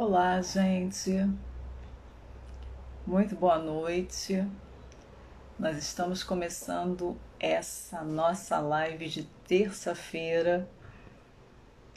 [0.00, 1.28] Olá, gente.
[3.04, 4.46] Muito boa noite.
[5.58, 10.68] Nós estamos começando essa nossa live de terça-feira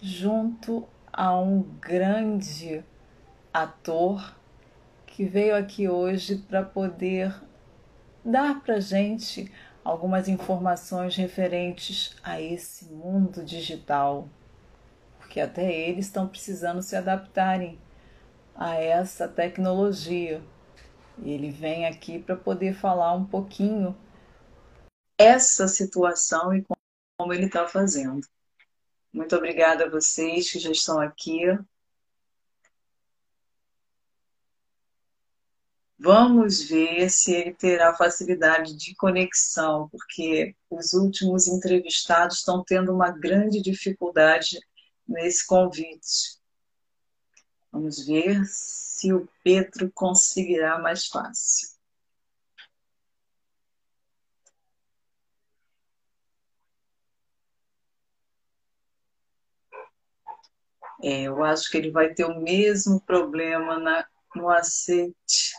[0.01, 2.83] junto a um grande
[3.53, 4.35] ator
[5.05, 7.39] que veio aqui hoje para poder
[8.25, 9.51] dar para gente
[9.83, 14.27] algumas informações referentes a esse mundo digital,
[15.19, 17.77] porque até eles estão precisando se adaptarem
[18.61, 20.39] a essa tecnologia.
[21.17, 23.97] Ele vem aqui para poder falar um pouquinho
[25.17, 26.63] essa situação e
[27.17, 28.21] como ele está fazendo.
[29.11, 31.41] Muito obrigada a vocês que já estão aqui.
[35.97, 43.09] Vamos ver se ele terá facilidade de conexão, porque os últimos entrevistados estão tendo uma
[43.09, 44.59] grande dificuldade
[45.07, 46.40] nesse convite.
[47.71, 51.69] Vamos ver se o Pedro conseguirá mais fácil.
[61.03, 65.55] É, eu acho que ele vai ter o mesmo problema na, no aceite.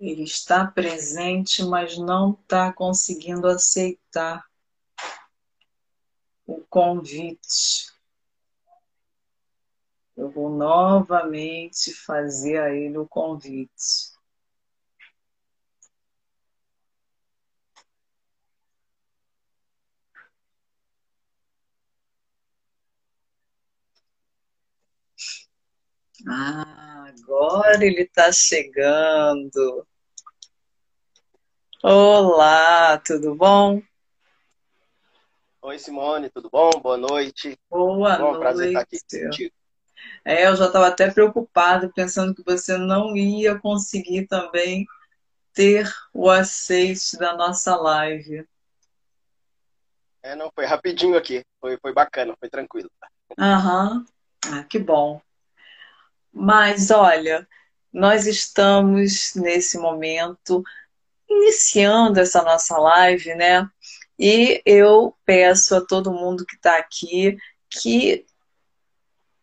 [0.00, 4.44] Ele está presente, mas não está conseguindo aceitar
[6.52, 7.90] o convite.
[10.16, 14.12] Eu vou novamente fazer a ele o convite.
[26.28, 29.86] Ah, agora ele está chegando.
[31.82, 33.82] Olá, tudo bom?
[35.64, 36.70] Oi, Simone, tudo bom?
[36.82, 37.56] Boa noite.
[37.70, 38.40] Boa bom, noite.
[38.40, 39.54] prazer estar aqui contigo.
[40.24, 44.84] É, eu já estava até preocupado, pensando que você não ia conseguir também
[45.54, 48.44] ter o aceite da nossa live.
[50.20, 51.44] É, não, foi rapidinho aqui.
[51.60, 52.90] Foi, foi bacana, foi tranquilo.
[53.38, 54.04] Aham.
[54.44, 55.20] Ah, que bom.
[56.32, 57.46] Mas olha,
[57.92, 60.62] nós estamos nesse momento
[61.28, 63.68] iniciando essa nossa live, né?
[64.24, 67.36] E eu peço a todo mundo que está aqui
[67.68, 68.24] que,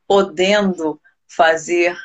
[0.08, 1.98] podendo fazer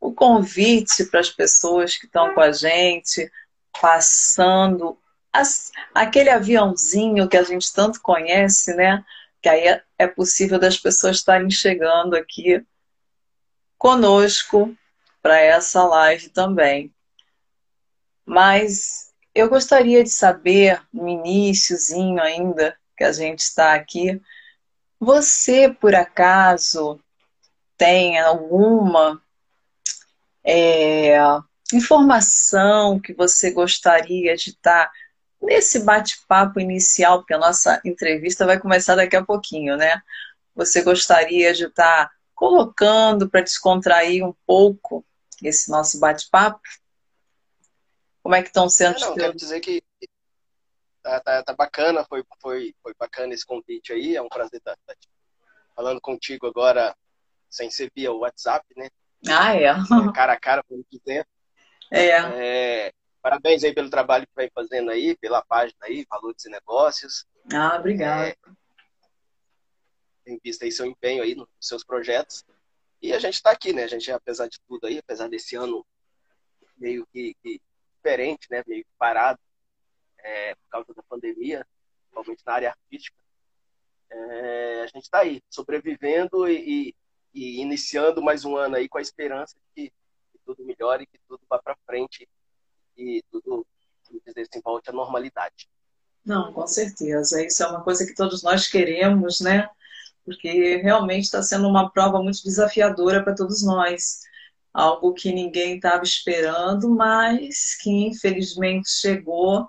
[0.00, 3.30] o convite para as pessoas que estão com a gente,
[3.78, 4.98] passando
[5.30, 9.04] as, aquele aviãozinho que a gente tanto conhece, né?
[9.42, 12.64] Que aí é, é possível das pessoas estarem chegando aqui
[13.76, 14.74] conosco
[15.20, 16.90] para essa live também.
[18.24, 24.20] Mas eu gostaria de saber, no iníciozinho ainda que a gente está aqui,
[25.00, 27.00] você por acaso
[27.76, 29.20] tem alguma
[30.44, 31.16] é,
[31.72, 34.90] informação que você gostaria de estar
[35.40, 40.00] nesse bate-papo inicial, porque a nossa entrevista vai começar daqui a pouquinho, né?
[40.54, 45.04] Você gostaria de estar colocando para descontrair um pouco
[45.42, 46.60] esse nosso bate-papo?
[48.22, 49.82] Como é que estão sendo Não, quero dizer que
[51.02, 54.74] tá, tá, tá, bacana, foi, foi, foi bacana esse convite aí, é um prazer estar,
[54.74, 54.94] estar
[55.74, 56.96] falando contigo agora,
[57.50, 58.88] sem ser via WhatsApp, né?
[59.28, 59.64] Ah, é?
[59.64, 61.26] é cara a cara, por dizer.
[61.94, 62.08] É.
[62.08, 62.92] é.
[63.20, 67.26] Parabéns aí pelo trabalho que vem fazendo aí, pela página aí, Valores e Negócios.
[67.52, 68.30] Ah, obrigada.
[68.30, 68.36] É,
[70.26, 72.46] em vista aí seu empenho aí nos seus projetos.
[73.02, 73.84] E a gente está aqui, né?
[73.84, 75.84] A gente, apesar de tudo aí, apesar desse ano
[76.78, 77.60] meio que, que
[78.02, 78.62] diferente, né?
[78.66, 79.38] Meio parado
[80.18, 81.66] é, por causa da pandemia,
[82.02, 83.16] principalmente na área artística,
[84.10, 86.94] é, a gente está aí, sobrevivendo e,
[87.32, 89.90] e, iniciando mais um ano aí com a esperança de que,
[90.32, 92.28] que tudo melhore, que tudo vá para frente
[92.96, 93.66] e tudo,
[94.26, 95.68] dizer volte à normalidade.
[96.24, 97.44] Não, com certeza.
[97.44, 99.68] Isso é uma coisa que todos nós queremos, né?
[100.24, 104.20] porque realmente está sendo uma prova muito desafiadora para todos nós.
[104.72, 109.68] Algo que ninguém estava esperando, mas que infelizmente chegou.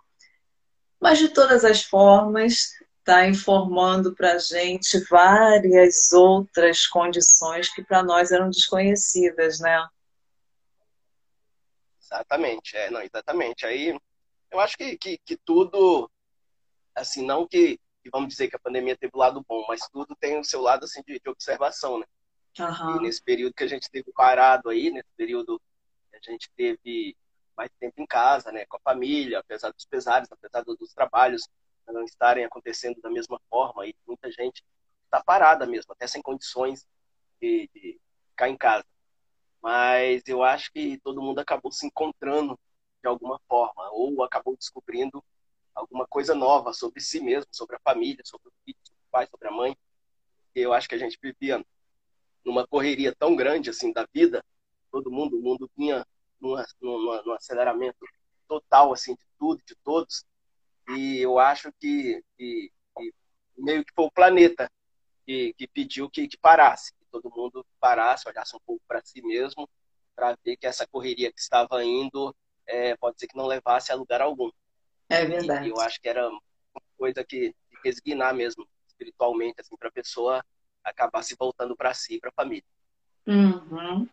[1.00, 8.01] Mas de todas as formas, está informando para a gente várias outras condições que para
[8.01, 9.85] nós eram desconhecidas, né?
[12.01, 13.65] Exatamente, é, não, exatamente.
[13.65, 13.97] Aí
[14.50, 16.09] eu acho que, que, que tudo,
[16.95, 20.15] assim, não que e vamos dizer que a pandemia teve o lado bom, mas tudo
[20.19, 22.05] tem o seu lado assim de, de observação, né?
[22.59, 22.97] Uhum.
[22.97, 25.59] E nesse período que a gente teve parado aí, nesse período
[26.11, 27.15] que a gente teve
[27.55, 31.47] mais tempo em casa, né, com a família, apesar dos pesares, apesar dos trabalhos
[31.88, 34.63] não estarem acontecendo da mesma forma, e muita gente
[35.09, 36.88] tá parada mesmo, até sem condições
[37.39, 38.85] de, de ficar em casa.
[39.61, 42.59] Mas eu acho que todo mundo acabou se encontrando
[43.01, 45.23] de alguma forma, ou acabou descobrindo
[45.75, 49.27] alguma coisa nova sobre si mesmo, sobre a família, sobre o filho, sobre o pai,
[49.27, 49.77] sobre a mãe.
[50.55, 51.63] Eu acho que a gente vivia
[52.45, 54.43] numa correria tão grande assim da vida,
[54.91, 56.05] todo mundo, o mundo vinha
[56.39, 58.05] num, num, num aceleramento
[58.47, 60.25] total assim de tudo, de todos.
[60.89, 63.13] E eu acho que, que, que
[63.57, 64.69] meio que foi o planeta
[65.25, 69.21] que, que pediu que, que parasse, que todo mundo parasse, olhasse um pouco para si
[69.21, 69.69] mesmo,
[70.15, 72.35] para ver que essa correria que estava indo
[72.67, 74.51] é, pode ser que não levasse a lugar algum.
[75.09, 75.67] É verdade.
[75.67, 76.41] E eu acho que era uma
[76.97, 80.43] coisa que, que resignar mesmo espiritualmente assim para a pessoa
[80.83, 82.63] acabar se voltando para si, para a família.
[83.25, 84.07] Uhum.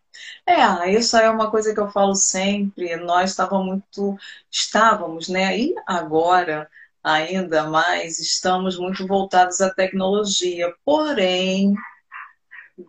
[0.45, 2.95] É, isso é uma coisa que eu falo sempre.
[2.95, 4.17] Nós estávamos muito,
[4.49, 5.57] estávamos, né?
[5.57, 6.69] E agora,
[7.03, 10.73] ainda mais, estamos muito voltados à tecnologia.
[10.85, 11.73] Porém,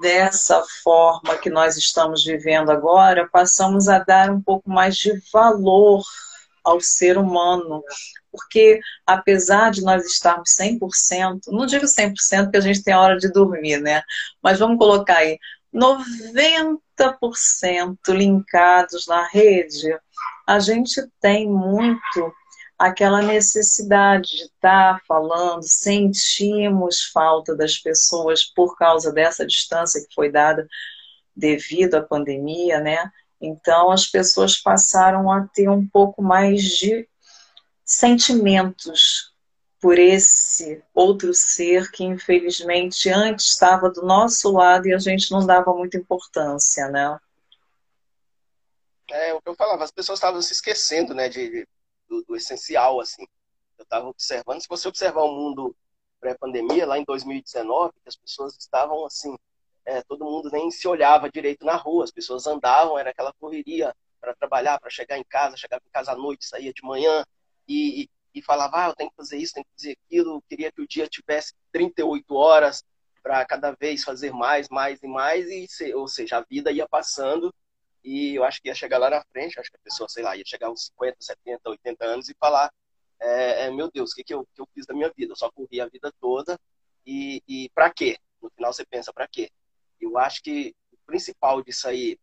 [0.00, 6.02] dessa forma que nós estamos vivendo agora, passamos a dar um pouco mais de valor
[6.64, 7.82] ao ser humano.
[8.32, 13.19] Porque, apesar de nós estarmos 100%, não digo 100% porque a gente tem a hora
[13.19, 14.02] de dormir, né?
[14.43, 15.38] Mas vamos colocar aí,
[15.73, 19.96] 90% linkados na rede,
[20.46, 22.34] a gente tem muito
[22.79, 30.32] aquela necessidade de estar falando, sentimos falta das pessoas por causa dessa distância que foi
[30.32, 30.67] dada
[31.35, 33.11] devido à pandemia, né?
[33.40, 37.08] Então as pessoas passaram a ter um pouco mais de
[37.92, 39.32] sentimentos
[39.80, 45.44] por esse outro ser que infelizmente antes estava do nosso lado e a gente não
[45.44, 47.18] dava muita importância, né?
[49.10, 51.66] É o que eu falava, as pessoas estavam se esquecendo, né, de,
[52.08, 53.26] do, do essencial, assim.
[53.76, 55.76] Eu estava observando, se você observar o mundo
[56.20, 59.36] pré-pandemia, lá em 2019, as pessoas estavam assim,
[59.84, 63.94] é, todo mundo nem se olhava direito na rua, as pessoas andavam, era aquela correria
[64.20, 67.24] para trabalhar, para chegar em casa, chegava em casa à noite, saía de manhã,
[67.69, 70.81] e, e falava, ah, eu tenho que fazer isso, tenho que fazer aquilo, queria que
[70.81, 72.85] o dia tivesse 38 horas
[73.23, 77.55] para cada vez fazer mais, mais e mais, e, ou seja, a vida ia passando
[78.03, 80.37] e eu acho que ia chegar lá na frente, acho que a pessoa, sei lá,
[80.37, 82.73] ia chegar uns 50, 70, 80 anos e falar,
[83.20, 85.32] é, é, meu Deus, o que, que, eu, que eu fiz da minha vida?
[85.32, 86.59] Eu só corri a vida toda
[87.06, 88.19] e, e para quê?
[88.41, 89.50] No final você pensa, para quê?
[90.00, 92.19] Eu acho que o principal disso aí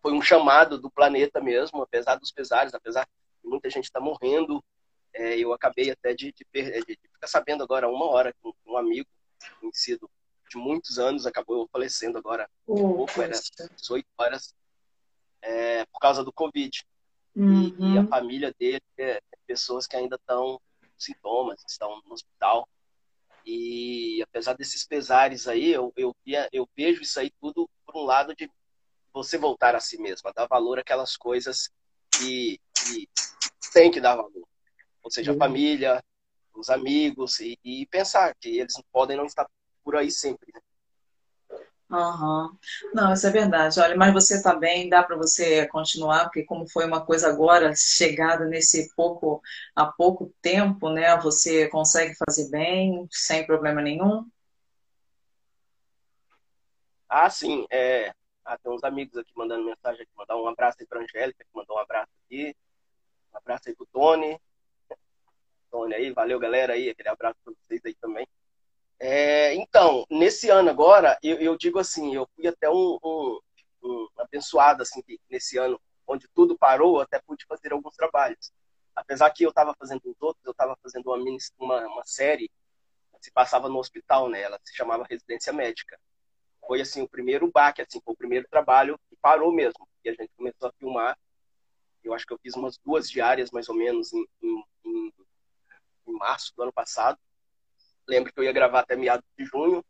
[0.00, 3.08] foi um chamado do planeta mesmo, apesar dos pesares, apesar
[3.44, 4.62] muita gente está morrendo,
[5.12, 9.08] é, eu acabei até de, de, de, ficar sabendo agora uma hora que um, amigo
[9.60, 10.10] conhecido
[10.50, 14.54] de muitos anos acabou falecendo agora um pouco, era 18 horas,
[15.40, 16.84] é, por causa do Covid.
[17.36, 17.62] Uhum.
[17.62, 18.08] E, e, a uhum.
[18.08, 22.68] família dele é, é pessoas que ainda estão com sintomas, estão no hospital.
[23.46, 26.14] E apesar desses pesares aí, eu, eu,
[26.52, 28.50] eu vejo isso aí tudo por um lado de
[29.12, 31.70] você voltar a si mesma, dar valor àquelas coisas
[32.10, 33.08] que, que
[33.72, 34.44] tem que dar valor
[35.04, 35.38] ou seja, a uhum.
[35.38, 36.02] família,
[36.54, 39.46] os amigos, e, e, pensar que eles podem não estar
[39.84, 40.50] por aí sempre.
[40.52, 40.60] Né?
[41.90, 42.56] Uhum.
[42.94, 43.78] Não, isso é verdade.
[43.78, 47.74] Olha, mas você está bem, dá para você continuar, porque como foi uma coisa agora,
[47.76, 49.42] chegada nesse pouco,
[49.76, 51.14] há pouco tempo, né?
[51.18, 54.26] Você consegue fazer bem, sem problema nenhum?
[57.08, 57.66] Ah, sim.
[57.70, 58.12] É...
[58.46, 61.50] Ah, tem uns amigos aqui mandando mensagem aqui, mandar um abraço aí para Angélica, que
[61.54, 62.54] mandou um abraço aqui.
[63.34, 64.40] Abraço aí para o Tony,
[65.70, 68.26] Tony aí, valeu galera aí, aquele abraço para vocês aí também.
[69.00, 73.40] É, então, nesse ano agora, eu, eu, digo assim, eu fui até um, um,
[73.82, 78.52] um abençoado, assim, nesse ano, onde tudo parou, até pude fazer alguns trabalhos.
[78.94, 81.18] Apesar que eu estava fazendo os outros, eu estava fazendo uma,
[81.58, 84.42] uma, uma série que se passava no hospital, né?
[84.42, 85.98] Ela se chamava Residência Médica.
[86.64, 89.88] Foi, assim, o primeiro baque, assim, foi o primeiro trabalho que parou mesmo.
[90.04, 91.18] E a gente começou a filmar.
[92.04, 95.12] Eu acho que eu fiz umas duas diárias, mais ou menos, em, em, em
[96.06, 97.18] em março do ano passado.
[98.06, 99.84] Lembro que eu ia gravar até meados de junho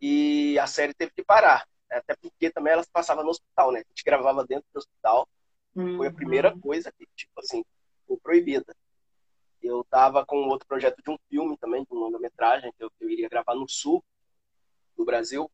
[0.00, 1.66] e a série teve que parar.
[1.90, 3.80] Até porque também ela se passava no hospital, né?
[3.80, 5.28] A gente gravava dentro do hospital.
[5.74, 5.96] Uhum.
[5.96, 6.60] Foi a primeira uhum.
[6.60, 7.64] coisa que, tipo assim,
[8.06, 8.74] foi proibida.
[9.62, 13.10] Eu tava com outro projeto de um filme também, de um longa-metragem, que eu, eu,
[13.10, 14.02] iria gravar no sul
[14.96, 15.50] do Brasil,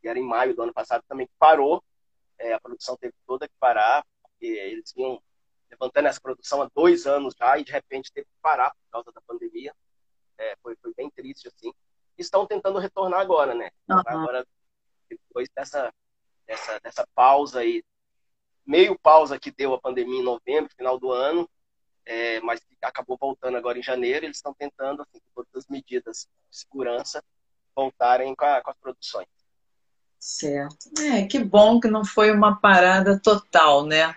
[0.00, 1.82] que era em maio do ano passado, também que parou.
[2.38, 5.22] É, a produção teve toda que parar, porque eles vinham
[5.70, 9.12] levantando essa produção há dois anos já e de repente teve que parar por causa
[9.12, 9.74] da pandemia.
[10.38, 11.72] É, foi, foi bem triste, assim.
[12.16, 13.70] Estão tentando retornar agora, né?
[13.88, 14.02] Uhum.
[14.06, 14.46] Agora,
[15.08, 15.92] depois dessa,
[16.46, 17.82] dessa, dessa pausa aí,
[18.64, 21.48] meio pausa que deu a pandemia em novembro, final do ano,
[22.04, 26.28] é, mas acabou voltando agora em janeiro, eles estão tentando, assim, com todas as medidas
[26.50, 27.22] de segurança,
[27.74, 29.28] voltarem com, a, com as produções.
[30.18, 30.90] Certo.
[31.00, 34.14] É, que bom que não foi uma parada total, né?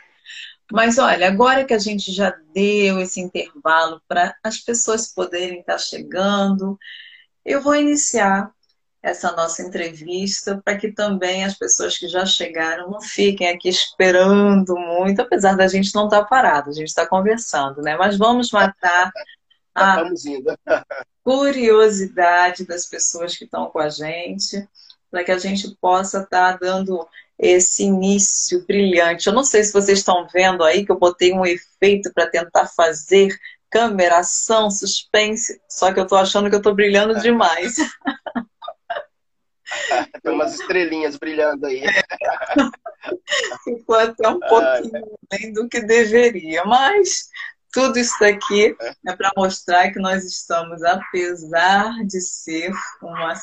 [0.71, 5.79] Mas olha, agora que a gente já deu esse intervalo para as pessoas poderem estar
[5.79, 6.77] chegando,
[7.43, 8.51] eu vou iniciar
[9.01, 14.75] essa nossa entrevista para que também as pessoas que já chegaram não fiquem aqui esperando
[14.75, 17.95] muito, apesar da gente não estar tá parado, a gente está conversando, né?
[17.95, 19.11] Mas vamos matar
[19.73, 20.03] a
[21.23, 24.67] curiosidade das pessoas que estão com a gente,
[25.09, 27.07] para que a gente possa estar tá dando
[27.39, 29.27] esse início brilhante.
[29.27, 32.67] Eu não sei se vocês estão vendo aí que eu botei um efeito para tentar
[32.67, 33.33] fazer
[33.69, 37.75] câmera, ação, suspense, só que eu estou achando que eu estou brilhando demais.
[40.23, 41.83] Tem umas estrelinhas brilhando aí.
[43.63, 47.29] Ficou até um pouquinho além do que deveria, mas
[47.71, 48.75] tudo isso daqui
[49.07, 53.33] é para mostrar que nós estamos, apesar de ser uma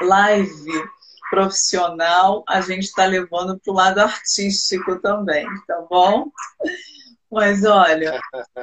[0.00, 0.88] live
[1.30, 6.30] profissional, a gente está levando para o lado artístico também, tá bom?
[7.34, 8.20] Mas olha,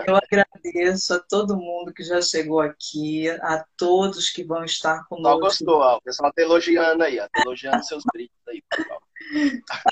[0.08, 5.40] eu agradeço a todo mundo que já chegou aqui, a todos que vão estar conosco.
[5.40, 5.98] Só gostou, ó.
[5.98, 9.02] o pessoal está elogiando aí, está elogiando seus brilhos aí, pessoal.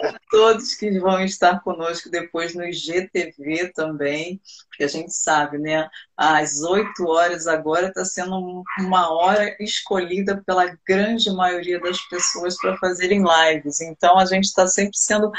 [0.02, 5.90] A todos que vão estar conosco depois no IGTV também, porque a gente sabe, né?
[6.18, 12.78] Às 8 horas agora está sendo uma hora escolhida pela grande maioria das pessoas para
[12.78, 13.82] fazerem lives.
[13.82, 15.32] Então a gente está sempre sendo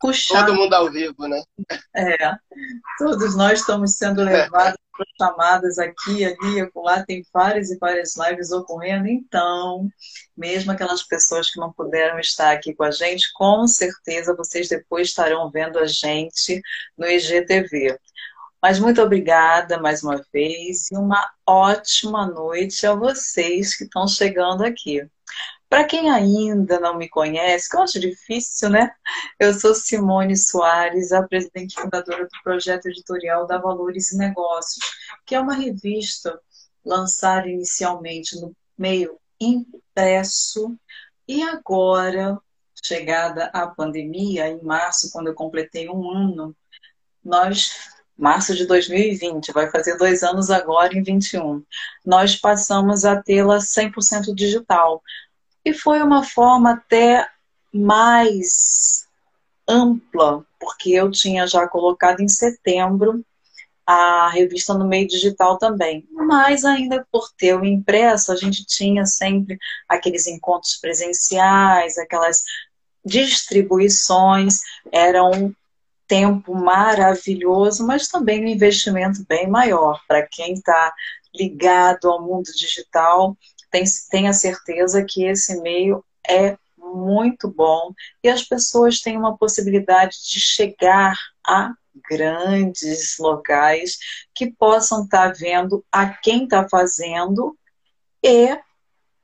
[0.00, 0.46] puxado.
[0.46, 1.42] Todo mundo ao vivo, né?
[1.94, 2.16] É.
[2.98, 7.04] Todos nós estamos sendo levados para chamadas aqui, ali, acolá.
[7.04, 9.06] Tem várias e várias lives ocorrendo.
[9.06, 9.88] Então,
[10.36, 15.08] mesmo aquelas pessoas que não puderam estar aqui com a gente, com certeza vocês depois
[15.08, 16.60] estarão vendo a gente
[16.96, 17.98] no IGTV.
[18.62, 24.62] Mas muito obrigada mais uma vez e uma ótima noite a vocês que estão chegando
[24.64, 25.02] aqui.
[25.70, 28.90] Para quem ainda não me conhece, que eu acho difícil, né?
[29.38, 34.84] Eu sou Simone Soares, a presidente fundadora do projeto editorial da Valores e Negócios,
[35.24, 36.40] que é uma revista
[36.84, 40.76] lançada inicialmente no meio impresso
[41.28, 42.36] e agora,
[42.84, 46.56] chegada a pandemia, em março, quando eu completei um ano,
[47.24, 47.72] nós
[48.18, 51.64] março de 2020, vai fazer dois anos agora em 21.
[52.04, 55.02] Nós passamos a tê-la 100% digital.
[55.64, 57.28] E foi uma forma até
[57.72, 59.06] mais
[59.68, 63.24] ampla, porque eu tinha já colocado em setembro
[63.86, 66.06] a revista no meio digital também.
[66.12, 72.42] Mas ainda por ter o impresso, a gente tinha sempre aqueles encontros presenciais, aquelas
[73.04, 74.60] distribuições,
[74.92, 75.52] era um
[76.06, 80.92] tempo maravilhoso, mas também um investimento bem maior para quem está
[81.34, 83.36] ligado ao mundo digital
[84.10, 90.40] tenha certeza que esse meio é muito bom e as pessoas têm uma possibilidade de
[90.40, 91.72] chegar a
[92.08, 93.98] grandes locais
[94.34, 97.56] que possam estar tá vendo a quem está fazendo
[98.22, 98.58] e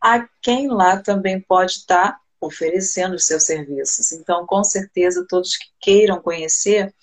[0.00, 4.12] a quem lá também pode estar tá oferecendo os seus serviços.
[4.12, 6.94] Então, com certeza, todos que queiram conhecer,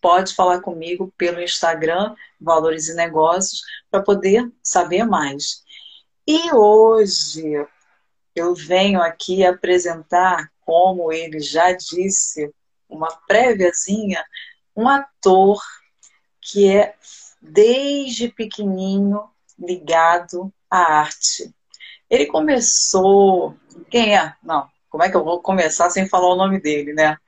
[0.00, 5.63] pode falar comigo pelo Instagram, Valores e Negócios, para poder saber mais.
[6.26, 7.66] E hoje
[8.34, 12.50] eu venho aqui apresentar, como ele já disse,
[12.88, 14.24] uma préviazinha,
[14.74, 15.60] um ator
[16.40, 16.94] que é
[17.40, 19.22] desde pequenininho
[19.58, 21.54] ligado à arte.
[22.08, 23.54] Ele começou.
[23.90, 24.34] Quem é?
[24.42, 27.18] Não, como é que eu vou começar sem falar o nome dele, né?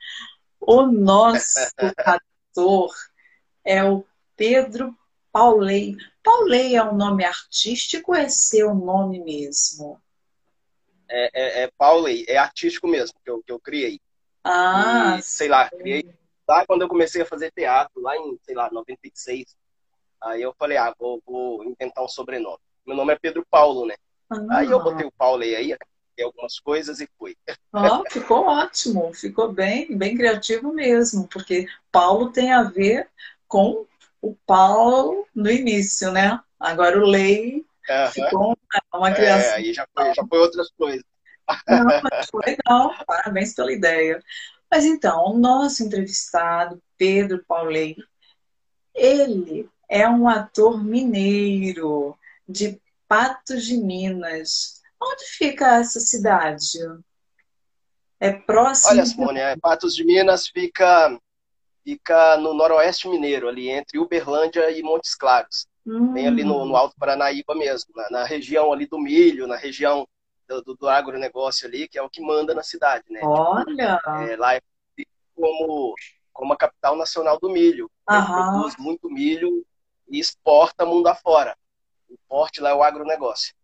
[0.59, 1.59] O nosso
[2.03, 2.91] ator
[3.63, 4.03] é o
[4.35, 4.95] Pedro
[5.31, 5.95] Paulei.
[6.27, 9.97] Paulei é um nome artístico ou é seu nome mesmo?
[11.09, 14.01] É, é, é Paulei, é artístico mesmo, que eu, que eu criei.
[14.43, 16.03] Ah, e, sei lá, criei
[16.45, 19.55] lá quando eu comecei a fazer teatro, lá em, sei lá, 96.
[20.21, 22.59] Aí eu falei, ah, vou, vou inventar um sobrenome.
[22.85, 23.95] Meu nome é Pedro Paulo, né?
[24.29, 24.57] Ah.
[24.57, 25.77] Aí eu botei o Paulei aí,
[26.21, 27.37] algumas coisas e fui.
[27.71, 33.09] Oh, ficou ótimo, ficou bem, bem criativo mesmo, porque Paulo tem a ver
[33.47, 33.87] com
[34.21, 36.39] o Paulo no início, né?
[36.59, 38.11] Agora o Lei uhum.
[38.11, 38.57] ficou
[38.93, 39.51] uma criação.
[39.51, 41.03] É, aí já foi, já foi outras coisas.
[41.67, 44.21] Não, mas foi legal, parabéns pela ideia.
[44.69, 47.95] Mas então, o nosso entrevistado, Pedro Paulei,
[48.93, 54.81] ele é um ator mineiro de Patos de Minas.
[55.01, 56.79] Onde fica essa cidade?
[58.19, 58.91] É próximo.
[58.91, 61.17] Olha, Simone, é, Patos de Minas fica
[61.87, 65.67] fica no noroeste mineiro, ali entre Uberlândia e Montes Claros.
[65.85, 66.11] Hum.
[66.11, 70.05] Bem ali no, no, Alto Paranaíba mesmo, na, na, região ali do milho, na região
[70.49, 73.21] do, do agronegócio ali, que é o que manda na cidade, né?
[73.23, 74.01] Olha!
[74.29, 74.61] É, lá é
[75.33, 75.95] como,
[76.33, 77.89] como a capital nacional do milho.
[78.05, 79.65] Produz muito milho
[80.09, 81.55] e exporta mundo afora.
[82.09, 83.55] O forte lá é o agronegócio.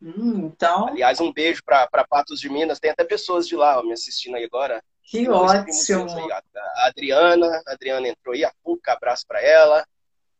[0.00, 0.88] Hum, então.
[0.88, 2.80] Aliás, um beijo para Patos de Minas.
[2.80, 4.82] Tem até pessoas de lá ó, me assistindo aí agora.
[5.10, 6.06] Que ótimo!
[6.08, 9.84] Aí, a Adriana, a Adriana entrou aí, a Puca, abraço para ela.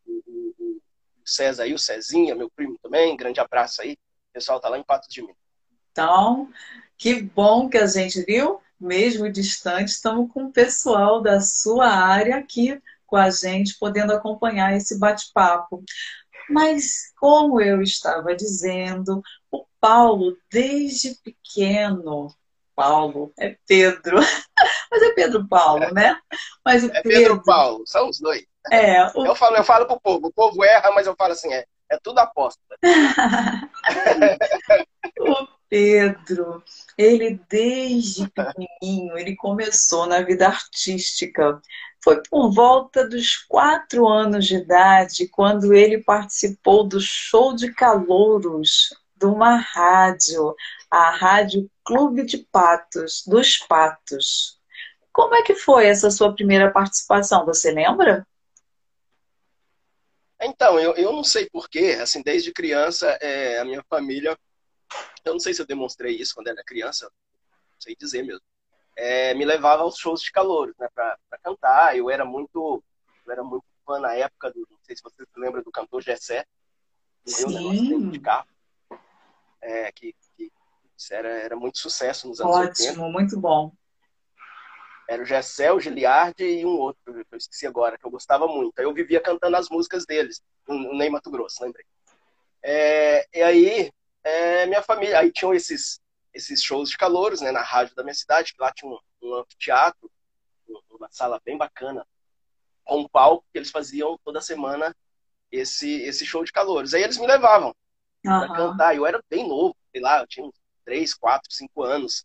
[0.07, 0.81] O, o, o,
[1.25, 3.95] César aí, o Cezinha, meu primo também, grande abraço aí.
[3.95, 5.37] O pessoal tá lá em Patos de Minas.
[5.91, 6.49] Então,
[6.97, 12.37] que bom que a gente viu, mesmo distante, estamos com o pessoal da sua área
[12.37, 15.83] aqui com a gente, podendo acompanhar esse bate-papo.
[16.49, 22.33] Mas, como eu estava dizendo, o Paulo, desde pequeno,
[22.81, 24.17] Paulo, é Pedro,
[24.91, 26.19] mas é Pedro Paulo, né?
[26.65, 28.45] Mas é Pedro, Pedro Paulo, são os dois.
[28.71, 29.25] É, o...
[29.25, 31.99] Eu falo, eu falo pro povo, o povo erra, mas eu falo assim, é, é
[32.03, 32.61] tudo aposta.
[35.21, 36.63] o Pedro,
[36.99, 41.61] ele desde pequenininho, ele começou na vida artística.
[42.03, 48.93] Foi por volta dos quatro anos de idade quando ele participou do show de calouros
[49.17, 50.57] de uma rádio,
[50.91, 54.60] a Rádio Clube de Patos, dos Patos.
[55.13, 57.45] Como é que foi essa sua primeira participação?
[57.45, 58.27] Você lembra?
[60.41, 64.39] Então, eu, eu não sei porquê, assim, desde criança, é, a minha família,
[65.25, 67.11] eu não sei se eu demonstrei isso quando era criança,
[67.51, 68.43] não sei dizer mesmo,
[68.97, 72.83] é, me levava aos shows de calor, né, pra, pra, cantar, eu era muito,
[73.27, 76.03] eu era muito fã na época, do, não sei se você se lembra do cantor
[76.03, 76.47] Gessé,
[77.27, 78.09] Sim.
[78.11, 78.49] de carro,
[79.61, 80.51] é, que, que
[81.11, 82.91] era, era muito sucesso nos anos Ótimo, 80.
[82.93, 83.73] Ótimo, muito bom.
[85.11, 88.47] Era o Gessé, o Giliardi e um outro, que eu esqueci agora, que eu gostava
[88.47, 88.79] muito.
[88.79, 91.85] Aí eu vivia cantando as músicas deles, no Ney Mato Grosso, lembrei.
[92.63, 96.01] É, e aí, é, minha família, aí tinham esses,
[96.33, 99.35] esses shows de calouros, né, na rádio da minha cidade, que lá tinha um, um
[99.35, 100.09] anfiteatro,
[100.93, 102.07] uma sala bem bacana,
[102.85, 104.95] com um palco que eles faziam toda semana
[105.51, 106.95] esse, esse show de calouros.
[106.95, 107.75] Aí eles me levavam
[108.25, 108.47] uhum.
[108.47, 108.95] para cantar.
[108.95, 110.55] Eu era bem novo, sei lá, eu tinha uns
[110.85, 112.25] 3, 4, 5 anos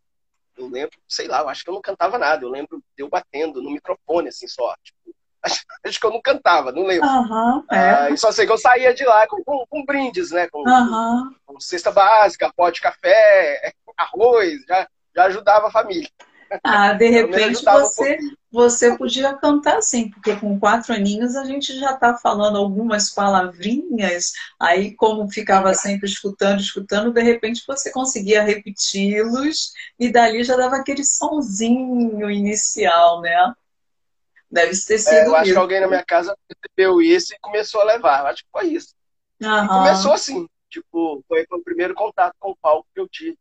[0.58, 2.44] eu lembro, sei lá, eu acho que eu não cantava nada.
[2.44, 4.76] Eu lembro de eu batendo no microfone, assim, só.
[4.84, 7.08] Tipo, acho, acho, que eu não cantava, não lembro.
[7.08, 7.90] Uhum, é.
[7.90, 10.48] ah, e só sei que eu saía de lá com, com, com brindes, né?
[10.48, 11.36] Com, uhum.
[11.46, 16.10] com, cesta básica, pó de café, arroz, já, já ajudava a família.
[16.64, 18.18] Ah, de repente você,
[18.52, 24.34] você podia cantar sim, porque com quatro aninhos a gente já está falando algumas palavrinhas,
[24.60, 30.78] aí como ficava sempre escutando, escutando, de repente você conseguia repeti-los e dali já dava
[30.78, 33.54] aquele sonzinho inicial, né?
[34.50, 35.14] Deve ter sido.
[35.14, 38.22] É, eu acho que alguém na minha casa percebeu isso e começou a levar.
[38.22, 38.94] Eu acho que foi isso.
[39.42, 39.68] Uhum.
[39.68, 43.38] começou assim, tipo, foi, foi o primeiro contato com o palco que eu tive.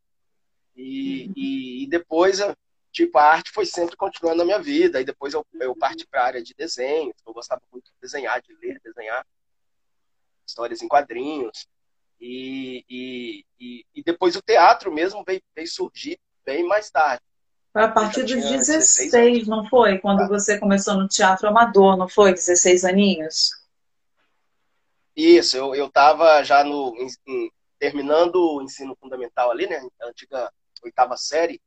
[0.75, 1.33] E, uhum.
[1.37, 2.41] e, e depois
[2.95, 5.01] tipo, a arte foi sempre continuando na minha vida.
[5.01, 7.13] E depois eu, eu parti para a área de desenho.
[7.27, 9.27] Eu gostava muito de desenhar, de ler, desenhar
[10.47, 11.67] histórias em quadrinhos.
[12.21, 17.23] E, e, e, e depois o teatro mesmo veio, veio surgir bem mais tarde.
[17.73, 19.99] Foi a partir dos 16, 16 não foi?
[19.99, 20.29] Quando ah.
[20.29, 22.33] você começou no teatro amador, não foi?
[22.33, 23.51] 16 aninhos?
[25.17, 29.85] Isso, eu, eu tava já no, em, terminando o ensino fundamental ali, né?
[30.01, 30.53] A antiga
[30.85, 31.61] oitava série.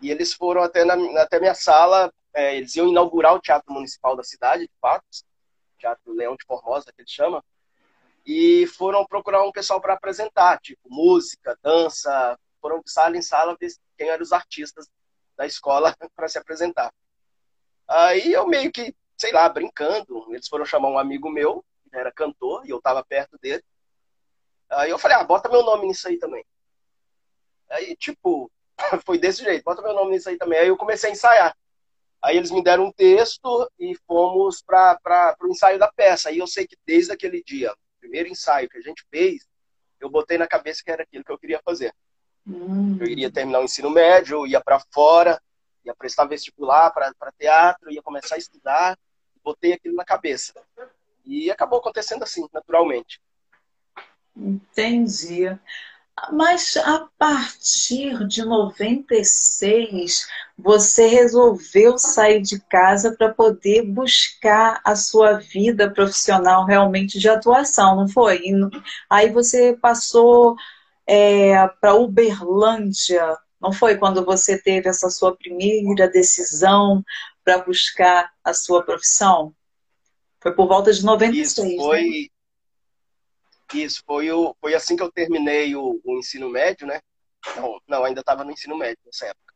[0.00, 4.16] E eles foram até, na, até minha sala, é, eles iam inaugurar o Teatro Municipal
[4.16, 5.24] da cidade, de Patos,
[5.78, 7.44] Teatro Leão de Formosa, que ele chama,
[8.24, 13.56] e foram procurar um pessoal para apresentar, tipo música, dança, foram de sala em sala
[13.58, 14.86] ver quem eram os artistas
[15.36, 16.92] da escola para se apresentar.
[17.88, 22.12] Aí eu meio que, sei lá, brincando, eles foram chamar um amigo meu, que era
[22.12, 23.64] cantor, e eu estava perto dele.
[24.68, 26.44] Aí eu falei, ah, bota meu nome nisso aí também.
[27.68, 28.50] Aí, tipo,
[29.04, 30.58] foi desse jeito, bota meu nome nisso aí também.
[30.58, 31.56] Aí eu comecei a ensaiar.
[32.22, 36.28] Aí eles me deram um texto e fomos para o ensaio da peça.
[36.28, 39.46] Aí eu sei que desde aquele dia, o primeiro ensaio que a gente fez,
[39.98, 41.94] eu botei na cabeça que era aquilo que eu queria fazer.
[42.46, 42.98] Hum.
[43.00, 45.40] Eu iria terminar o ensino médio, ia para fora,
[45.84, 48.98] ia prestar vestibular para teatro, ia começar a estudar.
[49.42, 50.52] Botei aquilo na cabeça.
[51.24, 53.20] E acabou acontecendo assim, naturalmente.
[54.36, 55.46] Entendi.
[56.32, 65.38] Mas a partir de 96, você resolveu sair de casa para poder buscar a sua
[65.38, 68.42] vida profissional realmente de atuação, não foi?
[68.44, 68.52] E
[69.08, 70.56] aí você passou
[71.06, 73.96] é, para Uberlândia, não foi?
[73.96, 77.02] Quando você teve essa sua primeira decisão
[77.44, 79.54] para buscar a sua profissão?
[80.40, 81.70] Foi por volta de 96.
[81.70, 82.26] Isso foi, né?
[83.72, 87.00] Isso, foi, o, foi assim que eu terminei o, o ensino médio, né?
[87.56, 89.54] Não, não ainda estava no ensino médio nessa época.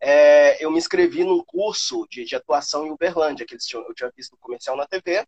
[0.00, 3.94] É, eu me inscrevi num curso de, de, atuação em Uberlândia, que eles tinham, eu
[3.94, 5.24] tinha visto comercial na TV.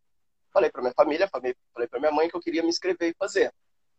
[0.53, 3.17] Falei para minha família, falei, falei para minha mãe que eu queria me inscrever e
[3.17, 3.53] fazer.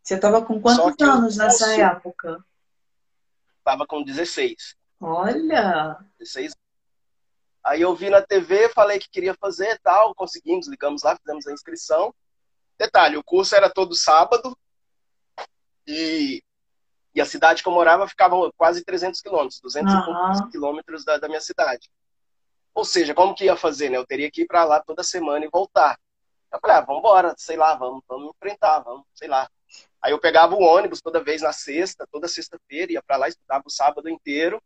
[0.03, 2.45] Você estava com quantos anos nessa curso, época?
[3.59, 4.75] Estava com 16.
[4.99, 5.97] Olha!
[6.19, 6.53] 16
[7.63, 11.51] Aí eu vi na TV, falei que queria fazer tal, conseguimos, ligamos lá, fizemos a
[11.51, 12.13] inscrição.
[12.77, 14.57] Detalhe, o curso era todo sábado
[15.87, 16.43] e,
[17.13, 20.49] e a cidade que eu morava ficava quase 300 quilômetros, 200 uhum.
[20.49, 21.89] quilômetros da, da minha cidade.
[22.73, 23.97] Ou seja, como que ia fazer, né?
[23.97, 25.97] Eu teria que ir para lá toda semana e voltar.
[26.51, 29.49] Eu falei, ah, vamos embora, sei lá, vamos, vamos enfrentar, vamos, sei lá.
[30.01, 33.63] Aí eu pegava o ônibus toda vez na sexta, toda sexta-feira, ia para lá, estudava
[33.65, 34.61] o sábado inteiro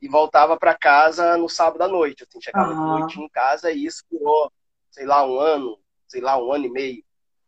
[0.00, 2.24] e voltava para casa no sábado à noite.
[2.24, 2.96] Assim, chegava uhum.
[2.96, 4.52] de noite em casa e isso durou,
[4.90, 7.03] sei lá, um ano, sei lá, um ano e meio.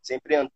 [0.07, 0.49] Sempre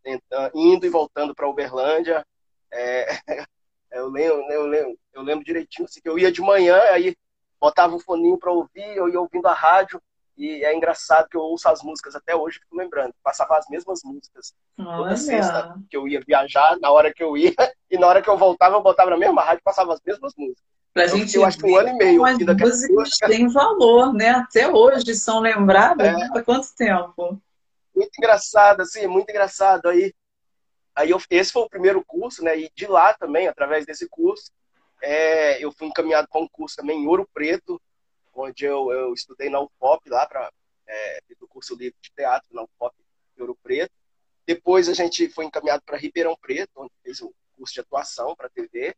[0.55, 2.25] indo e voltando para Uberlândia.
[2.71, 3.05] É,
[3.91, 7.13] eu, lembro, eu, lembro, eu lembro direitinho assim, que eu ia de manhã, aí
[7.59, 10.01] botava o um foninho para ouvir, eu ia ouvindo a rádio.
[10.37, 13.13] E é engraçado que eu ouço as músicas até hoje, fico lembrando.
[13.21, 15.17] Passava as mesmas músicas toda Olha.
[15.17, 17.53] sexta que eu ia viajar, na hora que eu ia,
[17.91, 20.63] e na hora que eu voltava, eu botava na mesma rádio, passava as mesmas músicas.
[20.93, 22.25] Pra eu, gente eu acho que um ano e meio.
[22.25, 24.29] As músicas têm valor, né?
[24.29, 26.37] Até hoje são lembradas é.
[26.37, 27.41] há quanto tempo?
[28.01, 29.87] Muito engraçado, assim, muito engraçado.
[29.87, 30.11] Aí,
[30.95, 32.57] aí eu, esse foi o primeiro curso, né?
[32.57, 34.51] E de lá também, através desse curso,
[35.03, 37.79] é, eu fui encaminhado para um curso também em Ouro Preto,
[38.33, 40.51] onde eu, eu estudei na UFOP lá, para
[40.87, 42.95] é, o curso livre de teatro na UFOP
[43.37, 43.93] em Ouro Preto.
[44.47, 48.49] Depois a gente foi encaminhado para Ribeirão Preto, onde fez o curso de atuação para
[48.49, 48.95] TV.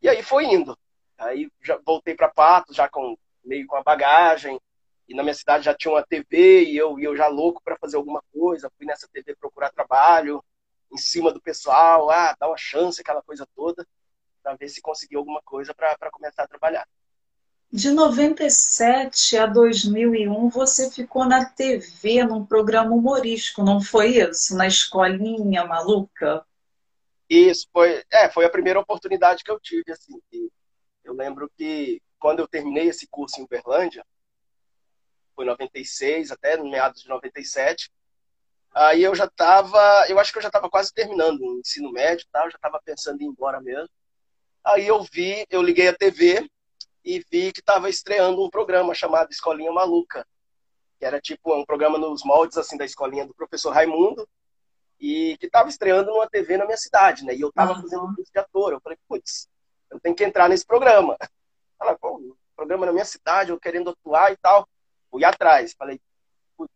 [0.00, 0.78] E aí foi indo.
[1.18, 4.60] Aí já voltei para Patos, já com meio com a bagagem.
[5.08, 7.76] E na minha cidade já tinha uma TV e eu, e eu já louco para
[7.76, 8.70] fazer alguma coisa.
[8.76, 10.42] Fui nessa TV procurar trabalho,
[10.92, 13.86] em cima do pessoal, ah, dá uma chance, aquela coisa toda,
[14.42, 16.86] para ver se conseguia alguma coisa para começar a trabalhar.
[17.70, 24.56] De 97 a 2001, você ficou na TV, num programa humorístico, não foi isso?
[24.56, 26.46] Na escolinha maluca?
[27.28, 30.20] Isso, foi, é, foi a primeira oportunidade que eu tive, assim,
[31.02, 34.04] eu lembro que quando eu terminei esse curso em Uberlândia,
[35.36, 37.92] foi 96 até meados de 97,
[38.74, 42.26] aí eu já estava, eu acho que eu já estava quase terminando o ensino médio,
[42.32, 42.44] tá?
[42.44, 43.90] eu já estava pensando em ir embora mesmo.
[44.64, 46.50] Aí eu vi, eu liguei a TV
[47.04, 50.26] e vi que estava estreando um programa chamado Escolinha Maluca,
[50.98, 54.28] que era tipo um programa nos moldes assim da escolinha do professor Raimundo,
[54.98, 57.34] e que estava estreando numa TV na minha cidade, né?
[57.34, 57.82] E eu estava uhum.
[57.82, 58.72] fazendo um curso de ator.
[58.72, 59.46] Eu falei, putz,
[59.90, 61.16] eu tenho que entrar nesse programa.
[61.80, 64.66] Ela, pô, programa na minha cidade, eu querendo atuar e tal.
[65.16, 65.98] Fui atrás, falei,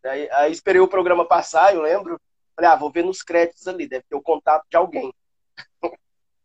[0.03, 2.19] aí, aí, esperei o programa passar, eu lembro.
[2.55, 5.13] Falei, ah, vou ver nos créditos ali, deve ter o contato de alguém.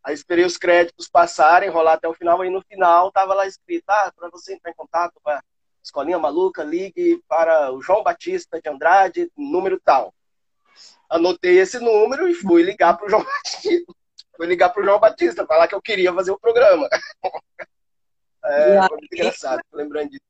[0.05, 3.89] aí esperei os créditos passarem, rolar até o final, aí no final tava lá escrito,
[3.89, 5.41] ah, para você entrar em contato com a
[5.83, 10.13] Escolinha Maluca, ligue para o João Batista de Andrade, número tal.
[11.09, 13.95] Anotei esse número e fui ligar para o João Batista.
[14.37, 16.91] Fui ligar pro João Batista, falar que eu queria fazer o programa.
[18.49, 20.26] É, foi muito engraçado, lembrando disso.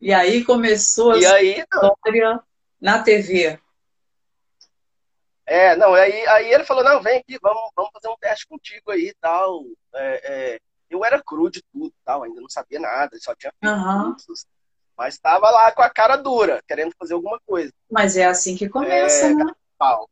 [0.00, 2.40] E aí começou a e aí, história
[2.80, 3.58] na TV.
[5.44, 8.90] É, não, aí, aí ele falou, não, vem aqui, vamos, vamos fazer um teste contigo
[8.90, 9.64] aí e tal.
[9.94, 14.12] É, é, eu era cru de tudo tal, ainda não sabia nada, só tinha uhum.
[14.12, 14.46] cursos.
[14.96, 17.72] Mas estava lá com a cara dura, querendo fazer alguma coisa.
[17.90, 19.52] Mas é assim que começa, é, né?
[19.76, 20.08] Pau.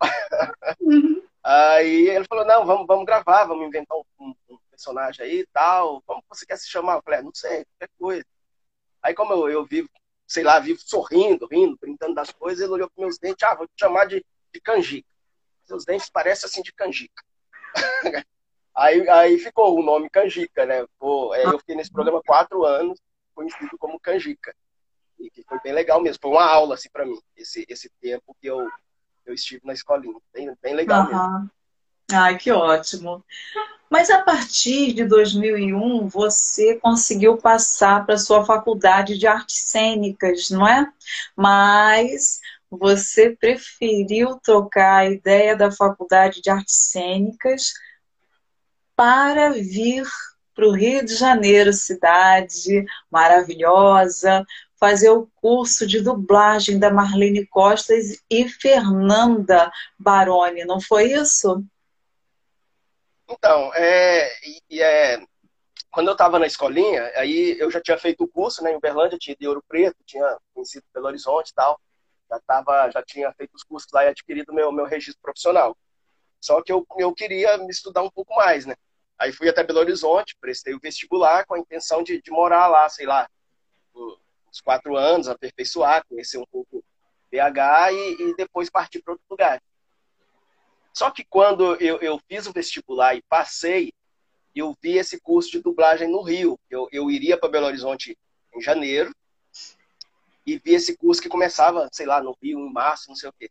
[0.81, 1.22] Uhum.
[1.44, 5.46] Aí ele falou, não, vamos, vamos gravar, vamos inventar um, um, um personagem aí e
[5.46, 6.03] tal.
[6.05, 6.96] Como você quer se chamar?
[6.96, 8.24] Eu falei, ah, não sei, qualquer coisa.
[9.09, 9.88] Aí como eu, eu vivo,
[10.27, 13.66] sei lá, vivo sorrindo, rindo, brincando das coisas, ele olhou para meus dentes, ah, vou
[13.66, 15.09] te chamar de, de canjica.
[15.64, 17.25] Seus dentes parecem assim de canjica.
[18.77, 20.87] aí, aí ficou o nome canjica, né?
[20.99, 23.01] Pô, é, eu fiquei nesse programa quatro anos,
[23.35, 24.55] conhecido como canjica.
[25.18, 28.47] E foi bem legal mesmo, foi uma aula assim para mim, esse, esse tempo que
[28.47, 28.68] eu
[29.25, 30.18] eu estive na escolinha.
[30.33, 31.33] Bem, bem legal uhum.
[31.33, 31.51] mesmo.
[32.11, 33.23] Ai, que ótimo.
[33.90, 40.51] Mas a partir de 2001, você conseguiu passar para a sua faculdade de artes cênicas,
[40.51, 40.87] não é?
[41.37, 42.40] Mas
[42.71, 47.73] você preferiu trocar a ideia da faculdade de artes cênicas
[48.94, 50.07] para vir
[50.55, 54.44] para o Rio de Janeiro, cidade maravilhosa,
[54.79, 57.94] fazer o curso de dublagem da Marlene Costa
[58.29, 61.64] e Fernanda Baroni, não foi isso?
[63.29, 64.31] Então, é,
[64.73, 65.19] é,
[65.91, 69.19] quando eu estava na escolinha, aí eu já tinha feito o curso né, em Uberlândia,
[69.19, 71.81] tinha de Ouro Preto, tinha conhecido Belo Horizonte e tal,
[72.31, 75.77] já, tava, já tinha feito os cursos lá e adquirido meu, meu registro profissional.
[76.41, 78.75] Só que eu, eu queria me estudar um pouco mais, né?
[79.19, 82.88] Aí fui até Belo Horizonte, prestei o vestibular com a intenção de, de morar lá,
[82.88, 83.29] sei lá,
[83.95, 86.83] uns quatro anos, aperfeiçoar, conhecer um pouco
[87.31, 89.61] BH e, e depois partir para outro lugar.
[90.99, 93.93] Só que quando eu, eu fiz o vestibular e passei,
[94.53, 96.59] eu vi esse curso de dublagem no Rio.
[96.69, 98.19] Eu, eu iria para Belo Horizonte
[98.53, 99.15] em janeiro
[100.45, 103.33] e vi esse curso que começava, sei lá, no Rio, em março, não sei o
[103.33, 103.49] quê.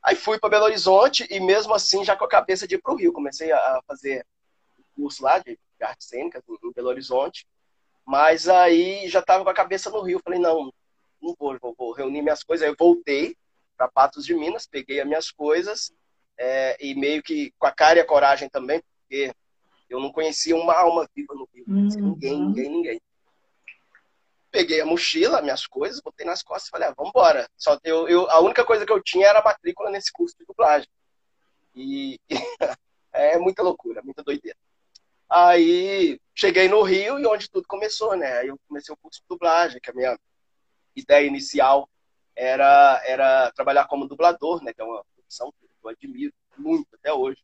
[0.00, 2.92] Aí fui para Belo Horizonte e mesmo assim já com a cabeça de ir para
[2.92, 3.12] o Rio.
[3.12, 4.24] Comecei a fazer
[4.94, 7.48] curso lá de artes cênicas em Belo Horizonte,
[8.06, 10.20] mas aí já estava com a cabeça no Rio.
[10.22, 10.72] Falei, não,
[11.20, 12.64] não vou, vou, vou reunir minhas coisas.
[12.64, 13.36] Aí eu voltei
[13.76, 15.92] para Patos de Minas, peguei as minhas coisas
[16.40, 19.30] é, e meio que com a cara e a coragem também, porque
[19.90, 21.64] eu não conhecia uma alma viva no Rio.
[21.68, 21.88] Uhum.
[21.88, 23.00] Ninguém, ninguém, ninguém.
[24.50, 27.46] Peguei a mochila, minhas coisas, botei nas costas e falei, ah, vamos embora.
[27.56, 30.46] Só eu, eu, a única coisa que eu tinha era a matrícula nesse curso de
[30.46, 30.88] dublagem.
[31.74, 32.18] E
[33.12, 34.56] é muita loucura, muita doideira.
[35.28, 38.38] Aí cheguei no Rio e onde tudo começou, né?
[38.38, 40.18] Aí eu comecei o curso de dublagem, que a minha
[40.96, 41.88] ideia inicial
[42.34, 44.72] era, era trabalhar como dublador, né?
[44.72, 47.38] Que é uma profissão que eu admiro muito até hoje.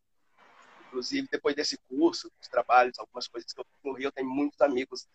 [0.86, 5.06] Inclusive, depois desse curso, dos trabalhos, algumas coisas que eu fiz eu tenho muitos amigos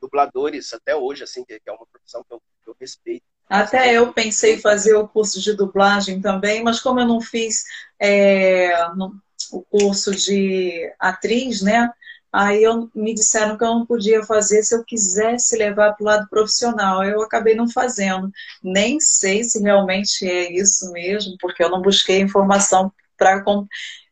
[0.00, 3.24] dubladores até hoje, assim, que é uma profissão que eu, que eu respeito.
[3.48, 7.64] Até eu pensei fazer o curso de dublagem também, mas como eu não fiz
[7.98, 9.14] é, no,
[9.52, 11.90] o curso de atriz, né?
[12.36, 16.06] Aí eu, me disseram que eu não podia fazer se eu quisesse levar para o
[16.06, 17.04] lado profissional.
[17.04, 18.28] Eu acabei não fazendo.
[18.60, 23.40] Nem sei se realmente é isso mesmo, porque eu não busquei informação para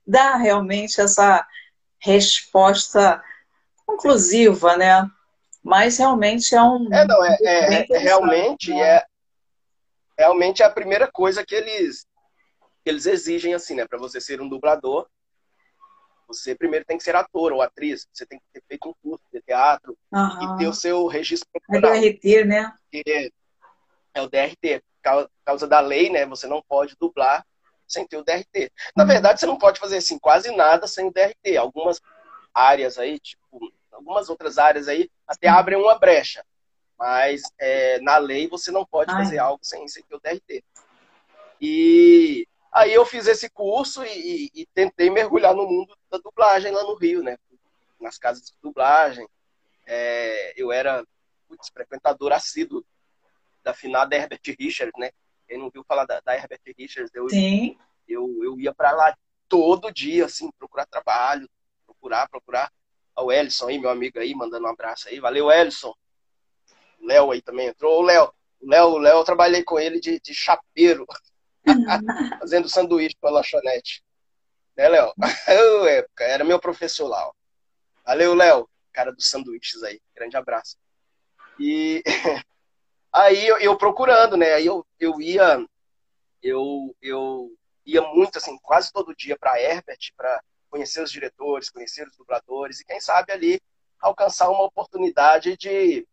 [0.07, 1.45] dar realmente essa
[1.99, 3.21] resposta
[3.85, 5.05] conclusiva, né?
[5.61, 6.95] Mas realmente é um.
[6.95, 8.99] É, não, é, é, é realmente né?
[8.99, 9.07] é
[10.17, 12.07] realmente é a primeira coisa que eles
[12.85, 15.09] que eles exigem assim, né, para você ser um dublador
[16.33, 19.25] você primeiro tem que ser ator ou atriz, você tem que ter feito um curso
[19.33, 20.55] de teatro uhum.
[20.55, 21.95] e ter o seu registro profissional.
[21.95, 22.73] É DRT, né?
[24.15, 24.83] É o DRT.
[25.03, 26.25] Por causa da lei, né?
[26.27, 27.45] Você não pode dublar
[27.89, 28.71] sem ter o DRT.
[28.97, 29.09] Na uhum.
[29.09, 31.57] verdade, você não pode fazer assim quase nada sem o DRT.
[31.57, 32.01] Algumas
[32.55, 35.59] áreas aí, tipo, algumas outras áreas aí até uhum.
[35.59, 36.45] abrem uma brecha.
[36.99, 39.25] Mas é, na lei você não pode Ai.
[39.25, 40.65] fazer algo sem, sem ter o DRT.
[41.61, 44.09] E Aí eu fiz esse curso e,
[44.47, 47.37] e, e, tentei mergulhar no mundo da dublagem lá no Rio, né?
[48.01, 49.29] Nas casas de dublagem.
[49.87, 51.07] É, eu era
[51.47, 52.83] putz, frequentador assíduo
[53.63, 55.11] da finada Herbert Richards, né?
[55.47, 57.77] Quem não viu falar da, da Herbert Richards, eu, Sim.
[58.09, 59.15] eu, eu ia para lá
[59.49, 61.47] todo dia, assim, procurar trabalho,
[61.85, 62.73] procurar, procurar.
[63.15, 65.21] O Ellison aí, meu amigo aí, mandando um abraço aí.
[65.21, 65.95] Valeu, Ellison.
[66.99, 68.01] O Léo aí também entrou.
[68.01, 68.33] O Léo,
[68.63, 71.07] o Léo, Léo, eu trabalhei com ele de, de chapeiro
[72.41, 74.03] fazendo sanduíche para lanchonete.
[74.77, 75.13] Né, Léo?
[75.89, 77.29] época, era meu professor lá.
[77.29, 77.33] Ó.
[78.05, 80.01] Valeu, Léo, cara dos sanduíches aí.
[80.15, 80.77] Grande abraço.
[81.59, 82.03] E
[83.13, 84.55] aí eu, eu, procurando, né?
[84.55, 85.65] Aí eu, eu ia,
[86.43, 87.51] eu, eu
[87.85, 92.81] ia muito, assim, quase todo dia para Herbert, para conhecer os diretores, conhecer os dubladores
[92.81, 93.61] e quem sabe ali
[94.01, 96.07] alcançar uma oportunidade de,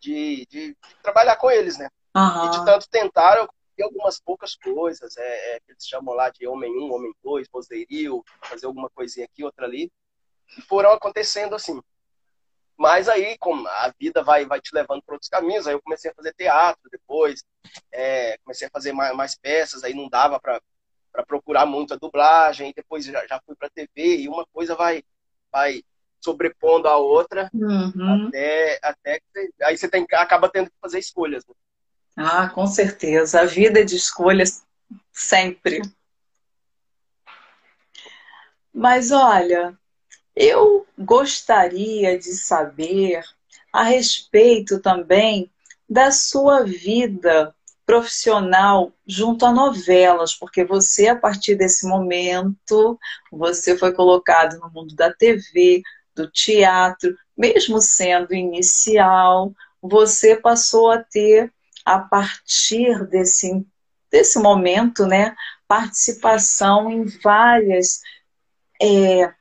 [0.00, 1.88] de, de, de trabalhar com eles, né?
[2.16, 2.46] Uhum.
[2.46, 6.30] E de tanto tentar, eu tem algumas poucas coisas, é, é, que eles chamam lá
[6.30, 9.90] de homem 1, um, homem 2, vozeiril, fazer alguma coisinha aqui, outra ali,
[10.56, 11.80] e foram acontecendo assim.
[12.76, 16.10] Mas aí, como a vida vai, vai te levando para outros caminhos, aí eu comecei
[16.10, 17.44] a fazer teatro depois,
[17.92, 20.60] é, comecei a fazer mais, mais, peças, aí não dava para
[21.26, 25.02] procurar muito a dublagem, depois já, já fui para TV, e uma coisa vai,
[25.50, 25.82] vai
[26.20, 28.26] sobrepondo a outra, uhum.
[28.26, 31.44] até, até que aí você tem, acaba tendo que fazer escolhas.
[31.46, 31.54] Né?
[32.16, 33.40] Ah, com certeza.
[33.40, 34.62] A vida é de escolhas
[35.12, 35.82] sempre.
[38.72, 39.78] Mas olha,
[40.34, 43.22] eu gostaria de saber
[43.72, 45.50] a respeito também
[45.88, 52.98] da sua vida profissional junto a novelas, porque você, a partir desse momento,
[53.30, 55.82] você foi colocado no mundo da TV,
[56.14, 61.52] do teatro, mesmo sendo inicial, você passou a ter
[61.84, 63.64] a partir desse,
[64.10, 65.34] desse momento, né,
[65.66, 68.00] participação em várias
[68.80, 69.32] é,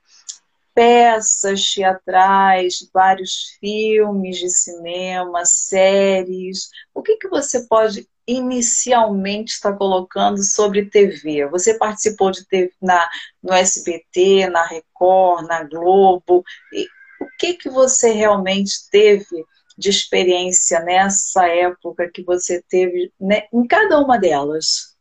[0.74, 6.70] peças teatrais, vários filmes de cinema, séries.
[6.94, 11.48] O que, que você pode inicialmente estar colocando sobre TV?
[11.48, 13.10] Você participou de TV na,
[13.44, 16.44] no SBT, na Record, na Globo.
[16.72, 16.88] E
[17.20, 19.46] o que, que você realmente teve
[19.82, 24.96] de experiência nessa época que você teve né, em cada uma delas?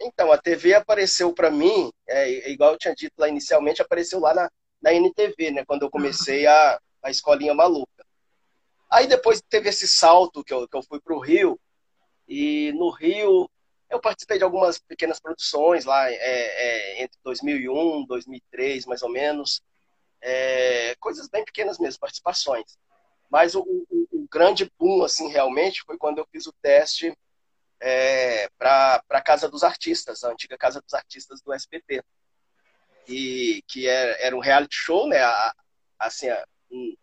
[0.00, 4.32] Então, a TV apareceu para mim, é, igual eu tinha dito lá inicialmente, apareceu lá
[4.32, 5.64] na, na NTV, né?
[5.66, 8.04] Quando eu comecei a, a escolinha maluca.
[8.90, 11.60] Aí depois teve esse salto que eu, que eu fui para o Rio,
[12.26, 13.48] e no Rio
[13.90, 19.62] eu participei de algumas pequenas produções lá é, é, entre 2001, 2003, mais ou menos.
[20.22, 22.78] É, coisas bem pequenas mesmo, participações.
[23.28, 27.16] Mas o, o, o, grande boom, assim, realmente, foi quando eu fiz o teste
[27.80, 32.02] é, para a Casa dos Artistas, a antiga Casa dos Artistas do SBT.
[33.08, 35.18] E, que era, era um reality show, né?
[35.98, 36.28] assim,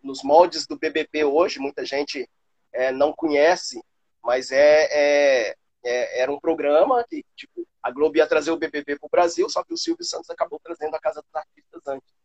[0.02, 2.30] nos moldes do BBB hoje, muita gente
[2.72, 3.84] é, não conhece,
[4.24, 8.98] mas é, é, é, era um programa que tipo, a Globo ia trazer o BBB
[8.98, 12.19] para o Brasil, só que o Silvio Santos acabou trazendo a Casa dos Artistas antes.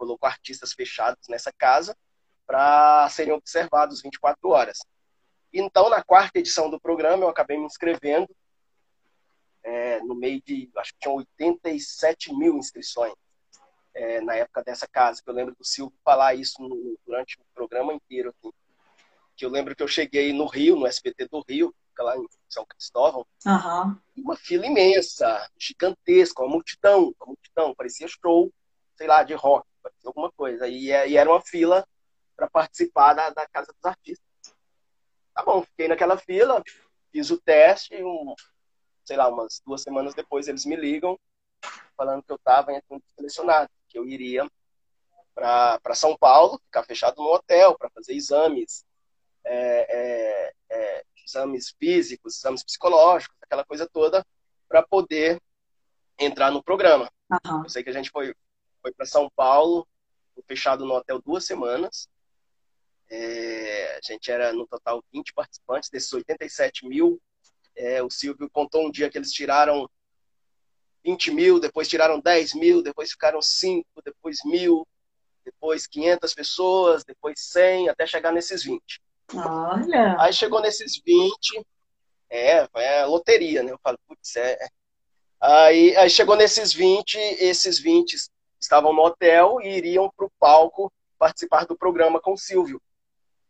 [0.00, 1.94] Colocou artistas fechados nessa casa
[2.46, 4.78] para serem observados 24 horas.
[5.52, 8.26] Então, na quarta edição do programa, eu acabei me inscrevendo
[9.62, 13.12] é, no meio de, acho que tinham 87 mil inscrições
[13.92, 17.44] é, na época dessa casa, que eu lembro do Silvio falar isso no, durante o
[17.54, 18.30] programa inteiro.
[18.30, 18.50] Assim.
[19.36, 22.64] Que eu lembro que eu cheguei no Rio, no SBT do Rio, lá em São
[22.64, 23.96] Cristóvão, uhum.
[24.16, 28.50] uma fila imensa, gigantesca, uma multidão, uma multidão, parecia show,
[28.96, 30.68] sei lá, de rock, parecia alguma coisa.
[30.68, 31.86] E, e era uma fila
[32.36, 34.54] para participar da, da Casa dos Artistas.
[35.34, 36.62] Tá bom, fiquei naquela fila,
[37.12, 38.34] fiz o teste, um,
[39.04, 41.18] sei lá, umas duas semanas depois eles me ligam
[41.96, 44.50] falando que eu estava entre um selecionado, que eu iria
[45.34, 48.84] para São Paulo, ficar fechado no hotel para fazer exames,
[49.44, 54.24] é, é, é, exames físicos, exames psicológicos, aquela coisa toda,
[54.68, 55.40] para poder
[56.18, 57.10] entrar no programa.
[57.30, 57.64] Uhum.
[57.64, 58.34] Eu sei que a gente foi,
[58.82, 59.86] foi para São Paulo,
[60.46, 62.08] fechado no hotel duas semanas.
[63.08, 67.20] É, a gente era no total 20 participantes, desses 87 mil.
[67.76, 69.88] É, o Silvio contou um dia que eles tiraram
[71.04, 74.86] 20 mil, depois tiraram 10 mil, depois ficaram 5, depois mil,
[75.44, 78.82] depois 500 pessoas, depois 100, até chegar nesses 20.
[79.34, 80.16] Olha!
[80.20, 81.64] Aí chegou nesses 20,
[82.28, 83.72] é, é loteria, né?
[83.72, 84.58] Eu falo, putz, é.
[85.40, 88.16] Aí, aí chegou nesses 20, esses 20
[88.60, 92.80] estavam no hotel e iriam para o palco participar do programa com o Silvio.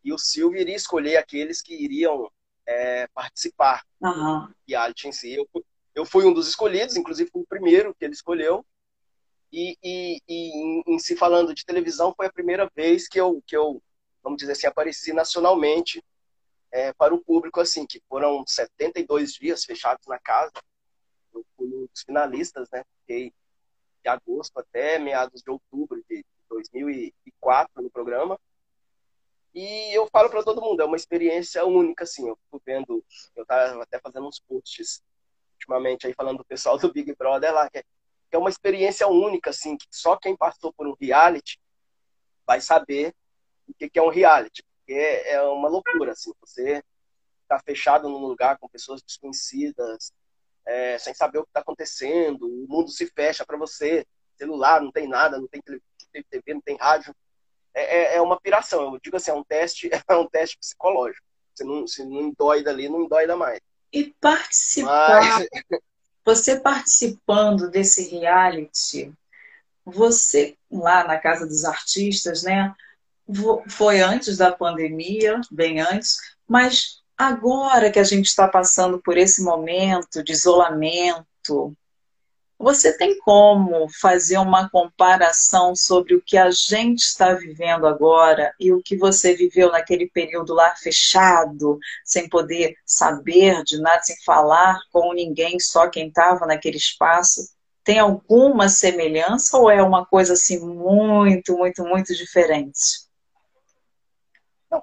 [0.04, 2.30] E o Silvio iria escolher aqueles que iriam
[2.66, 4.46] é, participar uhum.
[4.46, 5.34] do reality em si.
[5.34, 5.48] Eu,
[5.94, 8.64] eu fui um dos escolhidos, inclusive fui o primeiro que ele escolheu.
[9.52, 13.42] E, e, e em, em, se falando de televisão, foi a primeira vez que eu,
[13.46, 13.82] que eu
[14.22, 16.04] vamos dizer assim, apareci nacionalmente
[16.70, 20.52] é, para o público, assim, que foram 72 dias fechados na casa.
[21.34, 22.84] Eu fui um dos finalistas, né?
[23.00, 23.32] Fiquei
[24.02, 28.38] de agosto até meados de outubro de 2004 no programa.
[29.54, 32.28] E eu falo para todo mundo, é uma experiência única, assim.
[32.28, 35.02] Eu fico vendo, eu estava até fazendo uns posts
[35.54, 37.84] ultimamente aí falando do pessoal do Big Brother lá, que é,
[38.32, 41.60] é uma experiência única, assim, que só quem passou por um reality
[42.46, 43.14] vai saber
[43.68, 44.62] o que, que é um reality.
[44.62, 46.82] Porque é uma loucura, assim, você
[47.48, 50.12] tá fechado num lugar com pessoas desconhecidas,
[50.66, 54.90] é, sem saber o que está acontecendo, o mundo se fecha para você, celular, não
[54.90, 57.14] tem nada, não tem TV, não tem rádio.
[57.74, 58.94] É, é, é uma piração.
[58.94, 61.24] Eu digo assim, é um teste, é um teste psicológico.
[61.54, 63.60] Você não, se não endoida ali, não endoida mais.
[63.92, 65.48] E participar, Mas...
[66.24, 69.12] você participando desse reality,
[69.84, 72.74] você lá na Casa dos Artistas, né?
[73.68, 76.16] Foi antes da pandemia, bem antes,
[76.48, 81.76] mas agora que a gente está passando por esse momento de isolamento,
[82.58, 88.72] você tem como fazer uma comparação sobre o que a gente está vivendo agora e
[88.72, 94.78] o que você viveu naquele período lá fechado, sem poder saber de nada, sem falar
[94.90, 97.50] com ninguém, só quem estava naquele espaço?
[97.84, 103.09] Tem alguma semelhança ou é uma coisa assim muito, muito, muito diferente?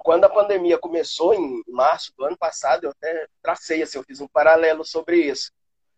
[0.02, 4.20] Quando a pandemia começou em março do ano passado, eu até tracei, assim, eu fiz
[4.20, 5.50] um paralelo sobre isso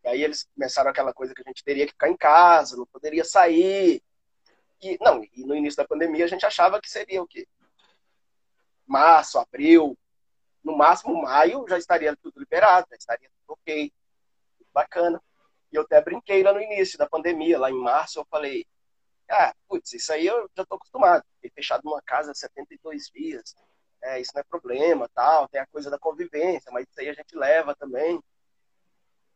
[0.03, 2.87] e aí eles começaram aquela coisa que a gente teria que ficar em casa, não
[2.87, 4.03] poderia sair.
[4.83, 7.47] E, não, e no início da pandemia a gente achava que seria o quê?
[8.87, 9.97] Março, abril,
[10.65, 13.93] no máximo maio já estaria tudo liberado, já estaria tudo ok,
[14.59, 15.23] tudo bacana.
[15.71, 18.67] E eu até brinquei lá no início da pandemia, lá em março, eu falei,
[19.29, 21.25] ah, putz, isso aí eu já tô acostumado.
[21.35, 23.55] Fiquei fechado numa casa 72 dias,
[24.03, 27.15] é, isso não é problema, tal, tem a coisa da convivência, mas isso aí a
[27.15, 28.21] gente leva também.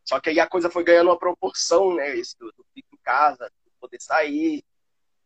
[0.05, 2.15] Só que aí a coisa foi ganhando uma proporção, né?
[2.15, 4.63] Isso do, fico em casa, do poder sair.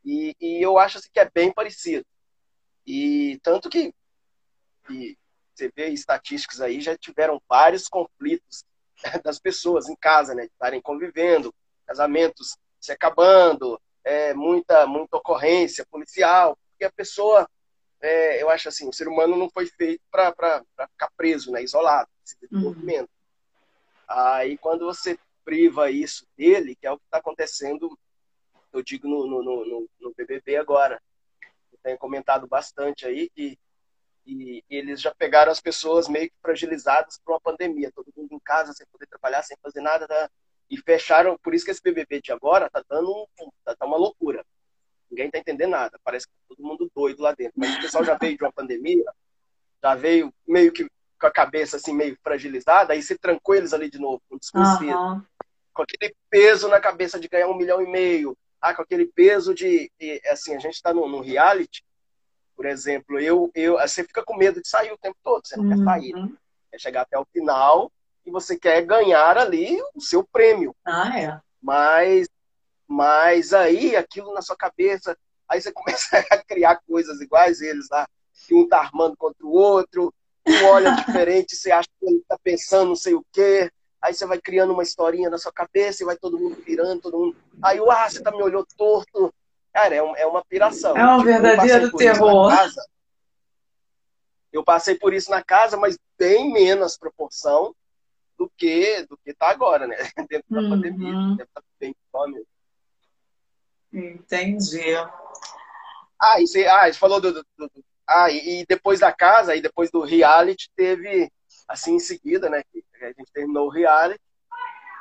[0.05, 2.07] E, e, eu acho assim, que é bem parecido.
[2.87, 3.93] E tanto que,
[4.87, 5.19] que
[5.55, 8.65] você vê estatísticas aí, já tiveram vários conflitos
[9.25, 10.45] das pessoas em casa, né?
[10.45, 11.55] Estarem convivendo,
[11.87, 17.49] casamentos se acabando, é, muita, muita ocorrência policial, porque a pessoa,
[18.01, 20.33] é, eu acho assim, o ser humano não foi feito para
[20.91, 21.63] ficar preso, né?
[21.63, 22.49] Isolado, esse uhum.
[22.49, 23.09] desenvolvimento.
[23.09, 23.09] Uhum.
[24.09, 27.99] Aí quando você priva isso dele, que é o que está acontecendo,
[28.73, 31.01] eu digo no, no, no, no BBB agora,
[31.73, 33.59] eu tenho comentado bastante aí que
[34.27, 38.39] e, eles já pegaram as pessoas meio que fragilizadas por uma pandemia, todo mundo em
[38.39, 40.31] casa, sem poder trabalhar, sem fazer nada, tá?
[40.71, 43.97] e fecharam, por isso que esse BBB de agora tá dando um, tá, tá uma
[43.97, 44.45] loucura.
[45.11, 47.55] Ninguém tá entendendo nada, parece que tá todo mundo doido lá dentro.
[47.57, 49.05] Mas o pessoal já veio de uma pandemia,
[49.83, 50.87] já veio meio que
[51.21, 54.97] com a cabeça assim meio fragilizada, aí você trancou eles ali de novo, com desconhecido.
[54.97, 55.23] Uhum.
[55.73, 59.55] Com aquele peso na cabeça de ganhar um milhão e meio, ah, com aquele peso
[59.55, 61.83] de, de assim, a gente está num, num reality,
[62.59, 65.65] por exemplo, eu, eu, você fica com medo de sair o tempo todo, você não
[65.65, 65.71] uhum.
[65.71, 66.13] quer sair.
[66.13, 66.29] Né?
[66.73, 67.93] Quer chegar até o final
[68.27, 70.75] e você quer ganhar ali o seu prêmio.
[70.85, 71.41] Ah, é.
[71.63, 72.29] Mas,
[72.89, 75.17] mas aí, aquilo na sua cabeça,
[75.49, 78.09] aí você começa a criar coisas iguais eles lá,
[78.47, 80.13] que um tá armando contra o outro,
[80.47, 83.71] um olha diferente, você acha que ele tá pensando não sei o quê,
[84.01, 87.19] aí você vai criando uma historinha na sua cabeça e vai todo mundo pirando, todo
[87.19, 87.37] mundo.
[87.63, 89.33] Aí, ah, você tá me olhou torto,
[89.79, 90.97] Cara, é, um, é uma piração.
[90.97, 92.53] É um tipo, verdadeiro terror.
[94.53, 97.75] Eu passei por isso na casa, mas bem menos proporção
[98.37, 99.97] do que do que tá agora, né?
[100.29, 100.71] Dentro da uhum.
[100.71, 101.13] pandemia.
[101.13, 102.43] Deve estar tá bem fome.
[103.93, 104.95] Entendi.
[106.21, 107.71] Ah, e você, ah, você falou do, do, do
[108.07, 111.31] ah, e, depois da casa, e depois do reality, teve,
[111.69, 112.63] assim, em seguida, né,
[113.03, 114.21] a gente terminou o reality,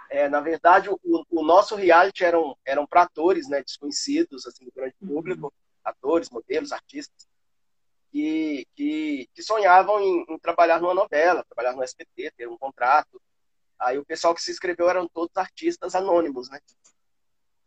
[0.09, 4.71] é, na verdade, o, o, nosso reality eram, eram para atores né, desconhecidos assim, do
[4.73, 5.07] grande uhum.
[5.07, 7.27] público, atores, modelos, artistas,
[8.11, 13.21] que, que, que sonhavam em, em, trabalhar numa novela, trabalhar no SBT, ter um contrato.
[13.79, 16.59] Aí o pessoal que se inscreveu eram todos artistas anônimos, né?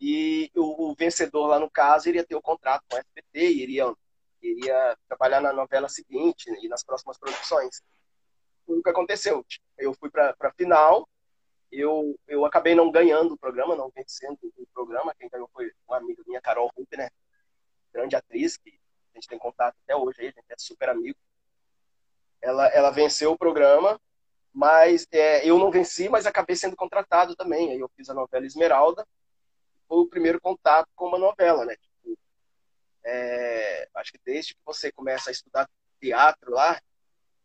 [0.00, 3.94] E o, o vencedor lá no caso iria ter o contrato com o SBT, iria,
[4.40, 7.82] iria trabalhar na novela seguinte e nas próximas produções.
[8.64, 9.44] Foi o que aconteceu.
[9.76, 11.06] Eu fui para a final,
[11.70, 15.14] eu, eu acabei não ganhando o programa, não vencendo o programa.
[15.18, 17.10] Quem ganhou foi uma amiga minha, Carol Rupp, né?
[17.92, 18.70] Grande atriz, que
[19.12, 21.18] a gente tem contato até hoje, a gente é super amigo.
[22.40, 24.00] Ela, ela venceu o programa,
[24.52, 27.70] mas é, eu não venci, mas acabei sendo contratado também.
[27.70, 29.06] Aí eu fiz a novela Esmeralda.
[29.90, 31.74] Foi o primeiro contato com uma novela, né?
[31.74, 32.16] Tipo,
[33.04, 35.68] é, acho que desde que você começa a estudar
[36.00, 36.80] teatro lá,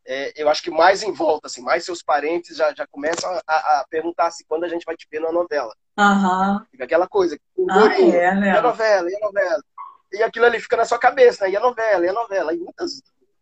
[0.06, 3.80] é, eu acho que mais em volta, assim, mais seus parentes já, já começam a,
[3.80, 5.76] a perguntar assim, quando a gente vai te ver na novela.
[5.98, 6.64] Uhum.
[6.70, 8.48] Fica aquela coisa, o ah, é, né?
[8.48, 9.64] e a novela, e a novela.
[10.12, 11.52] E aquilo ali fica na sua cabeça, né?
[11.52, 12.54] E a novela, e a novela.
[12.54, 13.02] E muitas,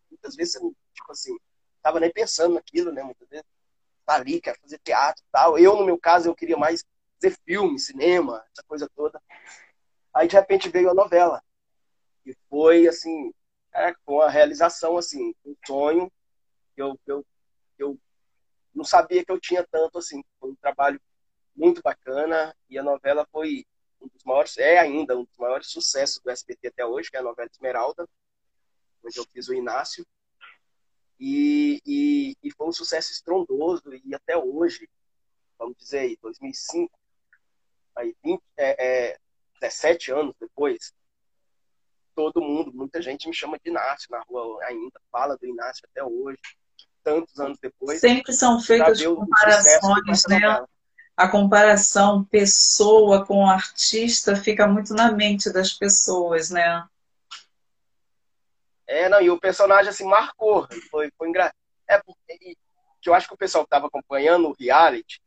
[0.10, 0.60] muitas vezes você,
[0.93, 1.38] tipo assim,
[1.82, 3.04] tava nem pensando naquilo, né?
[3.04, 3.45] Muitas vezes
[4.06, 5.60] tá ali, quer fazer teatro e tal.
[5.60, 6.86] Eu, no meu caso, eu queria mais
[7.24, 9.21] fazer filme, cinema, essa coisa toda.
[10.13, 11.41] Aí, de repente, veio a novela.
[12.26, 13.34] E foi, assim,
[13.74, 16.11] é, com a realização, assim, um sonho
[16.76, 17.26] eu, eu,
[17.78, 17.99] eu
[18.74, 20.24] não sabia que eu tinha tanto assim.
[20.39, 20.99] Foi um trabalho
[21.55, 23.65] muito bacana e a novela foi
[24.01, 27.19] um dos maiores, é ainda um dos maiores sucessos do SBT até hoje, que é
[27.19, 28.07] a novela Esmeralda,
[29.03, 30.05] onde eu fiz o Inácio.
[31.19, 34.89] E, e, e foi um sucesso estrondoso e até hoje,
[35.57, 36.91] vamos dizer aí, 2005,
[37.96, 39.18] aí 20, é, é,
[39.62, 40.94] 17 anos depois,
[42.16, 46.04] todo mundo, muita gente me chama de Inácio na rua ainda, fala do Inácio até
[46.04, 46.39] hoje
[47.04, 48.00] tantos anos depois.
[48.00, 50.66] Sempre são feitas comparações, né?
[51.16, 56.88] A comparação pessoa com artista fica muito na mente das pessoas, né?
[58.88, 61.56] É, não, e o personagem assim marcou, foi, foi engraçado.
[61.88, 62.56] É porque
[63.02, 65.22] que eu acho que o pessoal que estava acompanhando o reality,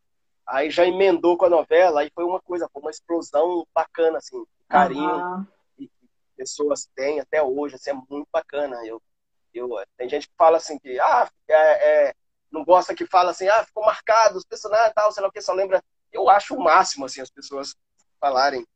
[0.47, 4.45] aí já emendou com a novela, aí foi uma coisa, foi uma explosão bacana, assim,
[4.69, 5.47] carinho uhum.
[5.77, 5.91] que
[6.37, 8.77] pessoas têm até hoje, assim, é muito bacana.
[8.87, 9.01] Eu
[9.59, 12.15] eu, tem gente que fala assim que ah, é, é,
[12.51, 15.41] não gosta que fala assim, ah, ficou marcado, os personagens tal, sei lá o que,
[15.41, 15.83] só lembra.
[16.13, 17.75] Eu acho o máximo assim, as pessoas
[18.21, 18.67] falarem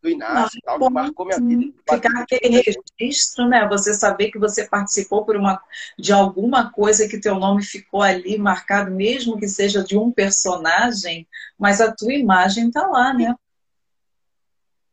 [0.00, 1.72] do Inácio, tal, que marcou minha vida.
[1.90, 3.66] Ficar aquele registro, né?
[3.68, 5.60] Você saber que você participou por uma,
[5.98, 11.26] de alguma coisa que teu nome ficou ali marcado, mesmo que seja de um personagem,
[11.58, 13.34] mas a tua imagem tá lá, né?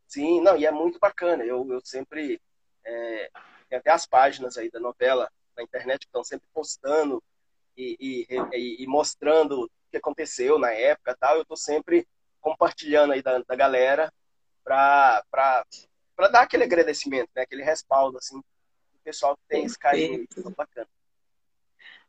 [0.08, 1.44] Sim, não, e é muito bacana.
[1.44, 2.42] Eu, eu sempre
[2.84, 3.30] é,
[3.70, 7.22] tem até as páginas aí da novela na internet que estão sempre postando
[7.78, 11.36] e, e, e, mostrando o que aconteceu na época tal.
[11.36, 12.08] Eu estou sempre
[12.40, 14.12] compartilhando aí da, da galera
[14.66, 15.24] para
[16.18, 17.44] dar aquele agradecimento, né?
[17.44, 18.44] aquele respaldo, assim, o
[19.04, 20.88] pessoal que tem esse carinho tão bacana.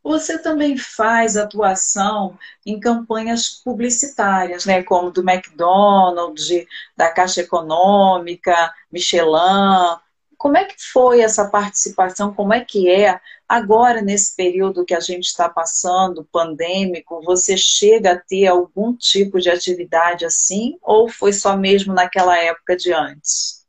[0.03, 9.99] Você também faz atuação em campanhas publicitárias, né, como do McDonald's, da Caixa Econômica, Michelin.
[10.37, 12.33] Como é que foi essa participação?
[12.33, 17.21] Como é que é agora nesse período que a gente está passando, pandêmico?
[17.23, 22.75] Você chega a ter algum tipo de atividade assim ou foi só mesmo naquela época
[22.77, 23.65] de antes?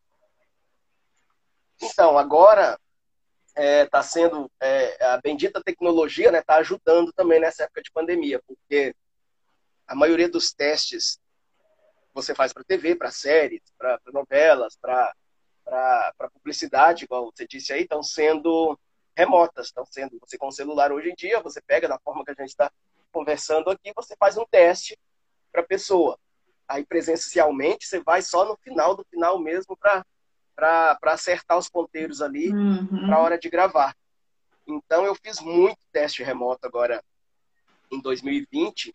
[1.80, 2.78] Então, agora
[3.48, 7.82] está é, tá sendo é, a bendita tecnologia está né, tá ajudando também nessa época
[7.82, 8.94] de pandemia, porque
[9.86, 11.18] a maioria dos testes
[12.12, 15.14] você faz para TV, para séries, para novelas, para
[16.32, 18.78] publicidade, igual você disse aí, estão sendo
[19.16, 22.30] remotas, estão sendo você com o celular hoje em dia, você pega da forma que
[22.30, 22.70] a gente está
[23.12, 24.98] conversando aqui, você faz um teste
[25.50, 26.18] para a pessoa.
[26.68, 30.04] Aí presencialmente você vai só no final do final mesmo para
[30.54, 33.06] para acertar os ponteiros ali uhum.
[33.06, 33.94] para a hora de gravar.
[34.66, 37.02] Então eu fiz muito teste remoto agora
[37.92, 38.92] em 2020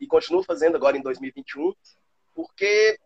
[0.00, 1.72] e continuo fazendo agora em 2021,
[2.34, 2.98] porque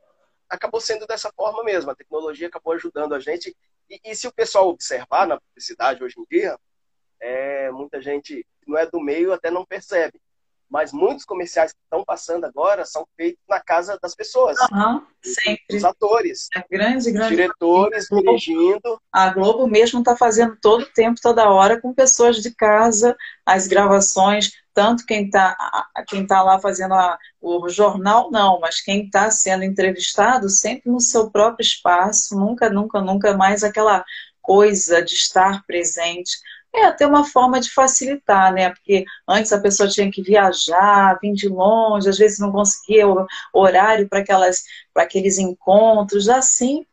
[0.48, 1.90] acabou sendo dessa forma mesmo.
[1.90, 3.56] A tecnologia acabou ajudando a gente.
[3.88, 6.58] E, e se o pessoal observar na publicidade hoje em dia,
[7.20, 10.20] é, muita gente não é do meio até não percebe
[10.70, 14.56] mas muitos comerciais que estão passando agora são feitos na casa das pessoas.
[14.70, 15.76] Uhum, sempre.
[15.76, 16.48] Os atores.
[16.54, 17.30] É grande, grande.
[17.30, 19.00] Diretores a dirigindo.
[19.12, 23.16] A Globo mesmo está fazendo todo o tempo, toda hora, com pessoas de casa,
[23.46, 25.56] as gravações, tanto quem está
[26.06, 31.00] quem tá lá fazendo a, o jornal, não, mas quem está sendo entrevistado sempre no
[31.00, 34.04] seu próprio espaço, nunca, nunca, nunca mais aquela
[34.40, 36.38] coisa de estar presente.
[36.74, 38.70] É até uma forma de facilitar, né?
[38.70, 43.26] Porque antes a pessoa tinha que viajar, vir de longe, às vezes não conseguia o
[43.54, 44.24] horário para
[44.96, 46.28] aqueles encontros.
[46.28, 46.84] Assim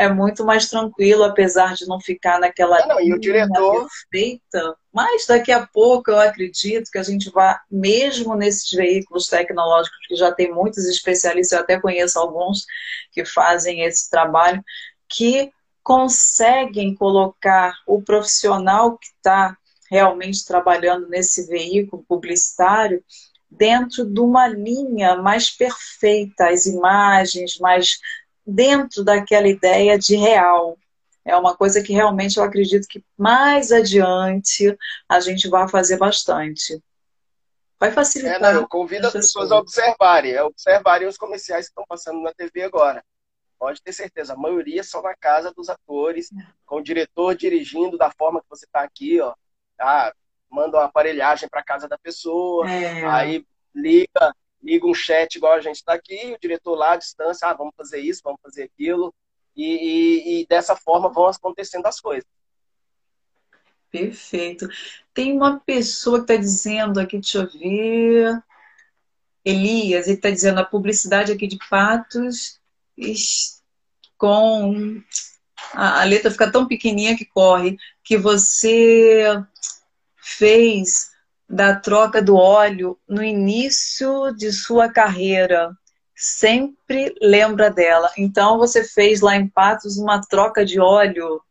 [0.00, 4.74] é muito mais tranquilo, apesar de não ficar naquela não, e o diretor perfeita.
[4.90, 10.16] Mas daqui a pouco eu acredito que a gente vai, mesmo nesses veículos tecnológicos que
[10.16, 12.64] já tem muitos especialistas, eu até conheço alguns
[13.12, 14.64] que fazem esse trabalho,
[15.06, 15.50] que
[15.82, 19.56] conseguem colocar o profissional que está
[19.90, 23.02] realmente trabalhando nesse veículo publicitário
[23.50, 27.98] dentro de uma linha mais perfeita, as imagens mais
[28.46, 30.78] dentro daquela ideia de real.
[31.24, 34.76] É uma coisa que realmente eu acredito que mais adiante
[35.08, 36.80] a gente vai fazer bastante.
[37.78, 38.36] Vai facilitar.
[38.36, 42.22] É, não, eu convido as pessoas a observarem, a observarem os comerciais que estão passando
[42.22, 43.02] na TV agora
[43.60, 46.30] pode ter certeza, a maioria são na casa dos atores,
[46.64, 49.34] com o diretor dirigindo da forma que você está aqui, ó,
[49.76, 50.14] tá?
[50.50, 53.04] manda uma aparelhagem para casa da pessoa, é.
[53.04, 57.46] aí liga, liga um chat igual a gente está aqui, o diretor lá à distância,
[57.46, 59.14] ah, vamos fazer isso, vamos fazer aquilo,
[59.54, 62.26] e, e, e dessa forma vão acontecendo as coisas.
[63.90, 64.68] Perfeito.
[65.12, 68.42] Tem uma pessoa que está dizendo aqui, deixa eu ver.
[69.44, 72.59] Elias, ele está dizendo a publicidade aqui de Patos
[74.16, 75.02] com
[75.72, 79.42] a, letra fica tão pequenininha que corre, que você
[80.16, 81.10] fez
[81.48, 85.72] da troca do óleo no início de sua carreira.
[86.14, 88.10] Sempre lembra dela.
[88.16, 91.42] Então você fez lá em Patos uma troca de óleo.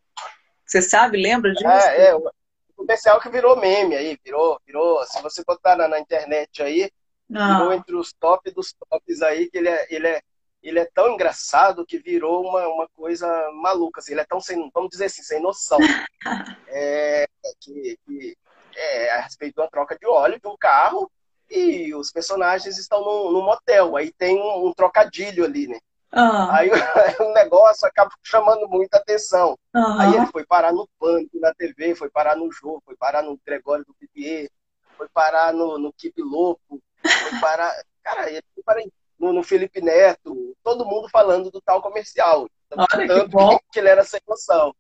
[0.66, 1.68] Você sabe, lembra disso?
[1.68, 2.32] É, é o
[2.76, 5.04] comercial que virou meme aí, virou, virou.
[5.06, 6.90] Se você botar na, na internet aí,
[7.34, 7.58] ah.
[7.58, 10.22] virou entre os top dos tops aí, que ele é, ele é
[10.62, 14.00] ele é tão engraçado que virou uma, uma coisa maluca.
[14.00, 15.80] Assim, ele é tão sem, vamos dizer assim, sem noção.
[16.68, 17.28] é,
[17.62, 18.38] que, que,
[18.76, 21.10] é a respeito de uma troca de óleo de um carro
[21.50, 23.96] e os personagens estão num, num motel.
[23.96, 25.80] Aí tem um, um trocadilho ali, né?
[26.14, 26.52] Uhum.
[26.52, 26.70] Aí
[27.22, 29.58] o negócio acaba chamando muita atenção.
[29.74, 30.00] Uhum.
[30.00, 33.40] Aí ele foi parar no Pânico, na TV, foi parar no jogo, foi parar no
[33.46, 34.50] Gregório do Pipier,
[34.98, 37.74] foi parar no, no Kibe Louco, foi parar.
[38.04, 42.50] Cara, ele foi parar em no, no, Felipe Neto, todo mundo falando do tal comercial.
[42.72, 44.74] Olha, tanto que, que, ele era sem noção.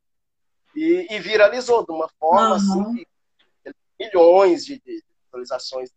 [0.75, 2.53] E, e, viralizou de uma forma uhum.
[2.55, 3.05] assim,
[3.99, 5.91] milhões de, de visualizações.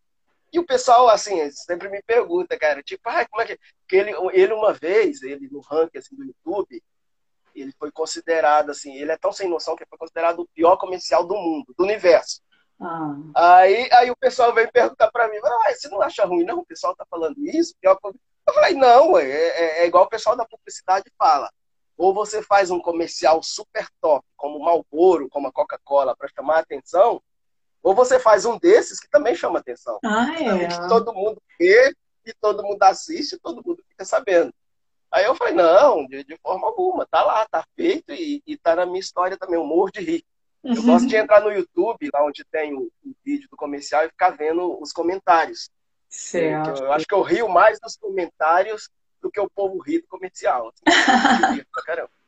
[0.53, 3.59] E o pessoal, assim, sempre me pergunta, cara, tipo, ah, como é que.
[3.81, 6.83] Porque ele, ele uma vez, ele no ranking assim, do YouTube,
[7.55, 11.27] ele foi considerado, assim, ele é tão sem noção que foi considerado o pior comercial
[11.27, 12.43] do mundo, do universo.
[12.83, 13.61] Ah.
[13.61, 16.59] Aí, aí o pessoal vem perguntar para mim, ah, você não acha ruim, não?
[16.59, 20.37] O pessoal tá falando isso, pior eu falei, não, é, é, é igual o pessoal
[20.37, 21.49] da publicidade fala.
[21.97, 26.57] Ou você faz um comercial super top, como o Marlboro, como a Coca-Cola, para chamar
[26.57, 27.23] a atenção,
[27.83, 29.99] ou você faz um desses que também chama atenção.
[30.05, 30.67] Ah, é.
[30.67, 34.53] Que todo mundo vê, e todo mundo assiste, todo mundo fica sabendo.
[35.11, 38.75] Aí eu falei, não, de, de forma alguma, tá lá, tá feito e, e tá
[38.75, 40.01] na minha história também, o humor de
[40.65, 44.09] Eu gosto de entrar no YouTube, lá onde tem o, o, vídeo do comercial, e
[44.09, 45.69] ficar vendo os comentários.
[46.09, 46.71] Certo.
[46.71, 48.89] Eu, eu acho que eu rio mais dos comentários
[49.21, 50.73] do que o povo ri do comercial.
[50.87, 52.11] Assim, caramba.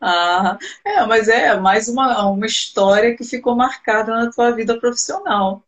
[0.00, 5.62] Ah, é, mas é mais uma, uma história que ficou marcada na tua vida profissional.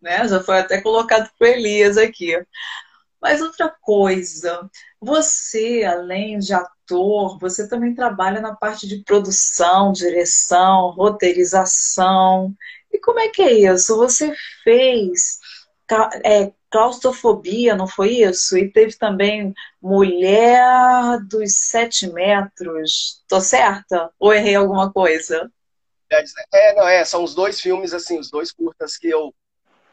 [0.00, 0.28] Né?
[0.28, 2.36] Já foi até colocado por Elias aqui.
[3.24, 4.68] Mas outra coisa,
[5.00, 12.54] você, além de ator, você também trabalha na parte de produção, direção, roteirização.
[12.92, 13.96] E como é que é isso?
[13.96, 15.38] Você fez
[16.22, 18.58] é, claustrofobia, não foi isso?
[18.58, 23.24] E teve também Mulher dos Sete Metros.
[23.26, 24.12] Tô certa?
[24.18, 25.50] Ou errei alguma coisa?
[26.52, 29.34] É, não, é, são os dois filmes, assim, os dois curtas que eu,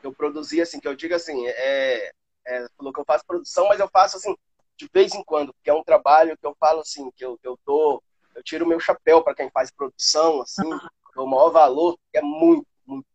[0.03, 2.11] eu produzi, assim, que eu digo assim, é,
[2.45, 4.35] é, falou que eu faço produção, mas eu faço, assim,
[4.77, 7.47] de vez em quando, porque é um trabalho que eu falo, assim, que eu, que
[7.47, 8.01] eu tô,
[8.35, 10.61] eu tiro o meu chapéu para quem faz produção, assim,
[11.15, 13.05] o maior valor, que é muito, muito,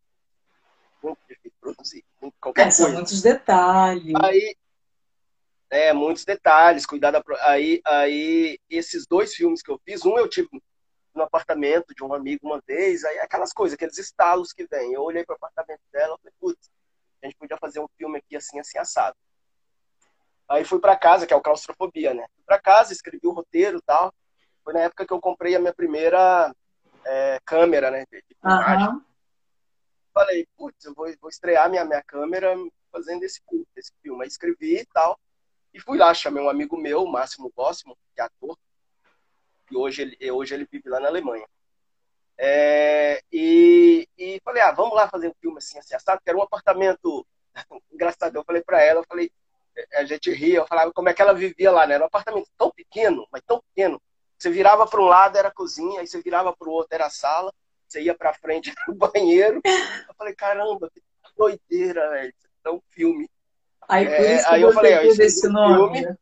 [1.02, 2.04] muito difícil produzir.
[2.40, 4.14] Qualquer é, são muitos detalhes.
[4.22, 4.56] Aí,
[5.70, 7.22] é, muitos detalhes, cuidar da.
[7.42, 10.48] Aí, aí, esses dois filmes que eu fiz, um eu tive
[11.12, 14.92] no apartamento de um amigo uma vez, aí aquelas coisas, aqueles estalos que vem.
[14.92, 16.70] Eu olhei para o apartamento dela e falei, putz,
[17.26, 19.16] a gente podia fazer um filme aqui assim, assim, assado.
[20.48, 22.26] Aí fui para casa, que é o Claustrofobia, né?
[22.34, 24.14] Fui para casa, escrevi o roteiro e tal.
[24.64, 26.54] Foi na época que eu comprei a minha primeira
[27.04, 28.04] é, câmera, né?
[28.10, 29.02] De, de uhum
[30.16, 32.56] falei, putz, eu vou, vou estrear minha, minha câmera
[32.90, 33.42] fazendo esse,
[33.76, 34.22] esse filme.
[34.22, 35.20] Aí escrevi e tal.
[35.74, 38.56] E fui lá, chamei um amigo meu, o Máximo Bóssimo, que é ator.
[39.70, 41.46] E hoje ele, hoje ele vive lá na Alemanha.
[42.38, 46.38] É, e, e falei, ah, vamos lá fazer um filme assim, assim, assado, que era
[46.38, 47.26] um apartamento
[47.92, 48.36] engraçado.
[48.36, 49.30] Eu falei para ela, eu falei,
[49.94, 51.94] a gente ria, eu falava como é que ela vivia lá, né?
[51.94, 54.00] Era um apartamento tão pequeno, mas tão pequeno.
[54.38, 57.06] Você virava para um lado era a cozinha, aí você virava para o outro era
[57.06, 57.52] a sala,
[57.88, 59.60] você ia pra frente do banheiro.
[59.64, 61.02] Eu falei, caramba, que
[61.36, 62.34] doideira, velho.
[62.64, 63.30] É um filme.
[63.88, 66.00] Aí, por é, isso aí eu falei, eu esse nome.
[66.00, 66.16] Filme,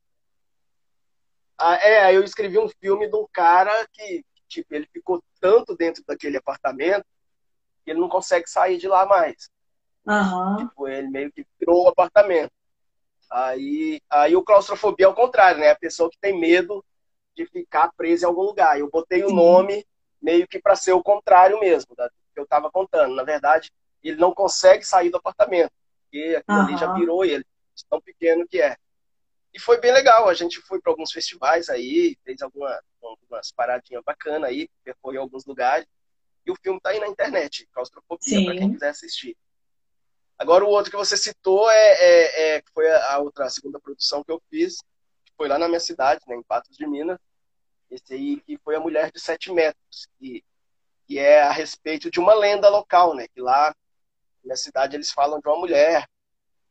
[1.58, 5.76] ah, é, aí eu escrevi um filme de um cara que, tipo, ele ficou tanto
[5.76, 7.04] dentro daquele apartamento
[7.84, 9.48] que ele não consegue sair de lá mais.
[10.06, 10.56] Uhum.
[10.56, 12.52] Tipo, ele meio que virou o apartamento.
[13.30, 15.70] Aí, aí o claustrofobia é o contrário, né?
[15.70, 16.84] A pessoa que tem medo
[17.34, 18.78] de ficar presa em algum lugar.
[18.78, 19.84] Eu botei o nome
[20.22, 23.14] meio que para ser o contrário mesmo da, que eu estava contando.
[23.14, 26.64] Na verdade, ele não consegue sair do apartamento, porque aquilo uhum.
[26.66, 27.44] ali já virou ele,
[27.88, 28.76] tão pequeno que é.
[29.54, 30.28] E foi bem legal.
[30.28, 35.46] A gente foi para alguns festivais aí, fez alguma, algumas paradinhas bacanas aí, percorreu alguns
[35.46, 35.86] lugares.
[36.44, 39.36] E o filme está aí na internet, Claustrofobia, para quem quiser assistir.
[40.36, 44.24] Agora, o outro que você citou é, é, é foi a, outra a segunda produção
[44.24, 44.78] que eu fiz,
[45.24, 47.18] que foi lá na minha cidade, né, em Patos de Minas,
[47.90, 50.44] esse aí que foi a mulher de sete metros, que,
[51.06, 53.28] que é a respeito de uma lenda local, né?
[53.28, 53.74] Que lá
[54.44, 56.06] na cidade eles falam de uma mulher,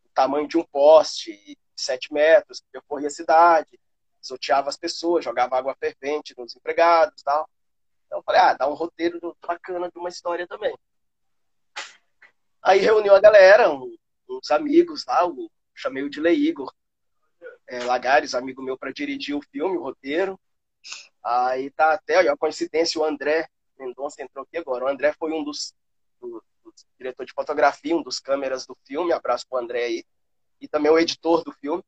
[0.03, 3.79] do tamanho de um poste, sete metros, que percorria a cidade,
[4.19, 7.49] pisoteava as pessoas, jogava água fervente nos empregados tal.
[8.05, 10.77] Então eu falei, ah, dá um roteiro bacana de uma história também.
[12.61, 13.95] Aí reuniu a galera, um,
[14.29, 16.73] uns amigos lá, o, chamei o de Igor
[17.67, 20.39] é, Lagares, amigo meu, para dirigir o filme, o roteiro.
[21.23, 23.47] Aí tá até, olha, a coincidência, o André
[23.77, 24.85] Mendonça entrou aqui agora.
[24.85, 25.73] O André foi um dos,
[26.19, 29.11] do, dos diretores de fotografia, um dos câmeras do filme.
[29.11, 30.05] Abraço pro André aí.
[30.63, 31.83] E também o editor do filme.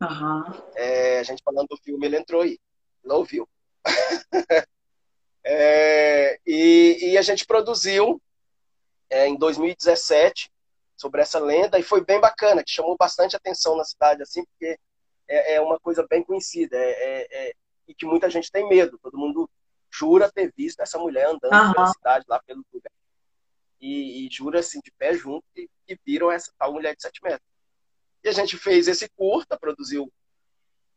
[0.00, 0.44] Uhum.
[0.76, 2.60] É, a gente falando do filme, ele entrou aí.
[3.04, 3.48] Não ouviu.
[5.44, 8.22] é, e, e, a gente produziu
[9.10, 10.48] é, em 2017
[10.96, 14.78] sobre essa lenda e foi bem bacana, que chamou bastante atenção na cidade, assim, porque
[15.26, 16.76] é, é uma coisa bem conhecida.
[16.76, 17.54] É, é,
[17.88, 18.96] e que muita gente tem medo.
[19.02, 19.50] Todo mundo
[19.90, 21.72] jura ter visto essa mulher andando uhum.
[21.72, 22.92] pela cidade, lá pelo lugar.
[23.80, 27.20] E, e, jura assim, de pé junto, que, que viram essa tal mulher de 7
[27.24, 27.50] metros.
[28.22, 30.12] E a gente fez esse curta, produziu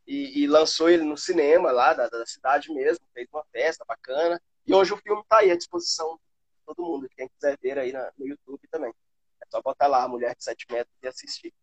[0.06, 4.42] e, e lançou ele no cinema lá da, da, cidade mesmo, fez uma festa bacana.
[4.66, 7.92] E hoje o filme está aí à disposição de todo mundo, quem quiser ver aí
[7.92, 8.94] na, no YouTube também.
[9.42, 11.54] É só botar lá a mulher de 7 metros e assistir.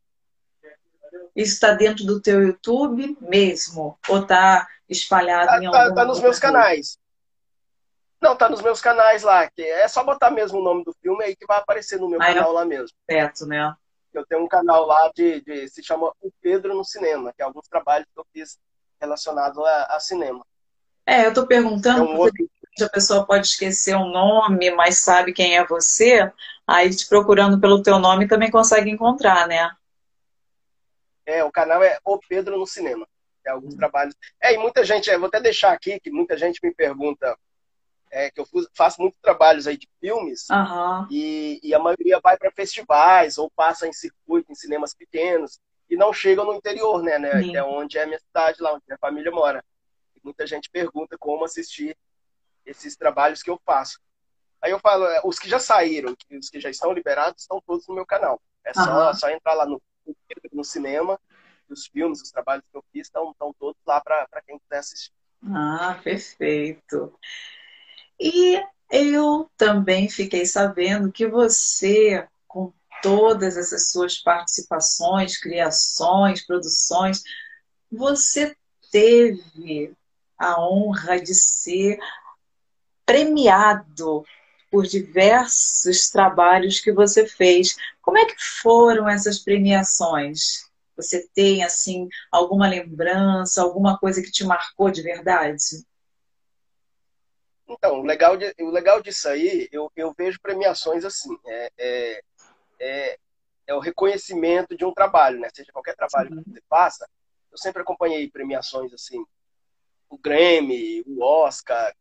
[1.35, 3.99] Isso está dentro do teu YouTube mesmo?
[4.09, 6.99] Ou está espalhado tá, em tá, algum Tá nos meus canais.
[8.21, 9.51] Não, tá nos meus canais lá.
[9.51, 12.19] Que é só botar mesmo o nome do filme aí que vai aparecer no meu
[12.19, 12.97] canal lá mesmo.
[13.11, 13.75] Certo, né?
[14.13, 17.45] Eu tenho um canal lá de, de, se chama O Pedro no Cinema, que é
[17.45, 18.59] alguns trabalhos que eu fiz
[19.01, 20.45] relacionados a, a cinema.
[21.07, 22.49] É, eu tô perguntando, é um outro...
[22.83, 26.31] a pessoa pode esquecer o um nome, mas sabe quem é você,
[26.67, 29.71] aí te procurando pelo teu nome também consegue encontrar, né?
[31.25, 33.07] É, o canal é O Pedro no Cinema.
[33.43, 33.79] Tem alguns uhum.
[33.79, 34.15] trabalhos.
[34.43, 37.37] É, e muita gente, vou até deixar aqui, que muita gente me pergunta
[38.11, 41.07] é, que eu faço muitos trabalhos aí de filmes uhum.
[41.11, 45.97] e, e, a maioria vai para festivais ou passa em circuito, em cinemas pequenos e
[45.97, 47.19] não chegam no interior, né?
[47.19, 49.65] né que é onde é a minha cidade, lá onde minha família mora.
[50.17, 51.97] E muita gente pergunta como assistir
[52.67, 54.01] esses trabalhos que eu faço.
[54.61, 57.87] Aí eu falo, é, os que já saíram, os que já estão liberados, estão todos
[57.89, 58.41] no meu canal.
[58.65, 59.15] É só, uhum.
[59.15, 59.81] só entrar lá no,
[60.53, 61.19] no cinema,
[61.69, 65.13] os filmes, os trabalhos que eu fiz estão, estão todos lá para quem quiser assistir.
[65.47, 67.19] Ah, perfeito.
[68.21, 72.71] E eu também fiquei sabendo que você, com
[73.03, 77.23] todas essas suas participações, criações, produções,
[77.91, 78.55] você
[78.93, 79.95] teve
[80.39, 81.99] a honra de ser
[83.07, 84.25] premiado
[84.71, 87.75] por diversos trabalhos que você fez.
[88.03, 90.69] Como é que foram essas premiações?
[90.95, 95.85] Você tem assim alguma lembrança, alguma coisa que te marcou de verdade?
[97.71, 102.23] Então, o legal, de, o legal disso aí, eu, eu vejo premiações assim, é, é,
[102.81, 103.19] é,
[103.69, 105.49] é, o reconhecimento de um trabalho, né?
[105.55, 107.09] Seja qualquer trabalho que você faça,
[107.53, 109.25] eu sempre acompanhei premiações assim,
[110.09, 111.95] o Grammy, o Oscar,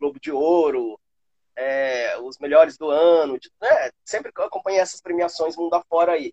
[0.00, 0.98] Globo de Ouro,
[1.54, 3.90] é, os melhores do ano, né?
[4.02, 6.32] sempre acompanhei essas premiações mundo afora aí.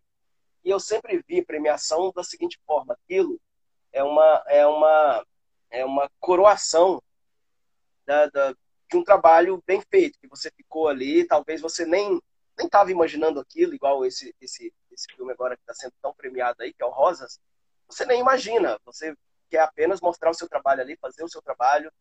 [0.63, 3.37] E eu sempre vi premiação da seguinte forma, aquilo
[3.91, 5.25] é uma, é uma,
[5.69, 7.01] é uma coroação
[8.05, 8.55] da, da,
[8.89, 12.21] de um trabalho bem feito, que você ficou ali, talvez você nem
[12.57, 16.61] nem estava imaginando aquilo, igual esse, esse, esse filme agora que está sendo tão premiado
[16.61, 17.39] aí, que é o Rosas,
[17.87, 19.15] você nem imagina, você
[19.49, 21.91] quer apenas mostrar o seu trabalho ali, fazer o seu trabalho,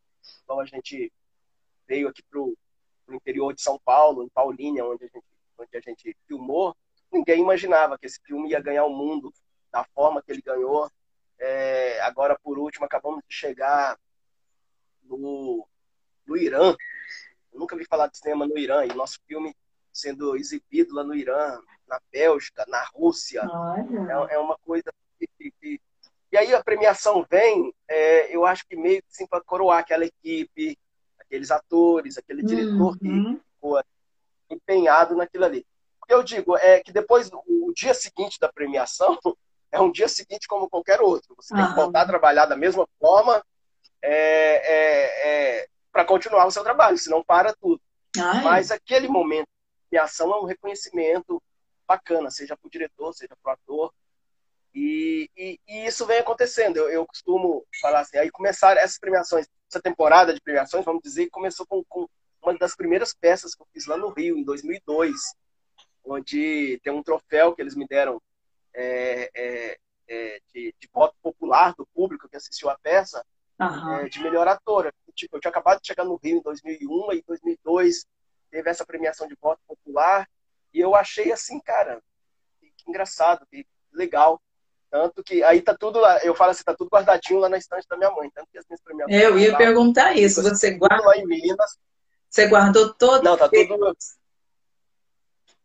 [0.42, 1.12] então a gente
[1.86, 2.56] veio aqui para o
[3.10, 5.24] interior de São Paulo, em Paulínia, onde a gente,
[5.58, 6.76] onde a gente filmou,
[7.10, 9.32] ninguém imaginava que esse filme ia ganhar o mundo
[9.70, 10.90] da forma que ele ganhou.
[11.38, 13.98] É, agora, por último, acabamos de chegar
[15.02, 15.66] no,
[16.26, 16.76] no Irã.
[17.52, 18.84] Eu nunca vi falar de cinema no Irã.
[18.84, 19.54] E nosso filme
[19.92, 23.42] sendo exibido lá no Irã, na Bélgica, na Rússia.
[24.30, 25.80] É, é, uma coisa que, que, que,
[26.32, 30.78] E aí a premiação vem, é, eu acho que meio assim para coroar aquela equipe,
[31.20, 33.36] aqueles atores, aquele diretor uhum.
[33.36, 33.82] que ficou
[34.50, 35.66] empenhado naquilo ali.
[36.00, 39.18] O que eu digo é que depois, o dia seguinte da premiação,
[39.70, 41.34] é um dia seguinte como qualquer outro.
[41.36, 43.42] Você tem que voltar a trabalhar da mesma forma,
[44.02, 47.80] é, é, é para continuar o seu trabalho, senão para tudo.
[48.18, 48.42] Ai.
[48.42, 49.48] Mas aquele momento
[49.90, 51.40] de ação é um reconhecimento
[51.86, 53.94] bacana, seja para o diretor, seja para o ator.
[54.74, 56.78] E, e, e, isso vem acontecendo.
[56.78, 61.28] Eu, eu, costumo falar assim, aí começaram essas premiações, essa temporada de premiações, vamos dizer,
[61.28, 62.08] começou com, com
[62.42, 65.12] uma das primeiras peças que eu fiz lá no Rio, em 2002,
[66.04, 68.20] onde tem um troféu que eles me deram
[68.74, 69.78] é, é,
[70.08, 73.24] é, de, de voto popular do público que assistiu a peça,
[73.60, 74.08] uhum.
[74.08, 78.06] de melhor atora tipo, eu tinha acabado de chegar no Rio em 2001 e 2002
[78.50, 80.28] teve essa premiação de voto popular
[80.74, 82.02] e eu achei assim, cara,
[82.58, 84.40] que, engraçado, que legal.
[84.90, 87.86] Tanto que aí tá tudo lá, eu falo assim, tá tudo guardadinho lá na estante
[87.88, 88.30] da minha mãe.
[88.30, 89.22] Tanto que as minhas premiações.
[89.22, 91.02] Eu ia lá, perguntar isso, você assim, guarda.
[91.02, 91.78] Lá em Minas.
[92.28, 93.22] Você guardou todo?
[93.22, 93.96] Não, tá tudo.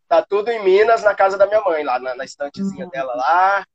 [0.06, 2.90] Tá tudo em Minas, na casa da minha mãe, lá na, na estantezinha uhum.
[2.90, 3.66] dela lá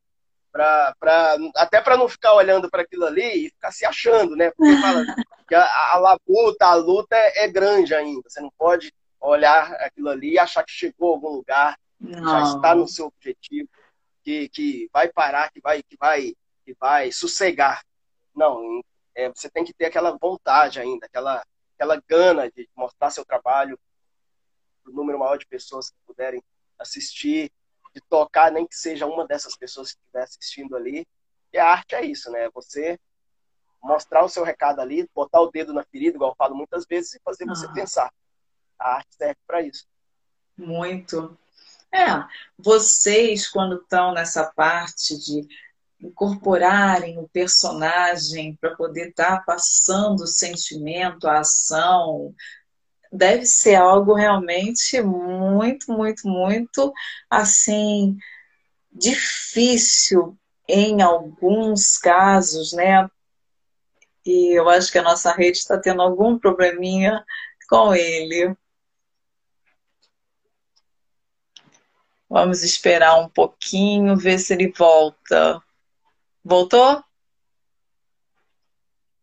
[0.54, 4.52] pra, pra, até para não ficar olhando para aquilo ali e ficar se achando, né?
[4.52, 5.04] Porque fala
[5.50, 8.30] que a, a, a luta, a luta é, é, grande ainda.
[8.30, 12.24] Você não pode olhar aquilo ali e achar que chegou a algum lugar, não.
[12.24, 13.68] já está no seu objetivo,
[14.24, 17.84] que, que vai parar, que vai, que vai, que vai sossegar.
[18.36, 18.82] Não,
[19.16, 21.44] é, você tem que ter aquela vontade ainda, aquela,
[21.76, 23.80] aquela gana de mostrar seu trabalho
[24.84, 26.44] para o número maior de pessoas que puderem
[26.78, 27.52] assistir
[27.94, 31.06] de tocar, nem que seja uma dessas pessoas que estiver assistindo ali.
[31.52, 32.50] E a arte é isso, né?
[32.54, 33.00] Você
[33.82, 37.14] mostrar o seu recado ali, botar o dedo na ferida, igual eu falo muitas vezes,
[37.14, 37.74] e fazer você ah.
[37.74, 38.14] pensar.
[38.80, 39.86] A arte serve para isso.
[40.58, 41.38] Muito.
[41.92, 42.08] É,
[42.58, 45.48] vocês, quando estão nessa parte de
[46.02, 52.34] incorporarem o personagem para poder estar tá passando o sentimento, a ação,
[53.14, 56.92] deve ser algo realmente muito, muito, muito
[57.30, 58.18] assim
[58.92, 60.38] difícil
[60.68, 63.08] em alguns casos, né?
[64.26, 67.24] E eu acho que a nossa rede está tendo algum probleminha
[67.70, 68.56] com ele.
[72.30, 75.62] Vamos esperar um pouquinho, ver se ele volta.
[76.44, 77.04] Voltou?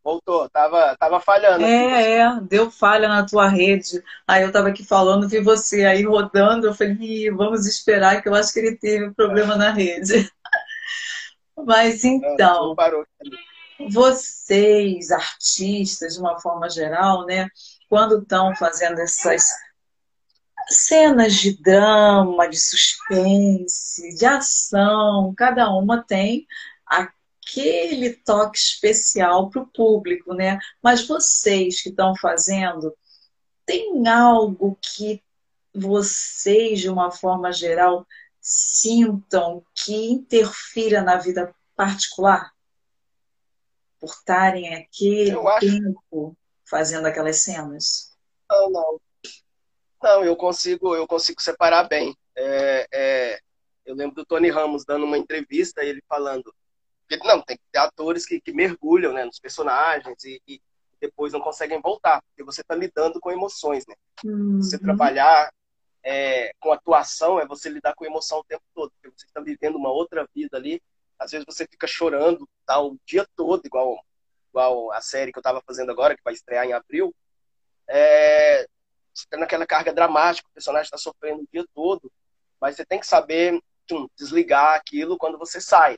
[0.03, 1.63] Voltou, tava, tava falhando.
[1.63, 4.03] É, é, deu falha na tua rede.
[4.27, 8.33] Aí eu tava aqui falando, vi você aí rodando, eu falei, vamos esperar, que eu
[8.33, 9.57] acho que ele teve problema é.
[9.57, 10.31] na rede.
[11.65, 12.75] Mas então,
[13.91, 17.47] vocês, artistas, de uma forma geral, né?
[17.91, 19.43] quando estão fazendo essas
[20.69, 26.47] cenas de drama, de suspense, de ação, cada uma tem
[27.41, 30.59] aquele toque especial para o público, né?
[30.81, 32.95] Mas vocês que estão fazendo,
[33.65, 35.21] tem algo que
[35.73, 38.05] vocês, de uma forma geral,
[38.39, 42.51] sintam que interfira na vida particular?
[43.99, 45.59] Por estarem aquele acho...
[45.59, 48.15] tempo fazendo aquelas cenas?
[48.49, 49.01] Não, não.
[50.01, 52.17] Não, eu consigo, eu consigo separar bem.
[52.35, 53.39] É, é,
[53.85, 56.51] eu lembro do Tony Ramos dando uma entrevista, ele falando
[57.19, 60.61] que não tem que ter atores que, que mergulham né, nos personagens e, e,
[60.99, 63.95] depois não conseguem voltar, porque você está lidando com emoções, né?
[64.23, 64.61] Uhum.
[64.61, 65.51] Você trabalhar
[66.03, 69.77] é, com atuação é você lidar com emoção o tempo todo, porque você está vivendo
[69.77, 70.79] uma outra vida ali.
[71.17, 73.97] Às vezes você fica chorando tá, o dia todo, igual,
[74.49, 77.13] igual a série que eu estava fazendo agora, que vai estrear em abril.
[77.87, 78.67] É,
[79.13, 82.11] você tem naquela carga dramática, o personagem está sofrendo o dia todo,
[82.59, 85.97] mas você tem que saber tchum, desligar aquilo quando você sai.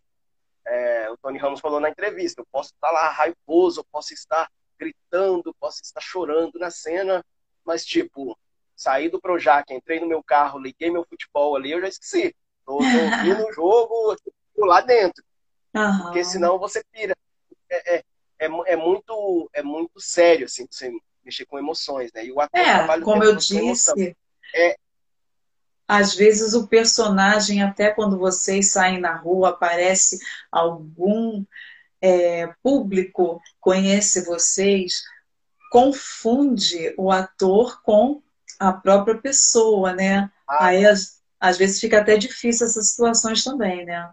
[0.66, 4.50] É, o Tony Ramos falou na entrevista: eu posso estar lá raivoso, eu posso estar
[4.80, 7.24] gritando, posso estar chorando na cena,
[7.66, 8.38] mas tipo,
[8.76, 12.36] saí do Projac, entrei no meu carro, liguei meu futebol ali, eu já esqueci.
[12.66, 14.16] Tô, tô ouvindo o jogo
[14.58, 15.24] lá dentro.
[15.76, 16.04] Uhum.
[16.04, 17.16] Porque senão você pira.
[17.70, 18.04] É, é,
[18.40, 20.92] é, é, muito, é muito sério, assim, você
[21.24, 22.26] mexer com emoções, né?
[22.26, 24.16] E o ator é, trabalha como eu disse,
[24.54, 24.76] é,
[25.88, 30.18] às vezes o personagem, até quando vocês saem na rua, aparece
[30.52, 31.46] algum
[32.02, 35.04] é, público conhece vocês,
[35.72, 38.22] confunde o ator com
[38.60, 40.30] a própria pessoa, né?
[40.48, 40.68] Ah.
[40.68, 44.12] Aí às, às vezes fica até difícil essas situações também, né?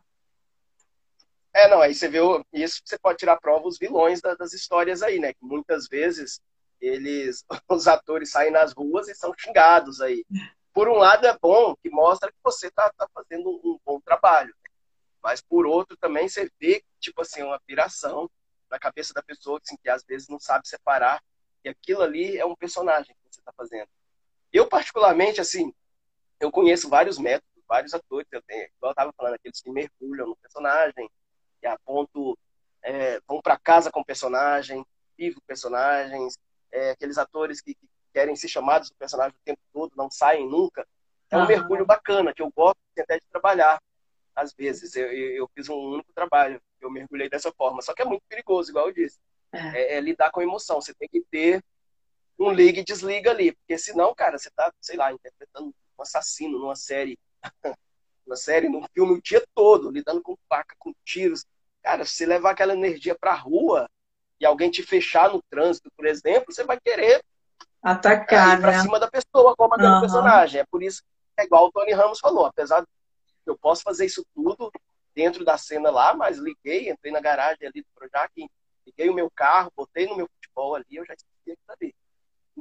[1.52, 2.18] É, não, aí você vê
[2.52, 5.32] isso, você pode tirar prova os vilões das histórias aí, né?
[5.32, 6.40] Que muitas vezes
[6.80, 10.24] eles, os atores saem nas ruas e são xingados aí.
[10.72, 14.54] Por um lado é bom, que mostra que você está tá fazendo um bom trabalho.
[15.22, 18.30] Mas por outro também você vê, tipo assim, uma piração
[18.70, 21.22] na cabeça da pessoa assim, que às vezes não sabe separar
[21.62, 23.88] que aquilo ali é um personagem que você está fazendo.
[24.52, 25.72] Eu, particularmente, assim,
[26.40, 30.28] eu conheço vários métodos, vários atores, eu tenho, igual eu estava falando, aqueles que mergulham
[30.28, 31.10] no personagem,
[31.62, 32.36] e a ponto
[32.82, 34.84] é, vão para casa com o personagem,
[35.16, 36.38] vivem personagens,
[36.72, 40.48] é, aqueles atores que, que, querem ser chamados do personagem o tempo todo, não saem
[40.48, 40.86] nunca.
[41.30, 43.80] É um mergulho bacana, que eu gosto até de trabalhar.
[44.34, 47.82] Às vezes, eu, eu fiz um único trabalho, eu mergulhei dessa forma.
[47.82, 49.18] Só que é muito perigoso, igual eu disse.
[49.52, 49.58] É.
[49.58, 50.80] É, é lidar com emoção.
[50.80, 51.62] Você tem que ter
[52.38, 53.52] um liga e desliga ali.
[53.52, 57.18] Porque senão, cara, você tá, sei lá, interpretando um assassino numa série,
[58.26, 61.44] numa série, num filme o dia todo, lidando com faca, com tiros.
[61.82, 63.88] Cara, se você levar aquela energia pra rua
[64.40, 67.22] e alguém te fechar no trânsito, por exemplo, você vai querer
[67.82, 68.80] atacar ir pra né?
[68.80, 70.00] cima da pessoa, como aquele uhum.
[70.00, 70.60] personagem.
[70.60, 72.86] É por isso que é igual o Tony Ramos falou, apesar de
[73.46, 74.70] eu posso fazer isso tudo
[75.14, 78.30] dentro da cena lá, mas liguei, entrei na garagem ali do Projac,
[78.86, 81.94] liguei o meu carro, botei no meu futebol ali, eu já esqueci aquilo ali.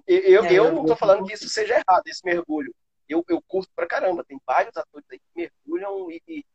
[0.07, 2.73] Eu, é, eu não estou falando que isso seja errado, esse mergulho.
[3.07, 4.23] Eu, eu curto pra caramba.
[4.23, 6.45] Tem vários atores aí que mergulham e, e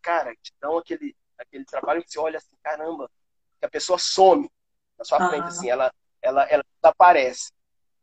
[0.00, 3.10] cara, te dão aquele, aquele trabalho que você olha assim, caramba,
[3.58, 4.50] que a pessoa some
[4.98, 7.52] na sua frente, assim, ela, ela, ela desaparece.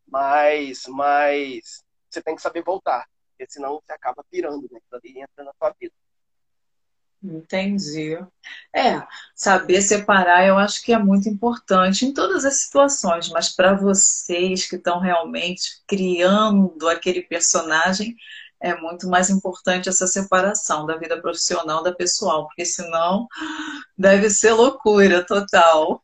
[0.07, 4.79] Mas, mas você tem que saber voltar, porque senão você acaba pirando, né?
[4.79, 5.93] Aquilo ali entra na sua vida.
[7.23, 8.17] Entendi.
[8.75, 13.75] É, saber separar eu acho que é muito importante em todas as situações, mas para
[13.75, 18.15] vocês que estão realmente criando aquele personagem,
[18.59, 23.27] é muito mais importante essa separação da vida profissional da pessoal, porque senão
[23.97, 26.03] deve ser loucura total.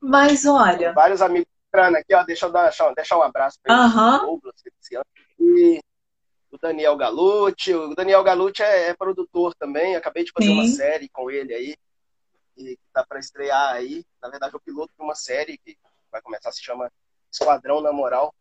[0.00, 0.92] Mas olha.
[0.92, 4.40] Vários amigos aqui, ó, deixa eu dar, deixar um abraço para uhum.
[5.38, 5.80] e
[6.52, 7.74] o Daniel Galucci.
[7.74, 9.96] O Daniel Galucci é, é produtor também.
[9.96, 10.54] Acabei de fazer Sim.
[10.54, 11.76] uma série com ele aí.
[12.56, 14.04] E tá para estrear aí.
[14.20, 15.76] Na verdade, o piloto de uma série que
[16.10, 16.92] vai começar, se chama
[17.32, 18.34] Esquadrão na Moral.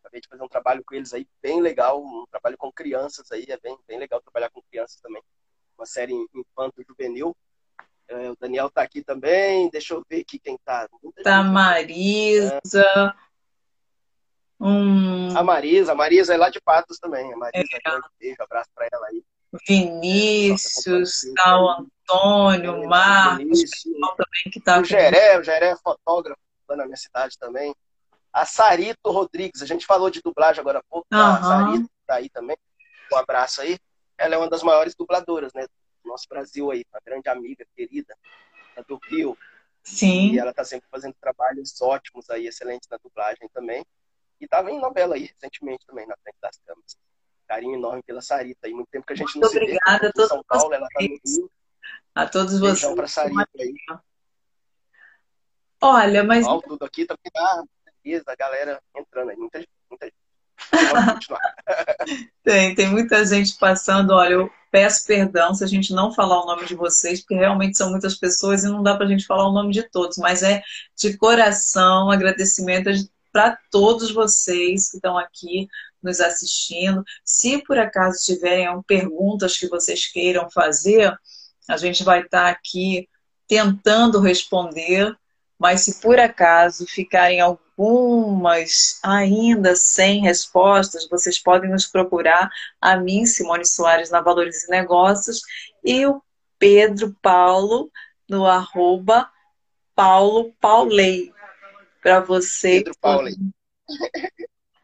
[0.00, 2.02] Acabei de fazer um trabalho com eles aí, bem legal.
[2.02, 3.46] Um trabalho com crianças aí.
[3.48, 5.22] É bem, bem legal trabalhar com crianças também.
[5.78, 7.36] Uma série infanto-juvenil.
[8.08, 9.68] É, o Daniel tá aqui também.
[9.70, 10.88] Deixa eu ver aqui quem tá.
[11.22, 13.14] tá Marisa.
[14.60, 15.36] Um...
[15.36, 17.32] A Marisa, a Marisa é lá de Patos também.
[17.32, 17.96] A Marisa, é.
[17.96, 19.22] um beijo, abraço para ela aí.
[19.66, 24.80] Vinícius, tá o Antônio, o Marcos, o também que tá.
[24.80, 27.74] O Geré, o Geré é fotógrafo lá na minha cidade também.
[28.32, 31.18] A Sarito Rodrigues, a gente falou de dublagem agora há pouco, uhum.
[31.18, 32.56] a Sarito tá aí também.
[33.12, 33.78] Um abraço aí.
[34.18, 35.66] Ela é uma das maiores dubladoras, né?
[36.06, 38.16] Nosso Brasil aí, uma grande amiga, querida,
[38.86, 39.36] do Rio.
[39.82, 40.32] Sim.
[40.32, 43.84] E ela está sempre fazendo trabalhos ótimos aí, excelentes na dublagem também.
[44.40, 46.96] E estava em novela aí recentemente também, na frente das câmeras.
[47.46, 48.68] Carinho enorme pela Sarita.
[48.68, 50.06] E muito tempo que a gente Muito não obrigada se vê.
[50.08, 51.36] a todos São Paulo, ela está no vocês.
[51.36, 51.50] Rio.
[52.14, 52.94] A todos Beijão vocês.
[52.94, 53.74] pra Sarita aí.
[55.80, 57.64] Olha, mas Ó, tudo aqui também tá
[58.26, 59.36] a galera entrando aí.
[59.36, 59.70] Muita gente.
[59.88, 60.16] Muita gente.
[60.92, 61.56] Vamos continuar.
[62.42, 64.12] tem, tem muita gente passando.
[64.12, 67.78] Olha, eu peço perdão se a gente não falar o nome de vocês, porque realmente
[67.78, 70.62] são muitas pessoas e não dá pra gente falar o nome de todos, mas é
[70.94, 72.90] de coração agradecimento
[73.32, 75.66] para todos vocês que estão aqui
[76.02, 77.02] nos assistindo.
[77.24, 81.10] Se por acaso tiverem perguntas que vocês queiram fazer,
[81.66, 83.08] a gente vai estar aqui
[83.48, 85.16] tentando responder,
[85.58, 92.50] mas se por acaso ficarem algumas ainda sem respostas, vocês podem nos procurar,
[92.80, 95.40] a mim, Simone Soares, na Valores e Negócios,
[95.84, 96.22] e o
[96.58, 97.90] Pedro Paulo,
[98.28, 99.30] no arroba
[99.94, 101.32] Paulo Paulei,
[102.02, 102.78] para você.
[102.78, 103.34] Pedro Paulei.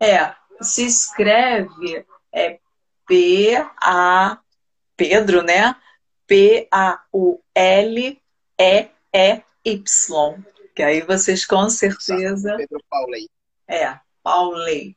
[0.00, 2.58] É, se escreve é
[3.06, 4.38] P-A,
[4.96, 5.76] Pedro, né?
[6.26, 6.72] P-A-U-L-E-E-Y.
[10.74, 12.56] Que aí vocês com certeza.
[12.56, 13.28] Pedro Paulei.
[13.68, 14.96] É, Paulei.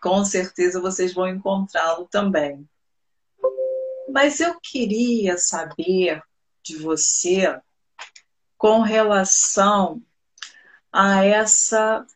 [0.00, 2.68] Com certeza vocês vão encontrá-lo também.
[4.10, 6.22] Mas eu queria saber
[6.62, 7.60] de você
[8.56, 10.02] com relação
[10.92, 12.06] a essa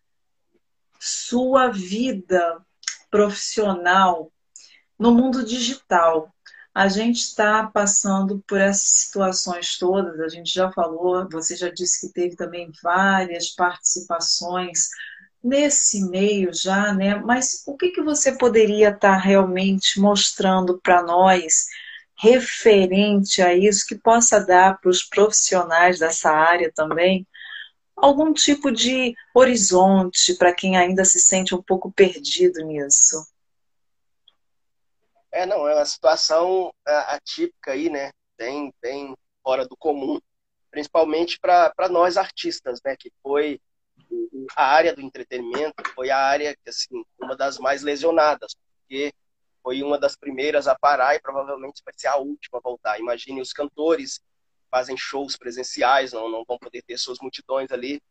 [0.98, 2.64] sua vida
[3.10, 4.32] profissional
[4.98, 6.34] no mundo digital.
[6.74, 12.06] A gente está passando por essas situações todas, a gente já falou, você já disse
[12.06, 14.88] que teve também várias participações
[15.44, 17.16] nesse meio já, né?
[17.16, 21.66] Mas o que, que você poderia estar tá realmente mostrando para nós
[22.16, 27.26] referente a isso que possa dar para os profissionais dessa área também
[28.02, 33.24] algum tipo de horizonte para quem ainda se sente um pouco perdido nisso?
[35.32, 38.12] É, não, é uma situação atípica aí, né?
[38.36, 40.20] Bem, bem fora do comum,
[40.70, 42.94] principalmente para nós artistas, né?
[42.96, 43.60] Que foi
[44.54, 49.12] a área do entretenimento, foi a área, assim, uma das mais lesionadas, porque
[49.62, 52.98] foi uma das primeiras a parar e provavelmente vai ser a última a voltar.
[52.98, 54.20] Imagine os cantores
[54.70, 58.02] fazem shows presenciais, não, não vão poder ter suas multidões ali.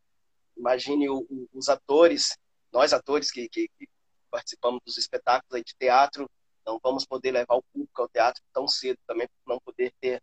[0.56, 2.36] Imagine o, os atores,
[2.72, 3.88] nós atores que, que, que,
[4.30, 6.28] participamos dos espetáculos de teatro,
[6.66, 10.22] não vamos poder levar o público ao teatro tão cedo também, não poder ter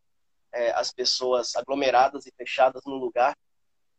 [0.52, 3.36] é, as pessoas aglomeradas e fechadas no lugar.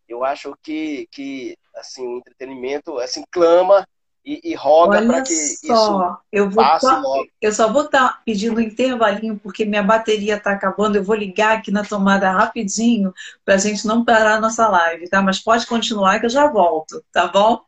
[0.09, 3.86] Eu acho que, que assim, o entretenimento assim, clama
[4.24, 7.28] e, e roga para que só, isso eu vou passe só, logo.
[7.41, 10.97] Eu só vou estar tá pedindo um intervalinho, porque minha bateria está acabando.
[10.97, 13.14] Eu vou ligar aqui na tomada rapidinho
[13.45, 15.22] para a gente não parar a nossa live, tá?
[15.22, 17.62] Mas pode continuar que eu já volto, tá bom?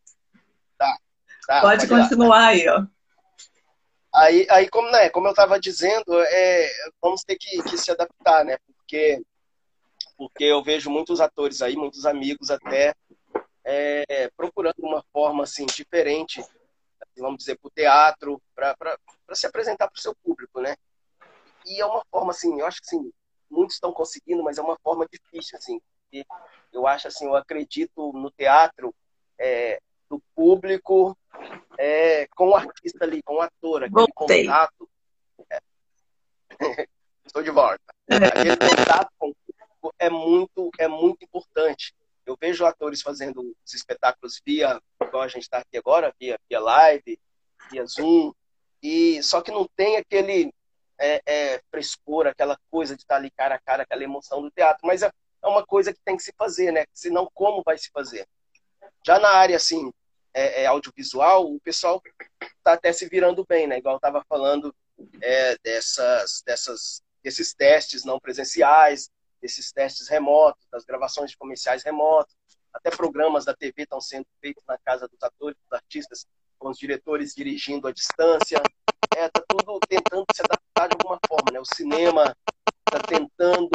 [0.76, 0.96] Tá.
[1.46, 2.84] tá pode, pode continuar aí, ó.
[4.14, 8.44] Aí, aí como, né, como eu estava dizendo, é, vamos ter que, que se adaptar,
[8.44, 8.58] né?
[8.66, 9.22] Porque,
[10.16, 12.94] porque eu vejo muitos atores aí, muitos amigos até,
[13.64, 16.44] é, procurando uma forma assim diferente,
[17.16, 18.76] vamos dizer, para o teatro, para
[19.32, 20.76] se apresentar para o seu público, né?
[21.64, 23.10] E é uma forma assim, eu acho que sim,
[23.50, 25.80] muitos estão conseguindo, mas é uma forma difícil, assim.
[26.70, 28.94] Eu acho assim, eu acredito no teatro
[29.38, 31.16] é, do público
[31.78, 34.44] é, com o artista ali, com o ator, aquele Voltei.
[34.44, 34.88] contato.
[35.50, 35.60] É...
[37.24, 37.82] Estou de volta.
[38.08, 41.94] Aquele contato com o público é muito, é muito importante.
[42.26, 46.60] Eu vejo atores fazendo os espetáculos via, igual a gente está aqui agora, via, via
[46.60, 47.18] live,
[47.70, 48.32] via Zoom,
[48.82, 50.52] e só que não tem aquele
[50.98, 54.50] é, é, frescor, aquela coisa de estar tá ali cara a cara, aquela emoção do
[54.50, 55.10] teatro, mas é,
[55.42, 56.84] é uma coisa que tem que se fazer, né?
[56.92, 58.26] Senão, como vai se fazer?
[59.04, 59.92] Já na área, assim,
[60.34, 62.02] é, é audiovisual, o pessoal
[62.40, 63.78] está até se virando bem, né?
[63.78, 64.74] Igual eu estava falando
[65.20, 69.10] é, dessas, dessas, desses testes não presenciais,
[69.40, 72.34] desses testes remotos, das gravações de comerciais remotos,
[72.72, 76.26] até programas da TV estão sendo feitos na casa dos atores, dos artistas,
[76.58, 78.62] com os diretores dirigindo à distância.
[79.14, 81.60] É, tá tudo tentando se adaptar de alguma forma, né?
[81.60, 82.34] O cinema
[82.86, 83.70] está tentando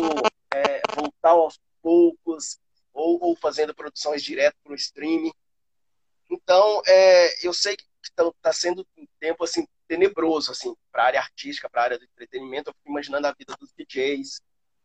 [0.53, 2.59] é, voltar aos poucos
[2.93, 5.31] ou, ou fazendo produções direto para o streaming.
[6.29, 11.19] Então, é, eu sei que está sendo um tempo assim tenebroso assim para a área
[11.19, 12.69] artística, para a área do entretenimento.
[12.69, 14.41] Eu fico imaginando a vida dos DJs,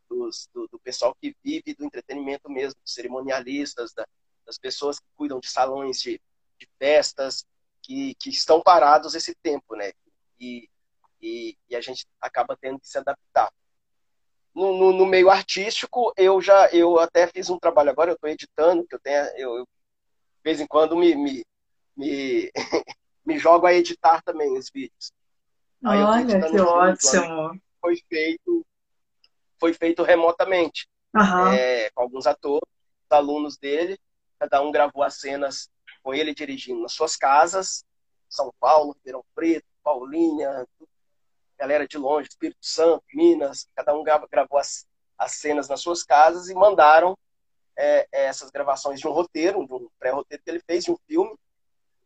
[0.08, 4.06] dos, do, do, pessoal que vive do entretenimento mesmo, dos cerimonialistas, da,
[4.46, 6.20] das pessoas que cuidam de salões de,
[6.58, 7.44] de festas,
[7.82, 9.92] que, que, estão parados esse tempo, né?
[10.38, 10.68] E,
[11.20, 13.50] e, e, a gente acaba tendo que se adaptar.
[14.54, 18.30] no, no, no, meio artístico, eu já eu até fiz um trabalho agora, eu estou
[18.30, 19.68] editando, que eu tenho, eu, eu,
[20.42, 21.46] de vez em quando me, me,
[21.96, 22.50] me,
[23.24, 25.12] me jogo a editar também os vídeos.
[25.84, 27.60] Olha, que ótimo!
[27.80, 28.66] Foi feito,
[29.58, 31.48] foi feito remotamente, uhum.
[31.48, 32.62] é, com alguns atores,
[33.08, 33.98] alunos dele,
[34.38, 35.68] cada um gravou as cenas
[36.02, 37.84] com ele dirigindo nas suas casas,
[38.28, 40.66] São Paulo, Ribeirão Preto, Paulinha,
[41.58, 44.86] galera de longe, Espírito Santo, Minas, cada um gravou as,
[45.18, 47.16] as cenas nas suas casas e mandaram
[47.76, 50.96] é, é, essas gravações de um roteiro, de um pré-roteiro que ele fez, de um
[51.06, 51.34] filme,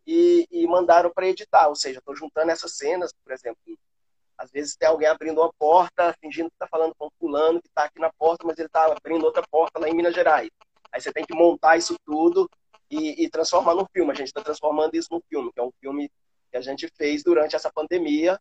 [0.07, 1.69] e, e mandaram para editar.
[1.69, 3.59] Ou seja, estou juntando essas cenas, por exemplo,
[4.39, 7.85] às vezes tem alguém abrindo uma porta, fingindo que está falando com fulano que está
[7.85, 10.51] aqui na porta, mas ele está abrindo outra porta lá em Minas Gerais.
[10.93, 12.49] Aí você tem que montar isso tudo
[12.91, 14.13] e, e transformar num filme.
[14.13, 16.11] A gente está transformando isso num filme, que é um filme
[16.51, 18.39] que a gente fez durante essa pandemia,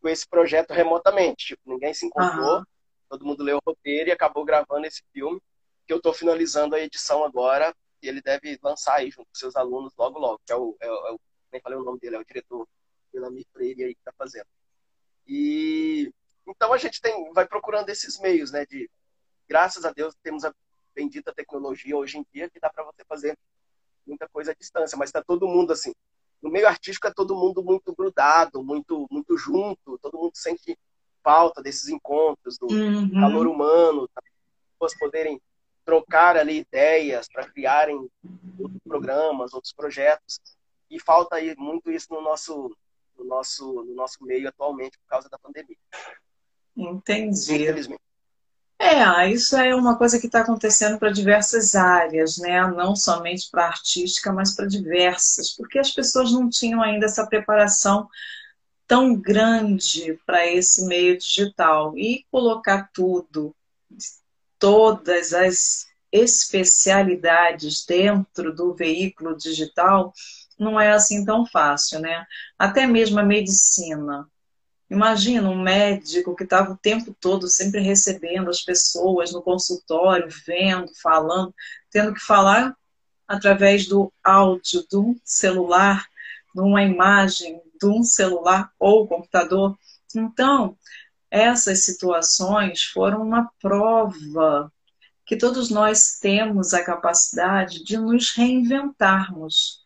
[0.00, 1.46] com esse projeto remotamente.
[1.48, 2.64] Tipo, ninguém se encontrou, uhum.
[3.08, 5.40] todo mundo leu o roteiro e acabou gravando esse filme,
[5.88, 9.56] que eu estou finalizando a edição agora, e ele deve lançar aí junto com seus
[9.56, 11.20] alunos logo, logo, que é o, é é o
[11.50, 12.68] nem falei o nome dele, é o diretor
[13.10, 14.46] Belami Freire aí que está fazendo.
[15.26, 16.12] E
[16.46, 18.88] então a gente tem, vai procurando esses meios, né, de
[19.48, 20.54] graças a Deus temos a
[20.94, 23.36] bendita tecnologia hoje em dia que dá para você fazer
[24.06, 25.94] muita coisa à distância, mas está todo mundo assim,
[26.42, 30.78] no meio artístico é todo mundo muito grudado, muito, muito junto, todo mundo sente
[31.24, 33.10] falta desses encontros, do uhum.
[33.20, 34.24] calor humano, as
[34.72, 35.40] pessoas poderem
[35.88, 37.96] trocar ali ideias para criarem
[38.58, 40.38] outros programas, outros projetos.
[40.90, 42.76] E falta aí muito isso no nosso,
[43.16, 45.78] no nosso, no nosso meio atualmente por causa da pandemia.
[46.76, 47.54] Entendi.
[47.54, 48.02] Infelizmente.
[48.78, 52.60] É, isso é uma coisa que está acontecendo para diversas áreas, né?
[52.66, 57.26] Não somente para a artística, mas para diversas, porque as pessoas não tinham ainda essa
[57.26, 58.06] preparação
[58.86, 63.54] tão grande para esse meio digital e colocar tudo,
[64.58, 70.12] todas as especialidades dentro do veículo digital
[70.58, 72.26] não é assim tão fácil, né?
[72.58, 74.26] Até mesmo a medicina
[74.90, 80.90] Imagina um médico que estava o tempo todo sempre recebendo as pessoas no consultório, vendo,
[81.02, 81.54] falando,
[81.90, 82.74] tendo que falar
[83.26, 86.06] através do áudio de um celular,
[86.54, 89.78] de uma imagem de um celular ou computador.
[90.16, 90.74] Então,
[91.30, 94.72] essas situações foram uma prova
[95.26, 99.82] que todos nós temos a capacidade de nos reinventarmos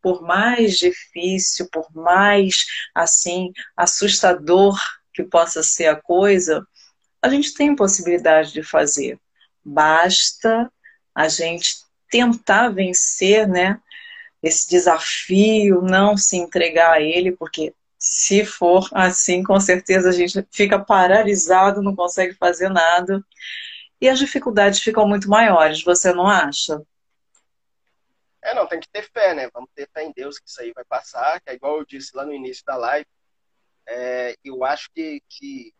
[0.00, 4.78] por mais difícil, por mais assim assustador
[5.14, 6.66] que possa ser a coisa,
[7.22, 9.18] a gente tem possibilidade de fazer.
[9.64, 10.70] Basta
[11.14, 11.76] a gente
[12.10, 13.80] tentar vencer, né,
[14.42, 17.72] esse desafio, não se entregar a ele, porque
[18.06, 23.24] se for assim, com certeza a gente fica paralisado, não consegue fazer nada.
[23.98, 26.82] E as dificuldades ficam muito maiores, você não acha?
[28.42, 29.48] É, não, tem que ter fé, né?
[29.54, 32.14] Vamos ter fé em Deus que isso aí vai passar, que é igual eu disse
[32.14, 33.06] lá no início da live.
[33.88, 35.72] É, eu acho que, que,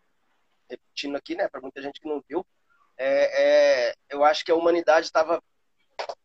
[0.67, 2.43] repetindo aqui, né, para muita gente que não viu,
[2.97, 5.43] é, é, eu acho que a humanidade estava,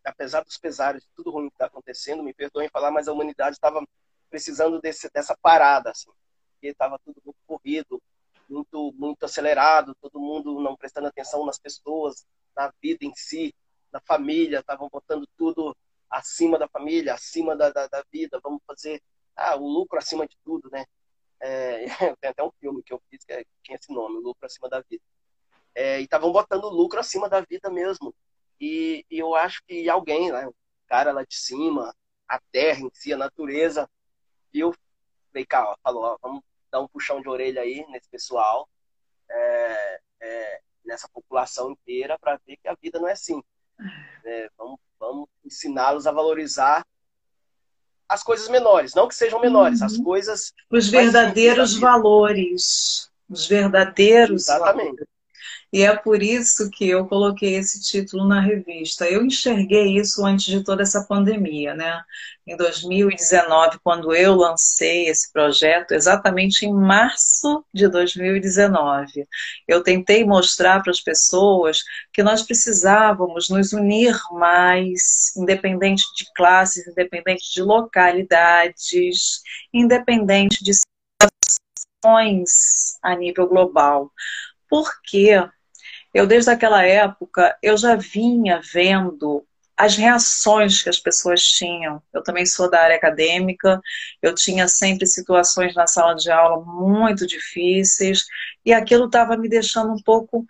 [0.02, 3.56] apesar dos pesares de tudo ruim que está acontecendo, me perdoem falar, mas a humanidade
[3.56, 3.84] estava
[4.30, 6.10] precisando desse, dessa parada, assim,
[6.52, 8.00] porque estava tudo muito corrido,
[8.48, 12.26] muito, muito acelerado, todo mundo não prestando atenção nas pessoas,
[12.56, 13.54] na vida em si,
[13.92, 15.76] na família, estavam botando tudo
[16.08, 19.02] acima da família, acima da, da, da vida, vamos fazer
[19.36, 20.84] ah, o lucro acima de tudo, né?
[21.40, 21.84] É,
[22.20, 24.80] tem até um filme que eu fiz que, é, tinha esse nome, lucro acima da
[24.80, 25.02] vida.
[25.74, 28.14] É, e estavam botando lucro acima da vida mesmo.
[28.60, 30.54] E, e, eu acho que alguém, né, o
[30.86, 31.94] cara lá de cima,
[32.28, 33.88] a terra em si, a natureza,
[34.52, 34.74] viu?
[35.32, 38.68] Falei, cara, falou, ó, vamos dar um puxão de orelha aí nesse pessoal,
[39.28, 43.42] é, é nessa população inteira, para ver que a vida não é assim.
[44.24, 46.86] É, vamos Vamos ensiná-los a valorizar
[48.06, 49.86] as coisas menores, não que sejam menores, uhum.
[49.86, 50.52] as coisas.
[50.68, 53.10] Os verdadeiros valores.
[53.28, 54.84] Os verdadeiros Exatamente.
[54.84, 55.06] valores.
[55.72, 59.08] E é por isso que eu coloquei esse título na revista.
[59.08, 62.02] Eu enxerguei isso antes de toda essa pandemia, né?
[62.44, 69.28] Em 2019, quando eu lancei esse projeto, exatamente em março de 2019,
[69.68, 76.84] eu tentei mostrar para as pessoas que nós precisávamos nos unir mais, independente de classes,
[76.88, 79.40] independente de localidades,
[79.72, 80.72] independente de
[82.02, 84.10] situações a nível global.
[84.68, 85.40] Por quê?
[86.12, 89.46] Eu, desde aquela época, eu já vinha vendo
[89.76, 92.02] as reações que as pessoas tinham.
[92.12, 93.80] Eu também sou da área acadêmica,
[94.20, 98.26] eu tinha sempre situações na sala de aula muito difíceis,
[98.64, 100.44] e aquilo estava me deixando um pouco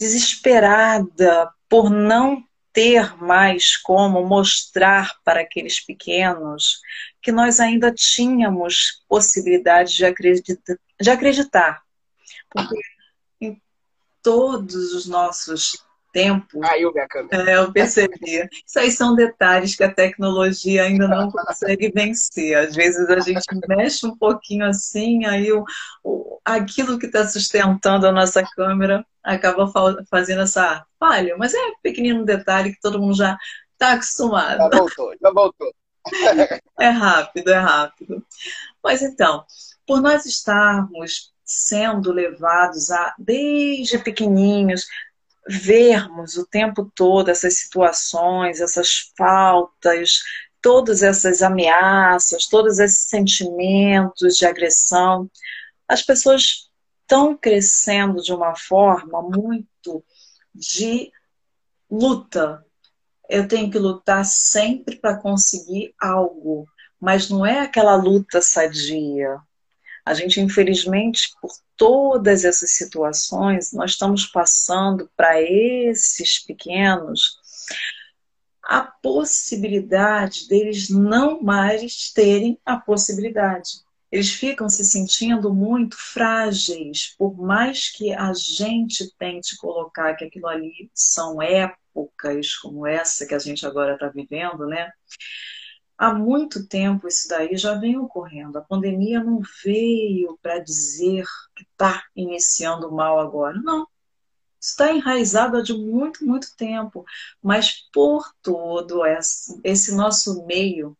[0.00, 2.42] desesperada por não
[2.72, 6.80] ter mais como mostrar para aqueles pequenos
[7.20, 11.82] que nós ainda tínhamos possibilidade de, acredita de acreditar.
[12.50, 12.76] Porque
[14.28, 15.82] todos os nossos
[16.12, 16.60] tempos.
[16.60, 17.50] Caiu minha câmera.
[17.50, 18.46] É, eu percebi.
[18.66, 22.54] Isso aí são detalhes que a tecnologia ainda não consegue vencer.
[22.54, 25.64] Às vezes a gente mexe um pouquinho assim, aí o,
[26.04, 29.72] o aquilo que está sustentando a nossa câmera acaba
[30.10, 31.34] fazendo essa falha.
[31.38, 33.38] Mas é um pequenino detalhe que todo mundo já
[33.72, 34.58] está acostumado.
[34.58, 35.74] Já voltou, já voltou.
[36.78, 38.22] é rápido, é rápido.
[38.84, 39.42] Mas então,
[39.86, 44.86] por nós estarmos sendo levados a, desde pequenininhos,
[45.48, 50.20] vermos o tempo todo essas situações, essas faltas,
[50.60, 55.30] todas essas ameaças, todos esses sentimentos de agressão,
[55.88, 56.68] as pessoas
[57.00, 60.04] estão crescendo de uma forma muito
[60.54, 61.10] de
[61.90, 62.62] luta.
[63.26, 66.68] Eu tenho que lutar sempre para conseguir algo,
[67.00, 69.40] mas não é aquela luta sadia.
[70.08, 77.36] A gente, infelizmente, por todas essas situações, nós estamos passando para esses pequenos
[78.62, 83.82] a possibilidade deles não mais terem a possibilidade.
[84.10, 90.46] Eles ficam se sentindo muito frágeis, por mais que a gente tente colocar que aquilo
[90.46, 94.90] ali são épocas como essa que a gente agora está vivendo, né?
[95.98, 98.56] Há muito tempo isso daí já vem ocorrendo.
[98.56, 101.24] A pandemia não veio para dizer
[101.56, 103.60] que está iniciando mal agora.
[103.60, 103.86] Não.
[104.60, 107.04] Está enraizado há de muito, muito tempo.
[107.42, 109.02] Mas por todo
[109.64, 110.96] esse nosso meio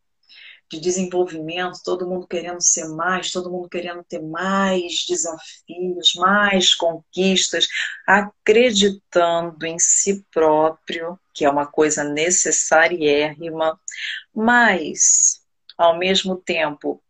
[0.70, 7.66] de desenvolvimento, todo mundo querendo ser mais, todo mundo querendo ter mais desafios, mais conquistas,
[8.06, 13.80] acreditando em si próprio, que é uma coisa necessariérrima,
[14.39, 15.43] mas,
[15.77, 17.02] ao mesmo tempo,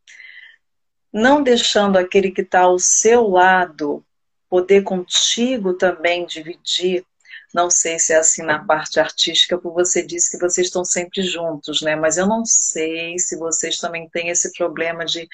[1.13, 4.05] não deixando aquele que está ao seu lado
[4.49, 7.05] poder contigo também dividir
[7.53, 11.23] não sei se é assim na parte artística, porque você disse que vocês estão sempre
[11.23, 11.97] juntos, né?
[11.97, 15.27] Mas eu não sei se vocês também têm esse problema de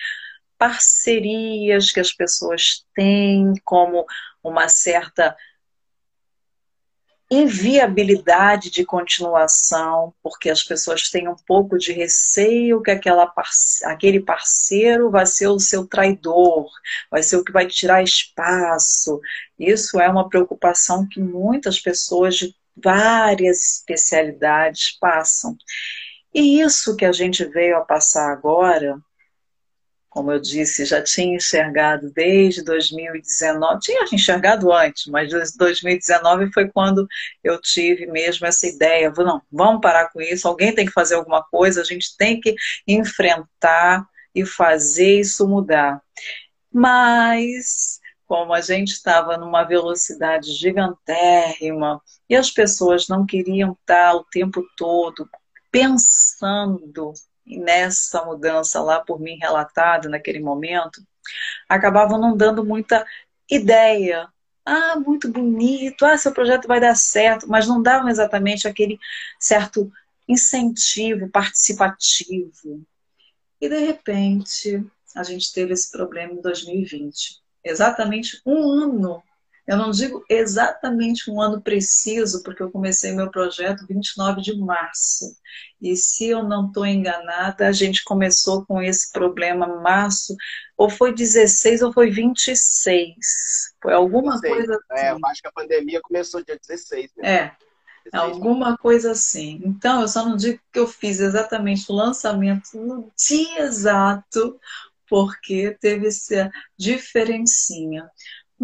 [0.56, 4.06] parcerias que as pessoas têm, como
[4.42, 5.36] uma certa
[7.30, 14.20] inviabilidade de continuação, porque as pessoas têm um pouco de receio que aquela parce aquele
[14.20, 16.68] parceiro vai ser o seu traidor,
[17.10, 19.20] vai ser o que vai tirar espaço.
[19.58, 25.56] Isso é uma preocupação que muitas pessoas de várias especialidades passam.
[26.34, 28.98] E isso que a gente veio a passar agora,
[30.14, 37.04] como eu disse, já tinha enxergado desde 2019, tinha enxergado antes, mas 2019 foi quando
[37.42, 41.42] eu tive mesmo essa ideia, não, vamos parar com isso, alguém tem que fazer alguma
[41.42, 42.54] coisa, a gente tem que
[42.86, 46.00] enfrentar e fazer isso mudar.
[46.72, 52.00] Mas como a gente estava numa velocidade gigantérrima
[52.30, 55.28] e as pessoas não queriam estar o tempo todo
[55.72, 57.12] pensando
[57.46, 61.02] nessa mudança lá por mim relatada naquele momento,
[61.68, 63.06] acabavam não dando muita
[63.50, 64.28] ideia.
[64.64, 68.98] Ah, muito bonito, ah, seu projeto vai dar certo, mas não davam exatamente aquele
[69.38, 69.92] certo
[70.26, 72.82] incentivo participativo.
[73.60, 74.82] E de repente,
[75.14, 77.42] a gente teve esse problema em 2020.
[77.62, 79.22] Exatamente um ano
[79.66, 85.34] eu não digo exatamente um ano preciso, porque eu comecei meu projeto 29 de março.
[85.80, 90.36] E se eu não estou enganada, a gente começou com esse problema março,
[90.76, 93.14] ou foi 16 ou foi 26.
[93.82, 94.54] Foi alguma 16.
[94.54, 95.06] coisa assim.
[95.06, 97.10] É, eu acho que a pandemia começou dia 16.
[97.16, 97.28] Né?
[97.28, 97.56] É,
[98.12, 98.32] 16.
[98.34, 99.62] alguma coisa assim.
[99.64, 104.58] Então, eu só não digo que eu fiz exatamente o lançamento no dia exato,
[105.08, 108.10] porque teve essa diferencinha.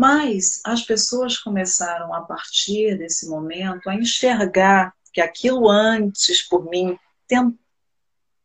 [0.00, 6.98] Mas as pessoas começaram, a partir desse momento, a enxergar que aquilo antes, por mim,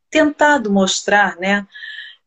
[0.09, 1.65] tentado mostrar, né,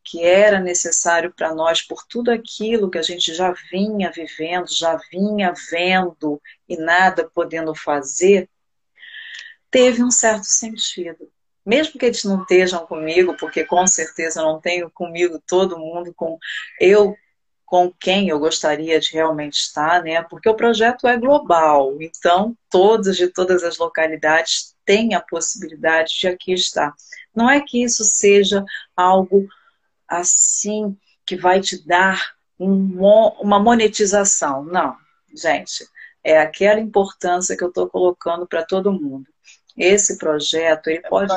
[0.02, 4.98] que era necessário para nós, por tudo aquilo que a gente já vinha vivendo, já
[5.12, 8.48] vinha vendo e nada podendo fazer,
[9.70, 11.30] teve um certo sentido.
[11.66, 16.38] Mesmo que eles não estejam comigo, porque com certeza não tenho comigo todo mundo, com
[16.80, 17.14] eu
[17.68, 20.22] com quem eu gostaria de realmente estar, né?
[20.22, 26.28] Porque o projeto é global, então todos de todas as localidades têm a possibilidade de
[26.28, 26.94] aqui estar.
[27.34, 28.64] Não é que isso seja
[28.96, 29.46] algo
[30.08, 30.96] assim
[31.26, 33.04] que vai te dar um,
[33.38, 34.96] uma monetização, não,
[35.36, 35.86] gente.
[36.24, 39.26] é aquela importância que eu estou colocando para todo mundo.
[39.76, 41.34] Esse projeto ele é pode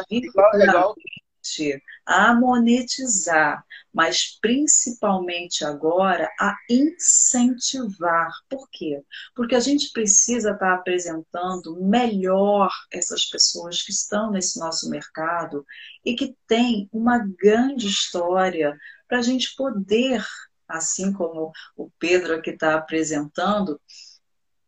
[2.06, 3.64] a monetizar,
[3.94, 8.32] mas principalmente agora a incentivar.
[8.50, 9.02] Por quê?
[9.36, 15.66] Porque a gente precisa estar apresentando melhor essas pessoas que estão nesse nosso mercado
[16.06, 20.26] e que têm uma grande história para a gente poder,
[20.68, 23.80] assim como o Pedro aqui está apresentando,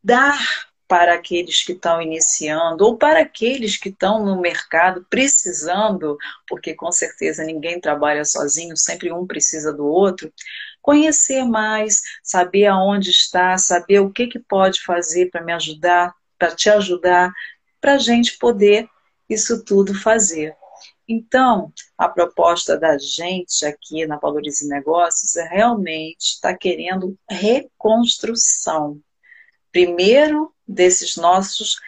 [0.03, 0.37] dar
[0.93, 6.15] para aqueles que estão iniciando ou para aqueles que estão no mercado precisando,
[6.47, 10.31] porque com certeza ninguém trabalha sozinho, sempre um precisa do outro,
[10.83, 16.55] conhecer mais, saber aonde está, saber o que, que pode fazer para me ajudar, para
[16.55, 17.33] te ajudar,
[17.81, 18.87] para a gente poder
[19.27, 20.55] isso tudo fazer.
[21.09, 29.01] Então, a proposta da gente aqui na Valorize Negócios é realmente estar tá querendo reconstrução.
[29.71, 31.79] Primeiro, desses nossos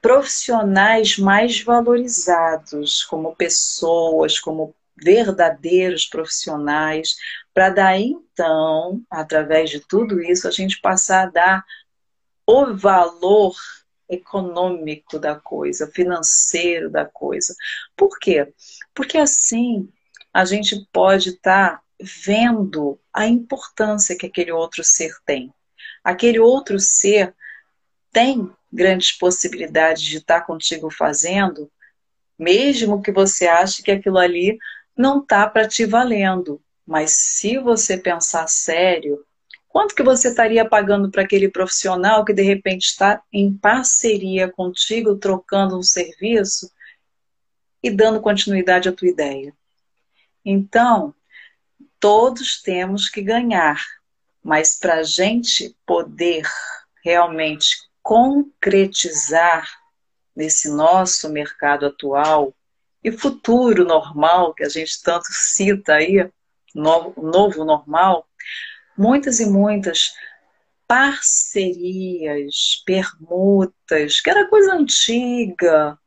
[0.00, 7.16] profissionais mais valorizados como pessoas, como verdadeiros profissionais,
[7.54, 11.64] para daí então, através de tudo isso, a gente passar a dar
[12.46, 13.54] o valor
[14.08, 17.54] econômico da coisa, financeiro da coisa.
[17.96, 18.52] Por quê?
[18.94, 19.92] Porque assim
[20.32, 25.52] a gente pode estar tá vendo a importância que aquele outro ser tem.
[26.02, 27.34] Aquele outro ser
[28.12, 31.70] tem grandes possibilidades de estar contigo fazendo,
[32.38, 34.58] mesmo que você ache que aquilo ali
[34.96, 36.60] não está para te valendo.
[36.86, 39.24] Mas se você pensar sério,
[39.68, 45.16] quanto que você estaria pagando para aquele profissional que de repente está em parceria contigo,
[45.16, 46.70] trocando um serviço
[47.82, 49.54] e dando continuidade à tua ideia?
[50.44, 51.14] Então,
[52.00, 53.84] todos temos que ganhar,
[54.42, 56.46] mas para a gente poder
[57.04, 59.68] realmente concretizar
[60.34, 62.56] nesse nosso mercado atual
[63.04, 66.26] e futuro normal, que a gente tanto cita aí,
[66.74, 68.26] novo, novo normal,
[68.96, 70.14] muitas e muitas
[70.86, 75.98] parcerias, permutas, que era coisa antiga,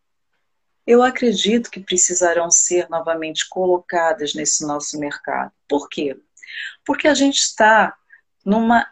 [0.88, 5.52] eu acredito que precisarão ser novamente colocadas nesse nosso mercado.
[5.70, 6.20] Por quê?
[6.84, 7.96] Porque a gente está
[8.44, 8.92] numa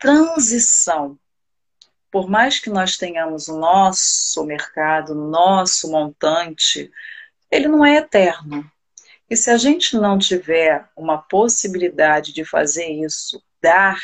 [0.00, 1.16] transição
[2.12, 6.92] por mais que nós tenhamos o nosso mercado, nosso montante,
[7.50, 8.70] ele não é eterno.
[9.30, 13.98] E se a gente não tiver uma possibilidade de fazer isso, dar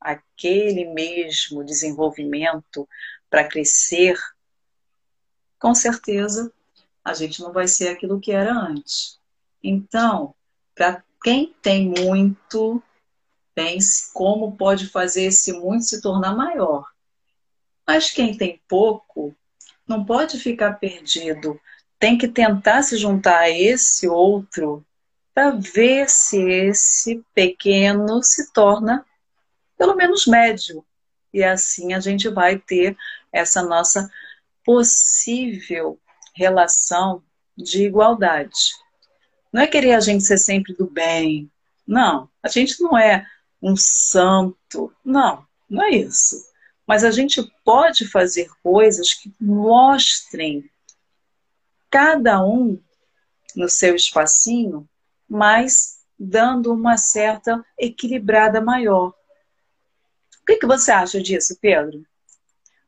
[0.00, 2.88] aquele mesmo desenvolvimento
[3.30, 4.18] para crescer,
[5.56, 6.52] com certeza
[7.04, 9.20] a gente não vai ser aquilo que era antes.
[9.62, 10.34] Então,
[10.74, 12.82] para quem tem muito,
[13.54, 16.93] pense como pode fazer esse muito se tornar maior.
[17.86, 19.34] Mas quem tem pouco
[19.86, 21.60] não pode ficar perdido.
[21.98, 24.84] Tem que tentar se juntar a esse outro
[25.34, 29.04] para ver se esse pequeno se torna
[29.76, 30.84] pelo menos médio.
[31.32, 32.96] E assim a gente vai ter
[33.32, 34.10] essa nossa
[34.64, 35.98] possível
[36.34, 37.22] relação
[37.56, 38.72] de igualdade.
[39.52, 41.50] Não é querer a gente ser sempre do bem.
[41.86, 43.26] Não, a gente não é
[43.60, 44.92] um santo.
[45.04, 46.53] Não, não é isso.
[46.86, 50.68] Mas a gente pode fazer coisas que mostrem
[51.90, 52.80] cada um
[53.56, 54.88] no seu espacinho,
[55.28, 59.14] mas dando uma certa equilibrada maior.
[60.40, 62.04] O que, que você acha disso, Pedro?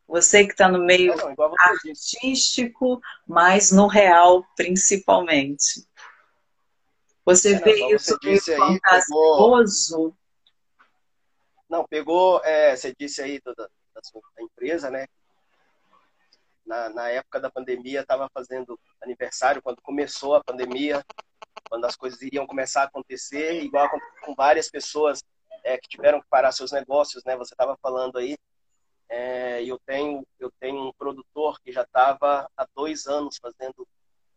[0.07, 1.15] Você que está no meio
[1.59, 5.87] artístico, mas no real principalmente.
[7.25, 10.17] Você é, vê isso meio fantasioso?
[11.69, 15.07] Não, pegou, é, você disse aí da, da, da empresa, né?
[16.65, 21.05] Na, na época da pandemia, estava fazendo aniversário, quando começou a pandemia,
[21.69, 23.89] quando as coisas iriam começar a acontecer, igual
[24.23, 25.23] com várias pessoas
[25.65, 27.37] é, que tiveram que parar seus negócios, né?
[27.37, 28.37] Você estava falando aí.
[29.09, 33.87] É, eu tenho eu tenho um produtor que já estava há dois anos fazendo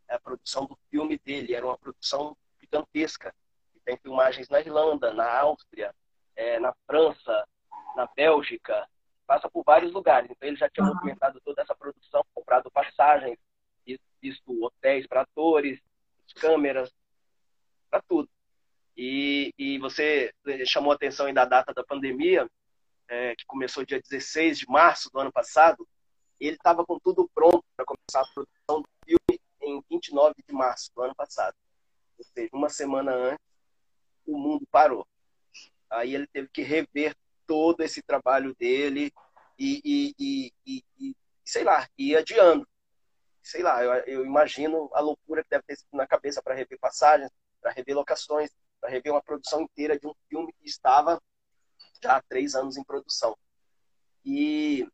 [0.07, 1.55] a produção do filme dele.
[1.55, 3.33] Era uma produção gigantesca.
[3.83, 5.95] Tem filmagens na Irlanda, na Áustria,
[6.35, 7.47] é, na França,
[7.95, 8.87] na Bélgica,
[9.29, 10.31] passa por vários lugares.
[10.31, 10.91] Então ele já tinha uhum.
[10.91, 13.37] movimentado toda essa produção, comprado passagens,
[14.19, 15.79] visto hotéis para atores,
[16.35, 16.91] câmeras,
[17.91, 18.27] para tudo.
[18.97, 20.33] E, e você
[20.65, 22.49] chamou a atenção aí da data da pandemia,
[23.07, 25.87] é, que começou dia 16 de março do ano passado.
[26.39, 30.89] Ele estava com tudo pronto para começar a produção do filme em 29 de março
[30.95, 31.55] do ano passado.
[32.17, 33.45] Ou seja, uma semana antes,
[34.25, 35.07] o mundo parou.
[35.87, 37.15] Aí ele teve que rever
[37.49, 39.11] todo esse trabalho dele,
[39.57, 42.67] e, e, e, e, e sei lá, ir adiando.
[43.41, 46.77] Sei lá, eu, eu imagino a loucura que deve ter sido na cabeça para rever
[46.79, 51.19] passagens, para rever locações, para rever uma produção inteira de um filme que estava
[52.03, 53.35] já há três anos em produção.
[54.23, 54.87] E,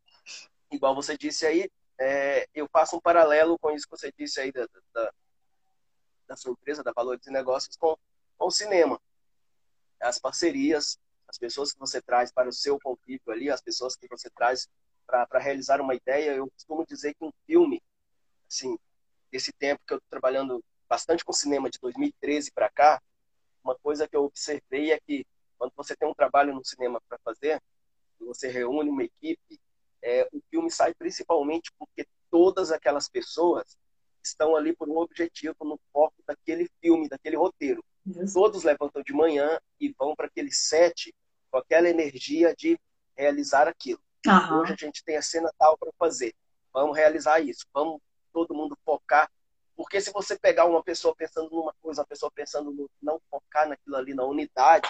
[0.71, 1.69] igual você disse aí,
[1.99, 5.13] é, eu faço um paralelo com isso que você disse aí da, da,
[6.29, 7.97] da sua empresa, da Valores e Negócios, com,
[8.37, 8.97] com o cinema.
[9.99, 14.07] As parcerias, as pessoas que você traz para o seu convívio ali, as pessoas que
[14.07, 14.67] você traz
[15.05, 16.31] para realizar uma ideia.
[16.31, 17.81] Eu costumo dizer que um filme,
[18.47, 18.77] assim,
[19.31, 23.01] desse tempo que eu estou trabalhando bastante com cinema, de 2013 para cá,
[23.63, 25.25] uma coisa que eu observei é que
[25.57, 27.61] quando você tem um trabalho no cinema para fazer,
[28.19, 29.59] você reúne uma equipe,
[30.01, 33.77] é, o filme sai principalmente porque todas aquelas pessoas
[34.23, 37.83] estão ali por um objetivo, no foco daquele filme, daquele roteiro.
[38.33, 41.13] Todos levantam de manhã e vão para aquele set
[41.49, 42.79] com aquela energia de
[43.17, 43.99] realizar aquilo.
[44.25, 44.59] Uhum.
[44.59, 46.33] Hoje a gente tem a cena tal para fazer.
[46.73, 47.65] Vamos realizar isso.
[47.73, 48.01] Vamos
[48.31, 49.29] todo mundo focar.
[49.75, 53.67] Porque se você pegar uma pessoa pensando numa coisa, uma pessoa pensando no não focar
[53.67, 54.89] naquilo ali, na unidade,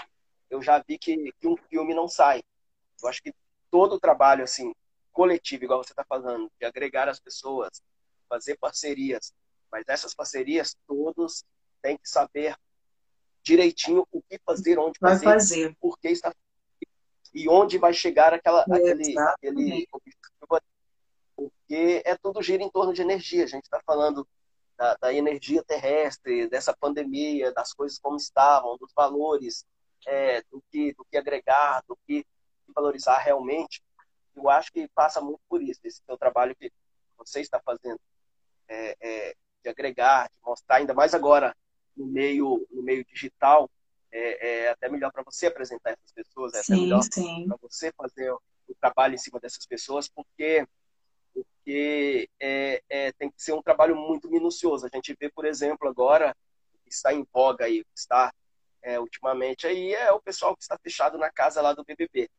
[0.49, 2.43] eu já vi que, que um filme não sai.
[3.01, 3.33] Eu acho que
[3.71, 4.73] todo o trabalho assim
[5.11, 7.81] coletivo, igual você está falando, de agregar as pessoas,
[8.27, 9.33] fazer parcerias,
[9.71, 11.43] mas essas parcerias todos
[11.81, 12.55] têm que saber
[13.45, 15.77] direitinho o que fazer, onde vai fazer, fazer.
[15.79, 16.33] por que está
[17.33, 20.61] e onde vai chegar aquela, aquele, aquele objetivo.
[21.35, 23.43] Porque é tudo gira em torno de energia.
[23.43, 24.25] A gente está falando
[24.77, 29.65] da, da, energia terrestre, dessa pandemia, das coisas como estavam, dos valores,
[30.07, 32.25] é, do, que, do que agregar, do que
[32.73, 33.83] valorizar realmente.
[34.33, 36.71] Eu acho que passa muito por isso, esse seu trabalho que
[37.17, 37.99] você está fazendo,
[38.69, 41.53] é, é, de agregar, de mostrar, ainda mais agora
[41.95, 43.69] no meio, no meio digital,
[44.11, 47.01] é, é até melhor para você apresentar essas pessoas, é sim, até melhor
[47.47, 50.65] para você fazer o, o, trabalho em cima dessas pessoas, porque,
[51.33, 54.85] porque é, é, tem que ser um trabalho muito minucioso.
[54.85, 56.35] A gente vê, por exemplo, agora,
[56.83, 58.33] que está em voga aí, que está
[58.81, 62.29] é, ultimamente aí, é o pessoal que está fechado na casa lá do BBB.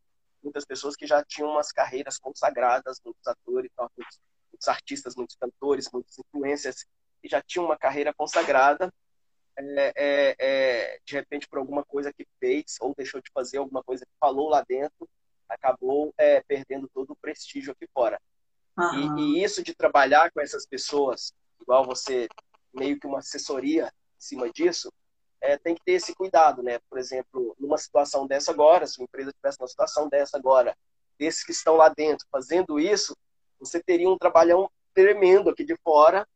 [0.43, 4.21] Muitas pessoas que já tinham umas carreiras consagradas, muitos atores, muitos,
[4.53, 6.87] muitos artistas, muitos cantores, muitos influencers,
[7.21, 8.93] que já tinham uma carreira consagrada,
[9.59, 13.83] é, é, é, de repente por alguma coisa que fez ou deixou de fazer alguma
[13.83, 15.09] coisa que falou lá dentro,
[15.49, 18.21] acabou é, perdendo todo o prestígio aqui fora.
[18.79, 19.19] Uhum.
[19.19, 22.29] E, e, isso de trabalhar com essas pessoas, igual você,
[22.75, 24.93] meio que uma assessoria em cima disso,
[25.41, 26.79] é, tem que ter esse cuidado, né?
[26.91, 30.77] Por exemplo, numa situação dessa agora, se uma empresa tivesse uma situação dessa agora,
[31.19, 33.17] desses que estão lá dentro fazendo isso,
[33.59, 36.27] você teria um trabalhão tremendo aqui de fora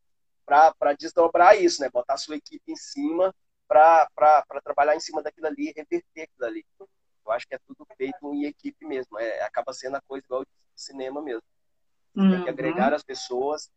[0.51, 1.89] para desdobrar isso, né?
[1.91, 3.35] Botar a sua equipe em cima
[3.69, 4.09] para
[4.65, 6.67] trabalhar em cima daquilo ali reverter aquilo ali.
[6.79, 9.17] Eu acho que é tudo feito em equipe mesmo.
[9.19, 10.45] É, acaba sendo a coisa igual
[10.75, 11.43] cinema mesmo.
[12.17, 12.31] Uhum.
[12.31, 12.49] Tem que uhum.
[12.49, 13.71] agregar as pessoas.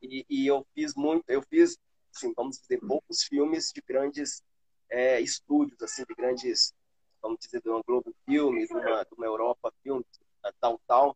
[0.00, 1.78] E, e, eu fiz muito, eu fiz,
[2.14, 4.42] assim, vamos dizer, poucos filmes de grandes
[4.90, 6.74] é, estúdios, assim, de grandes,
[7.22, 10.06] vamos dizer, de uma Globo Filmes, de uma, de uma Europa Filmes,
[10.42, 11.14] da Downtown.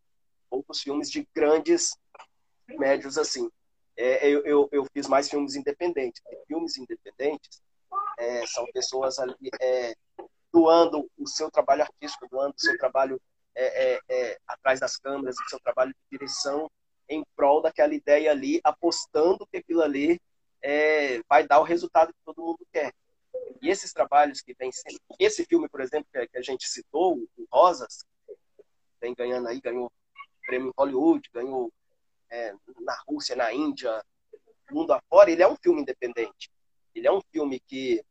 [0.50, 1.94] Poucos filmes de grandes
[2.66, 3.50] médios, assim
[3.98, 6.22] é, eu, eu, eu, fiz mais filmes independentes.
[6.30, 7.60] E filmes independentes
[8.16, 9.94] é, são pessoas ali é,
[10.52, 13.20] doando o seu trabalho artístico, doando o seu trabalho
[13.56, 16.70] é, é, é, atrás das câmeras, o seu trabalho de direção
[17.08, 20.20] em prol daquela ideia ali, apostando que aquilo ali
[21.28, 22.92] vai dar o resultado que todo mundo quer.
[23.60, 25.00] E esses trabalhos que vem sendo...
[25.18, 28.04] Esse filme, por exemplo, que a gente citou, o Rosas,
[29.00, 29.90] vem ganhando aí, ganhou
[30.46, 31.72] prêmio Hollywood, ganhou
[32.30, 34.04] é, na Rússia, na Índia,
[34.70, 36.50] mundo afora, ele é um filme independente.
[36.94, 38.04] Ele é um filme que,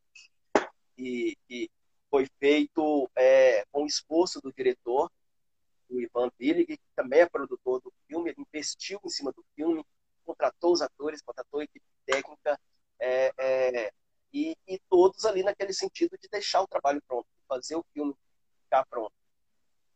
[0.96, 1.70] que, que
[2.10, 5.10] foi feito é, com o esforço do diretor,
[5.88, 9.84] o Ivan Billig, que também é produtor do filme, ele investiu em cima do filme,
[10.24, 12.58] contratou os atores, contratou a equipe técnica,
[13.00, 13.92] é, é,
[14.32, 18.14] e, e, todos ali naquele sentido de deixar o trabalho pronto, fazer o filme
[18.64, 19.12] ficar pronto.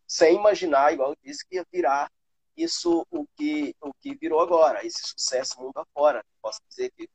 [0.07, 2.11] Sem imaginar, igual eu disse, que ia virar
[2.57, 6.25] isso o que, o que virou agora, esse sucesso mundo afora.
[6.41, 7.09] Posso dizer que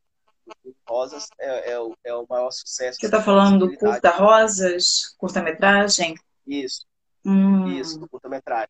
[0.64, 3.00] o Rosas é, é, o, é o maior sucesso.
[3.00, 6.16] Você está falando do Curta Rosas, curta-metragem?
[6.46, 6.86] Isso,
[7.26, 7.68] hum.
[7.68, 8.70] isso, do curta-metragem.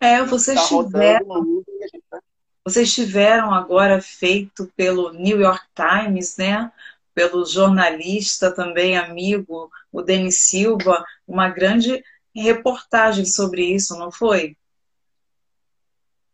[0.00, 1.62] É, vocês tá tiveram...
[2.10, 2.20] Tá
[2.66, 6.72] vocês tiveram agora feito pelo New York Times, né?
[7.12, 12.02] Pelo jornalista também amigo, o Denis Silva, uma grande
[12.34, 14.56] reportagem sobre isso, não foi?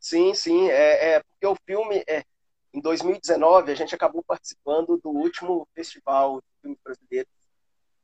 [0.00, 0.68] Sim, sim.
[0.70, 2.24] É, é porque o filme, é,
[2.72, 7.32] em 2019, a gente acabou participando do último festival de filmes brasileiros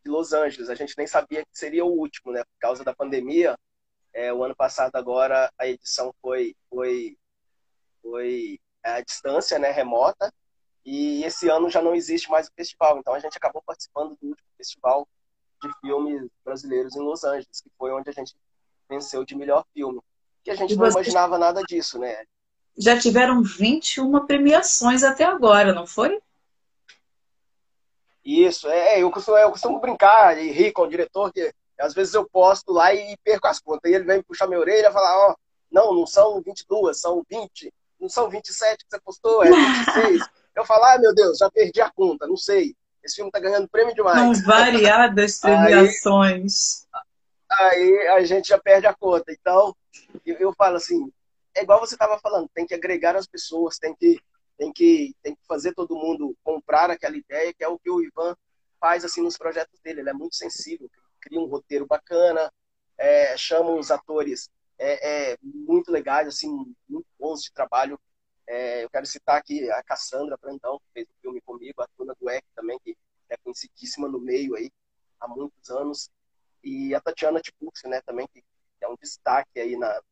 [0.04, 0.70] de Los Angeles.
[0.70, 2.44] A gente nem sabia que seria o último, né?
[2.44, 3.56] Por causa da pandemia,
[4.14, 7.18] É, o ano passado agora a edição foi foi
[8.02, 10.32] foi à distância, né, remota,
[10.84, 12.98] e esse ano já não existe mais o festival.
[12.98, 15.08] Então a gente acabou participando do último festival
[15.62, 18.34] de filmes brasileiros em Los Angeles, que foi onde a gente
[18.88, 20.00] venceu de melhor filme.
[20.46, 22.22] Que a gente não imaginava nada disso, né?
[22.78, 26.20] Já tiveram 21 premiações até agora, não foi?
[28.24, 32.14] Isso, é, eu costumo, eu costumo brincar e rir com o diretor, que às vezes
[32.14, 33.90] eu posto lá e perco as contas.
[33.90, 35.36] E ele vem puxar minha orelha e falar, ó, oh,
[35.68, 37.74] não, não são 22, são 20.
[38.00, 40.28] Não são 27 que você postou, é 26.
[40.54, 42.76] eu falo, ah, meu Deus, já perdi a conta, não sei.
[43.02, 44.16] Esse filme tá ganhando prêmio demais.
[44.16, 46.86] São variadas premiações.
[46.94, 47.02] aí,
[47.56, 49.32] aí, a gente já perde a conta.
[49.32, 49.74] Então,
[50.24, 51.10] eu, eu falo assim,
[51.54, 54.20] é igual você estava falando, tem que agregar as pessoas, tem que
[54.56, 58.02] tem que, tem que fazer todo mundo comprar aquela ideia, que é o que o
[58.02, 58.34] Ivan
[58.80, 60.00] faz assim nos projetos dele.
[60.00, 62.50] Ele é muito sensível, cria um roteiro bacana,
[62.96, 67.98] é, chama os atores é, é, muito legais, assim, muito bons de trabalho.
[68.46, 72.14] É, eu quero citar aqui a Cassandra Brandão, que fez o filme comigo, a Tuna
[72.20, 72.96] Dueck também, que
[73.28, 74.70] é conhecidíssima no meio aí
[75.20, 76.10] há muitos anos,
[76.66, 78.42] e a Tatiana Tiburcio, né, também, que
[78.80, 80.02] é um destaque aí na,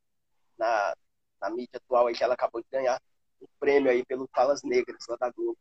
[0.57, 0.97] na,
[1.41, 3.03] na mídia atual aí, que ela acabou de ganhar
[3.43, 5.59] um prêmio aí pelo Falas Negras, lá da Globo.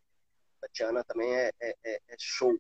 [0.60, 2.56] A Tatiana também é, é, é, é show.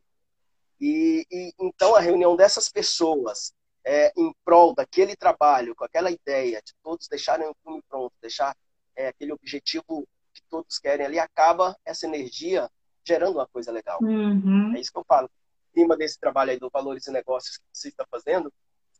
[0.81, 3.53] E, e, então a reunião dessas pessoas
[3.85, 8.57] é, em prol daquele trabalho, com aquela ideia de todos deixarem o filme pronto, deixar
[8.95, 12.67] é, aquele objetivo que todos querem ali, acaba essa energia
[13.05, 13.99] gerando uma coisa legal.
[14.01, 14.75] Uhum.
[14.75, 15.29] É isso que eu falo.
[15.75, 18.51] Em cima desse trabalho aí do Valores e Negócios que você está fazendo,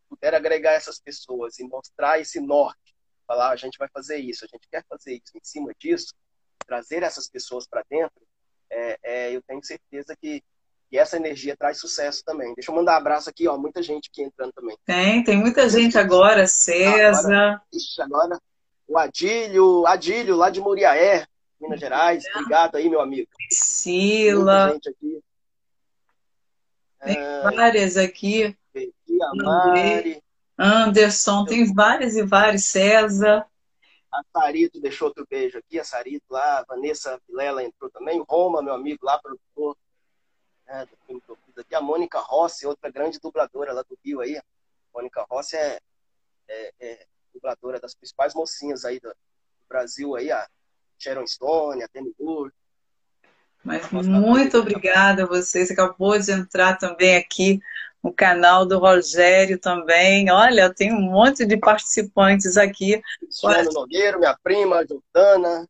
[0.10, 2.94] puder agregar essas pessoas e mostrar esse norte
[3.28, 6.14] falar, a gente vai fazer isso, a gente quer fazer isso, em cima disso,
[6.66, 8.22] trazer essas pessoas para dentro,
[8.70, 10.44] é, é, eu tenho certeza que,
[10.90, 12.54] que, essa energia traz sucesso também.
[12.56, 14.78] Deixa eu mandar um abraço aqui, ó, muita gente aqui entrando também.
[14.86, 17.28] Tem, tem muita gente agora, César.
[17.28, 18.40] Agora, ixi, agora
[18.88, 21.26] o Adílio, Adílio lá de Muriaé,
[21.60, 23.30] Minas Gerais, obrigado aí, meu amigo.
[23.36, 24.68] Priscila.
[24.68, 25.24] Muita gente aqui.
[27.04, 28.58] Tem é, várias aqui.
[29.36, 30.24] Mari.
[30.58, 33.46] Anderson, tem vários e vários, César.
[34.12, 38.62] A Sarito deixou outro beijo aqui, a Sarito lá, a Vanessa Vilela entrou também, Roma,
[38.62, 39.76] meu amigo lá, produtor
[40.68, 41.22] né, do filme
[41.58, 44.38] aqui, a Mônica Rossi, outra grande dubladora lá do Rio aí.
[44.38, 44.44] A
[44.94, 45.80] Mônica Rossi é,
[46.48, 50.48] é, é, dubladora das principais mocinhas aí do, do, Brasil aí, a
[51.00, 52.54] Sharon Stone, a Demi Moore.
[53.64, 57.62] Mas muito obrigada a você, você acabou de entrar também aqui
[58.02, 60.30] o canal do Rogério também.
[60.30, 63.02] Olha, tem um monte de participantes aqui.
[63.20, 65.68] Cristiano Nogueiro, minha prima, Jordana.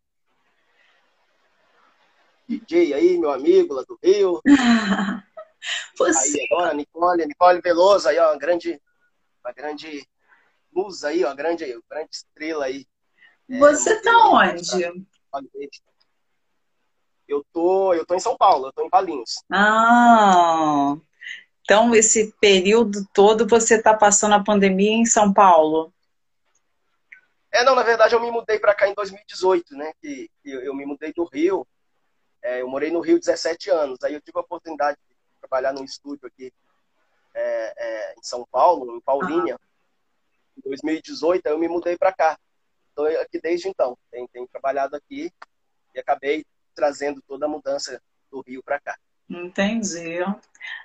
[2.49, 4.41] DJ aí, meu amigo lá do Rio.
[5.95, 6.41] Você...
[6.41, 8.81] Aí agora, Nicole, Nicole Veloso aí, ó, uma grande,
[9.45, 10.05] uma grande
[10.71, 12.85] musa aí, ó, uma grande, uma grande estrela aí.
[13.49, 15.05] É, Você é, tá onde?
[17.33, 19.43] Eu tô, eu tô em São Paulo, eu tô em Palinhos.
[19.51, 20.95] Ah,
[21.63, 25.93] então, esse período todo você está passando a pandemia em São Paulo?
[27.51, 29.93] É, não, na verdade eu me mudei para cá em 2018, né?
[30.01, 31.65] Que eu, eu me mudei do Rio.
[32.41, 34.03] É, eu morei no Rio 17 anos.
[34.03, 36.51] Aí eu tive a oportunidade de trabalhar num estúdio aqui
[37.33, 39.59] é, é, em São Paulo, em Paulínia.
[40.57, 42.37] Em 2018, aí eu me mudei para cá.
[42.89, 43.97] Estou aqui desde então.
[44.11, 45.31] Tenho, tenho trabalhado aqui
[45.95, 48.01] e acabei trazendo toda a mudança
[48.31, 48.97] do Rio para cá.
[49.29, 50.19] Entendi.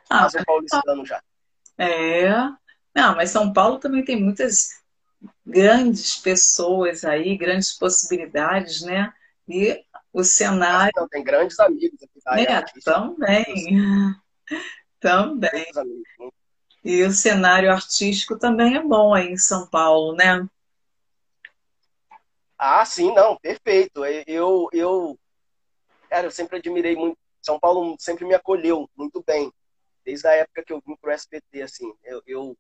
[0.08, 1.22] Ah, São Paulistano já.
[1.76, 2.28] É.
[2.94, 4.82] Não, mas São Paulo também tem muitas
[5.44, 9.12] grandes pessoas aí, grandes possibilidades, né?
[9.48, 10.90] E o cenário.
[10.90, 13.76] Então, tem grandes amigos aqui da é, também.
[15.00, 15.66] também.
[16.84, 20.48] E o cenário artístico também é bom aí em São Paulo, né?
[22.56, 24.04] Ah, sim, não, perfeito.
[24.04, 25.18] Eu, eu,
[26.08, 29.52] cara, eu sempre admirei muito são Paulo sempre me acolheu muito bem,
[30.04, 31.92] desde a época que eu vim pro SBT, assim.
[32.02, 32.56] Eu, eu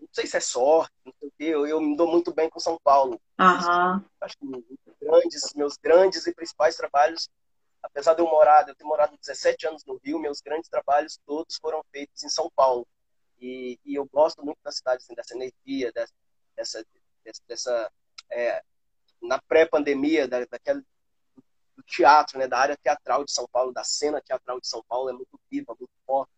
[0.00, 2.48] não sei se é sorte, não sei o quê, eu, eu me dou muito bem
[2.48, 3.20] com São Paulo.
[3.38, 4.04] Uhum.
[4.20, 4.46] Acho que
[5.00, 7.28] grandes, meus grandes e principais trabalhos,
[7.82, 11.18] apesar de eu morar, de eu ter morado 17 anos no Rio, meus grandes trabalhos
[11.26, 12.86] todos foram feitos em São Paulo.
[13.40, 16.12] E, e eu gosto muito da cidade, assim, dessa energia, dessa,
[16.56, 16.84] dessa,
[17.46, 17.92] dessa
[18.30, 18.62] é,
[19.22, 20.82] na pré-pandemia, da, daquela,
[21.88, 25.12] teatro, né, da área teatral de São Paulo, da cena teatral de São Paulo é
[25.12, 26.32] muito viva, muito forte.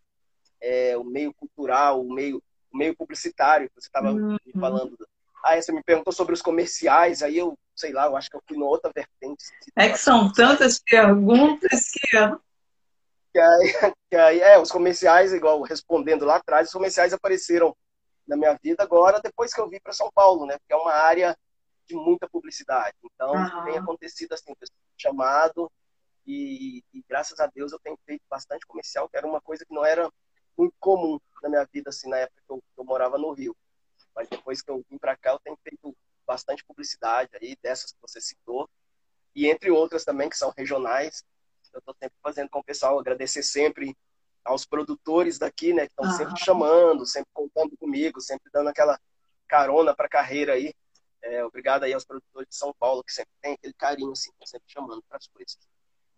[0.60, 4.36] É, o meio cultural, o meio, o meio publicitário que você estava uhum.
[4.44, 4.96] me falando.
[5.42, 8.42] Ah, você me perguntou sobre os comerciais, aí eu, sei lá, eu acho que eu
[8.46, 9.44] fui numa outra vertente.
[9.74, 12.08] É que são tantas perguntas que...
[13.32, 13.72] Que aí,
[14.10, 17.74] que aí, é, os comerciais, igual respondendo lá atrás, os comerciais apareceram
[18.26, 20.58] na minha vida agora depois que eu vim para São Paulo, né?
[20.58, 21.36] Porque é uma área
[21.90, 22.96] de muita publicidade.
[23.04, 23.64] Então, uhum.
[23.64, 24.54] tem acontecido assim,
[24.96, 25.70] chamado
[26.26, 29.74] e, e, graças a Deus eu tenho feito bastante comercial, que era uma coisa que
[29.74, 30.10] não era
[30.56, 33.56] muito comum na minha vida, assim, na época que eu, eu morava no Rio.
[34.14, 35.96] Mas depois que eu vim para cá, eu tenho feito
[36.26, 38.68] bastante publicidade aí, dessas que você citou,
[39.34, 41.24] e entre outras também, que são regionais.
[41.72, 43.96] Eu estou sempre fazendo com o pessoal, agradecer sempre
[44.44, 48.98] aos produtores daqui, né, que estão sempre chamando, sempre contando comigo, sempre dando aquela
[49.48, 50.72] carona para a carreira aí.
[51.22, 54.66] É, obrigado aí aos produtores de São Paulo, que sempre tem aquele carinho, assim, sempre
[54.72, 55.58] chamando para as coisas.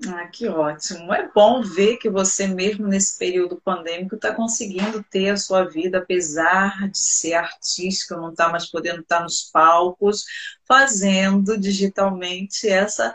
[0.09, 1.13] Ah, que ótimo.
[1.15, 5.99] É bom ver que você, mesmo nesse período pandêmico, está conseguindo ter a sua vida,
[5.99, 10.25] apesar de ser artística, não está mais podendo estar nos palcos,
[10.67, 13.15] fazendo digitalmente essa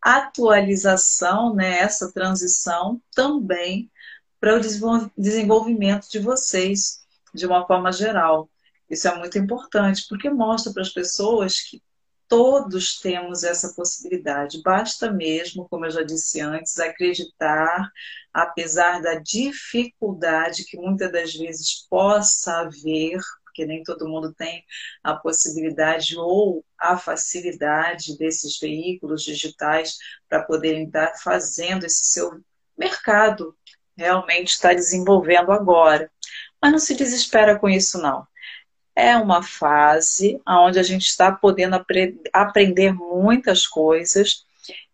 [0.00, 3.90] atualização, né, essa transição também
[4.38, 4.60] para o
[5.16, 7.00] desenvolvimento de vocês
[7.34, 8.48] de uma forma geral.
[8.88, 11.82] Isso é muito importante, porque mostra para as pessoas que
[12.28, 14.62] todos temos essa possibilidade.
[14.62, 17.90] Basta mesmo, como eu já disse antes, acreditar,
[18.32, 24.64] apesar da dificuldade que muitas das vezes possa haver, porque nem todo mundo tem
[25.02, 29.96] a possibilidade ou a facilidade desses veículos digitais
[30.28, 32.40] para poderem estar fazendo esse seu
[32.76, 33.56] mercado
[33.96, 36.10] realmente está desenvolvendo agora.
[36.60, 38.26] Mas não se desespera com isso, não
[38.96, 44.46] é uma fase onde a gente está podendo apre aprender muitas coisas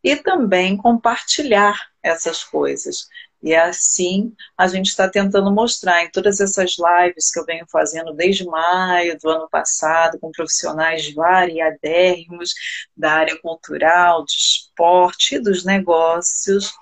[0.03, 3.07] e também compartilhar essas coisas.
[3.41, 8.13] E assim a gente está tentando mostrar em todas essas lives que eu venho fazendo
[8.13, 12.55] desde maio do ano passado, com profissionais variadérrimos
[12.97, 16.73] da área cultural, de esporte e dos negócios,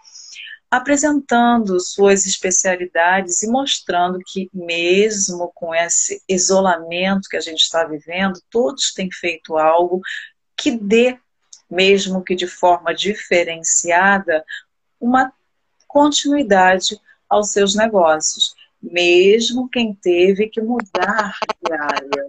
[0.70, 8.40] apresentando suas especialidades e mostrando que, mesmo com esse isolamento que a gente está vivendo,
[8.48, 10.00] todos têm feito algo
[10.56, 11.18] que dê,
[11.68, 14.44] mesmo que de forma diferenciada,
[15.00, 15.32] uma
[15.88, 21.36] continuidade aos seus negócios, mesmo quem teve que mudar
[21.66, 22.28] de área.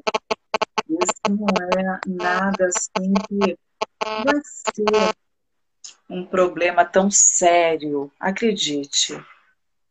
[0.90, 1.48] Isso não
[1.80, 3.58] é nada assim que
[4.04, 5.16] vai ser
[6.12, 9.18] um problema tão sério, acredite,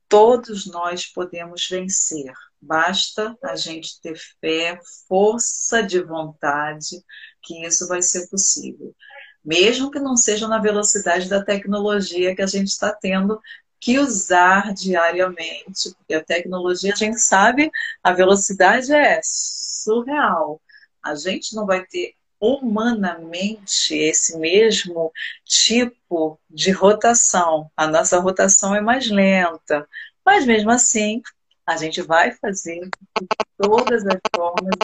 [0.06, 2.30] todos nós podemos vencer.
[2.60, 4.78] Basta a gente ter fé,
[5.08, 7.02] força de vontade,
[7.40, 8.94] que isso vai ser possível.
[9.42, 13.40] Mesmo que não seja na velocidade da tecnologia que a gente está tendo
[13.80, 17.70] que usar diariamente, porque a tecnologia, a gente sabe,
[18.02, 20.60] a velocidade é surreal.
[21.02, 25.12] A gente não vai ter humanamente esse mesmo
[25.44, 27.70] tipo de rotação.
[27.76, 29.86] A nossa rotação é mais lenta,
[30.24, 31.22] mas mesmo assim
[31.66, 33.26] a gente vai fazer de
[33.56, 34.74] todas as formas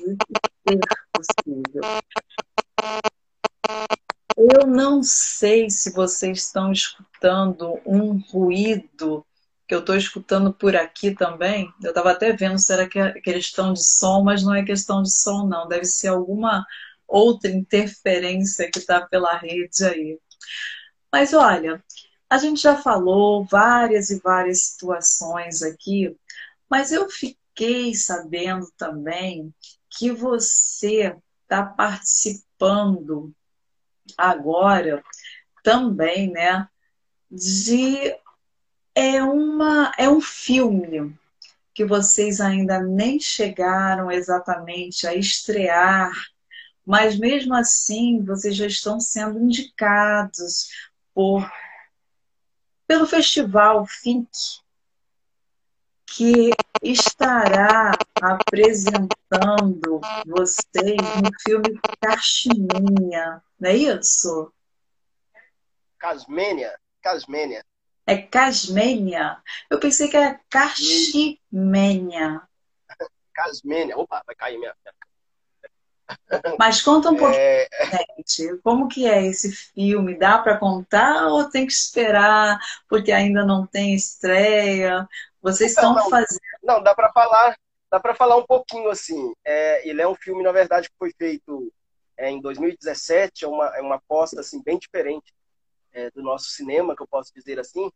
[0.69, 0.79] ser
[1.13, 1.83] possível.
[4.37, 9.25] Eu não sei se vocês estão escutando um ruído
[9.67, 11.73] que eu estou escutando por aqui também.
[11.83, 15.47] Eu estava até vendo se era questão de som, mas não é questão de som,
[15.47, 15.67] não.
[15.67, 16.65] Deve ser alguma
[17.07, 20.19] outra interferência que está pela rede aí.
[21.13, 21.83] Mas olha,
[22.29, 26.17] a gente já falou várias e várias situações aqui,
[26.69, 29.55] mas eu fiquei sabendo também
[29.89, 33.33] que você está participando
[34.17, 35.03] agora
[35.63, 36.69] também, né,
[37.31, 38.15] de
[38.95, 41.15] é uma é um filme
[41.75, 46.11] que vocês ainda nem chegaram exatamente a estrear
[46.87, 50.71] mas mesmo assim vocês já estão sendo indicados
[51.13, 51.51] por
[52.87, 54.29] pelo festival FINC,
[56.07, 56.51] que
[56.81, 57.91] estará
[58.23, 64.53] apresentando vocês no filme Caximinha, não é isso?
[65.99, 67.65] Casmênia, Casmênia.
[68.07, 69.43] É Casmênia?
[69.69, 72.41] Eu pensei que era Caximênia.
[73.35, 73.99] Casmênia.
[73.99, 74.73] Opa, vai cair minha
[76.59, 77.69] mas conta um pouquinho, é...
[78.17, 80.19] gente, como que é esse filme?
[80.19, 82.59] Dá para contar ou tem que esperar
[82.89, 85.09] porque ainda não tem estreia?
[85.43, 86.41] Vocês estão não, fazendo?
[86.63, 87.57] Não, dá para falar,
[87.91, 89.33] dá para falar um pouquinho assim.
[89.45, 91.73] É, ele é um filme, na verdade, que foi feito
[92.17, 95.33] é, em 2017, é uma, é uma aposta assim bem diferente
[95.93, 97.91] é, do nosso cinema, que eu posso dizer assim,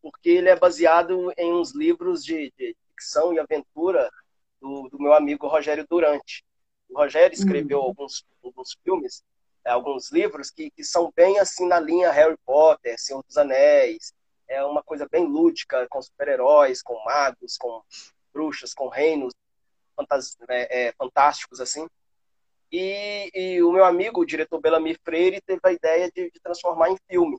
[0.00, 4.10] porque ele é baseado em uns livros de, de ficção e aventura
[4.60, 6.44] do, do meu amigo Rogério Durante.
[6.88, 7.86] O Rogério escreveu uhum.
[7.86, 9.22] alguns, alguns filmes,
[9.64, 14.12] é, alguns livros que, que são bem assim na linha Harry Potter, Senhor dos Anéis.
[14.46, 17.82] É uma coisa bem lúdica, com super-heróis, com magos, com
[18.32, 19.32] bruxas, com reinos.
[20.48, 21.86] é, é, fantásticos, assim.
[22.70, 26.90] E, e, o meu amigo, o diretor Bellamy Freire, teve a ideia de, de transformar
[26.90, 27.38] em filme.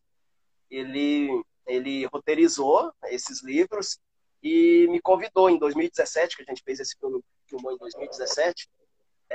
[0.72, 4.00] Ele, ele roteirizou esses livros
[4.42, 8.70] e me convidou em 2017, que a gente fez esse filme, filmou em 2017,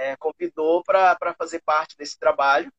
[0.01, 2.73] é, convidou para fazer parte desse trabalho,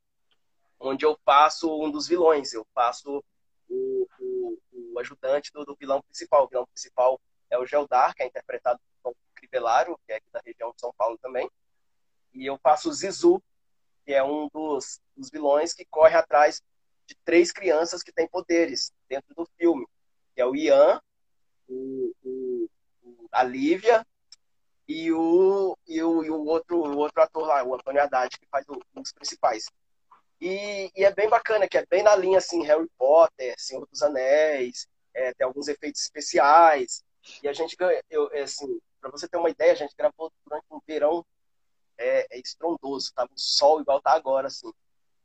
[0.80, 3.24] onde eu faço um dos vilões, eu faço
[3.70, 6.46] o, o, o ajudante do, do, vilão principal.
[6.46, 7.22] O vilão principal
[7.52, 10.92] é o Geldar, que é interpretado por Crivellaro, que é aqui da região de São
[10.98, 11.48] Paulo também.
[12.34, 13.42] E eu faço o Zizu,
[14.04, 16.64] que é um dos, dos vilões que corre atrás
[17.06, 19.86] de três crianças que têm poderes dentro do filme,
[20.34, 21.00] que é o Ian,
[21.68, 22.70] o, o,
[23.32, 24.04] a Lívia
[24.88, 28.48] e o, e o, e o, outro, o outro ator lá, o Antônio Haddad, que
[28.48, 29.66] faz o, um dos principais.
[30.40, 34.02] E, e, é bem bacana, que é bem na linha assim, Harry Potter, Senhor dos
[34.02, 37.04] Anéis, é, tem alguns efeitos especiais.
[37.44, 37.78] E a gente,
[38.10, 41.26] eu, é, assim, para você ter uma ideia, a gente gravou durante um verão
[41.98, 44.72] é, é estrondoso, tava um sol igual tá agora, assim.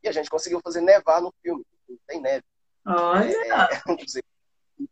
[0.03, 2.45] E a gente conseguiu fazer nevar no filme, não tem neve.
[2.85, 3.33] Olha!
[3.35, 3.81] É,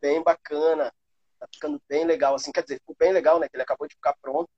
[0.00, 0.92] bem bacana
[1.38, 3.94] tá ficando bem legal, assim, quer dizer, ficou bem legal, né, que ele acabou de
[3.94, 4.48] ficar pronto.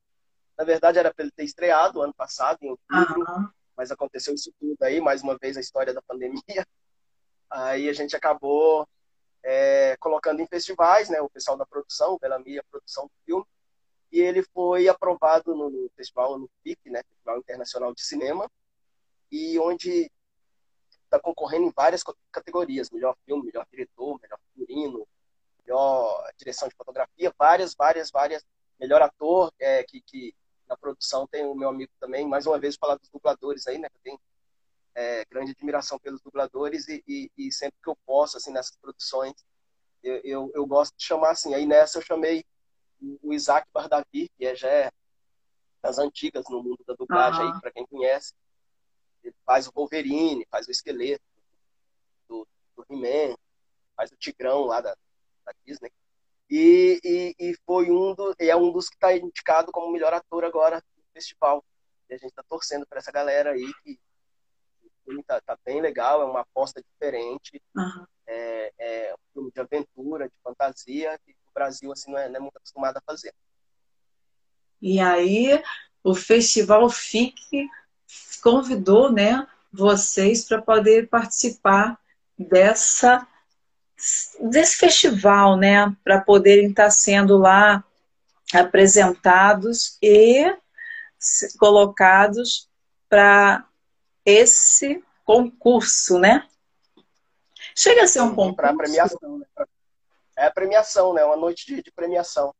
[0.56, 3.48] Na verdade, era para ele ter estreado ano passado, em outubro, uhum.
[3.76, 6.42] mas aconteceu isso tudo aí, mais uma vez a história da pandemia.
[7.52, 8.88] Aí a gente acabou
[9.42, 13.44] é, colocando em festivais, né, o pessoal da produção, o Bellamy, a produção do filme,
[14.12, 18.48] e ele foi aprovado no, no festival, no FIC, né, Festival Internacional de Cinema,
[19.32, 20.10] e onde
[21.04, 25.06] está concorrendo em várias categorias, melhor filme, melhor diretor, melhor figurino,
[25.64, 28.44] melhor direção de fotografia, várias, várias, várias.
[28.78, 30.34] Melhor ator, é, que, que
[30.66, 32.26] na produção tem o meu amigo também.
[32.26, 33.88] Mais uma vez, falar dos dubladores aí, né?
[33.92, 34.20] Eu tenho
[34.94, 39.34] é, grande admiração pelos dubladores e, e, e, sempre que eu posso, assim, nessas produções,
[40.02, 41.54] eu, eu, eu, gosto de chamar assim.
[41.54, 42.44] Aí nessa eu chamei
[43.22, 44.90] o Isaac Bardavi, que é, já é
[45.82, 47.52] das antigas no mundo da dublagem uhum.
[47.52, 48.34] aí, para quem conhece.
[49.22, 51.24] Ele faz o Wolverine, faz o esqueleto
[52.28, 52.46] do,
[52.76, 53.36] do He-Man,
[53.96, 54.96] faz o Tigrão lá da,
[55.52, 55.92] da Disney.
[56.48, 60.44] E, e, e foi um do, é um dos que está indicado como melhor ator
[60.44, 61.64] agora no festival.
[62.08, 63.98] E a gente está torcendo para essa galera aí que
[64.82, 68.04] o filme tá, tá, bem legal, é uma aposta diferente, uhum.
[68.26, 72.36] é, é, um filme de aventura, de fantasia, que o Brasil assim não é, não
[72.36, 73.32] é muito acostumado a fazer.
[74.82, 75.62] E aí
[76.02, 77.68] o Festival FIC
[78.42, 82.00] convidou né, vocês para poder participar
[82.36, 83.26] dessa
[84.40, 87.84] desse festival, né, para poderem estar sendo lá
[88.52, 90.54] apresentados e
[91.58, 92.68] colocados
[93.08, 93.64] para
[94.24, 96.46] esse concurso, né?
[97.74, 98.56] Chega a ser um concurso.
[98.56, 99.46] Para premiação, né?
[100.36, 101.24] É a premiação, né?
[101.24, 102.54] Uma noite de, de, premiação.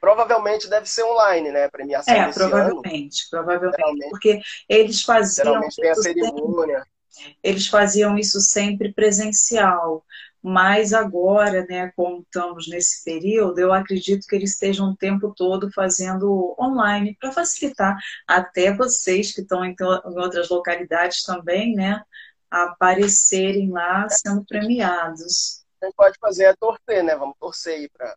[0.00, 1.64] Provavelmente deve ser online, né?
[1.64, 3.44] A premiação é, provavelmente, ano.
[3.44, 5.46] provavelmente, porque eles faziam.
[5.46, 6.84] Geralmente tem a cerimônia.
[7.08, 10.04] Sempre, eles faziam isso sempre presencial.
[10.42, 15.70] Mas agora, né, como estamos nesse período, eu acredito que eles estejam o tempo todo
[15.72, 17.96] fazendo online para facilitar
[18.26, 19.74] até vocês que estão em,
[20.04, 22.02] outras localidades também, né,
[22.50, 25.64] aparecerem lá sendo premiados.
[25.80, 27.14] A gente pode fazer é torcer, né?
[27.16, 28.16] Vamos torcer aí para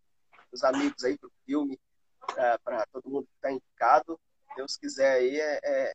[0.52, 1.80] os amigos aí para o filme,
[2.64, 4.20] para todo mundo que está indicado.
[4.56, 5.94] Deus quiser aí, é, é,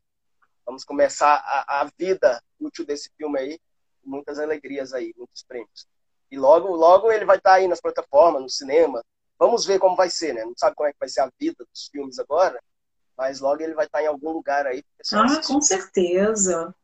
[0.64, 3.60] vamos começar a, a vida útil desse filme aí,
[4.02, 5.86] muitas alegrias aí, muitos prêmios.
[6.30, 9.02] E logo, logo ele vai estar tá aí nas plataformas, no cinema.
[9.38, 10.44] Vamos ver como vai ser, né?
[10.44, 12.58] Não sabe como é que vai ser a vida dos filmes agora,
[13.16, 14.82] mas logo ele vai estar tá em algum lugar aí.
[15.12, 16.74] Ah, com certeza.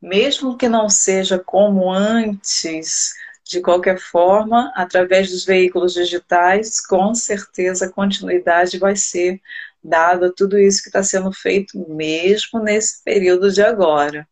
[0.00, 3.14] Mesmo que não seja como antes,
[3.44, 9.40] de qualquer forma, através dos veículos digitais, com certeza a continuidade vai ser
[9.82, 14.26] dada a tudo isso que está sendo feito mesmo nesse período de agora.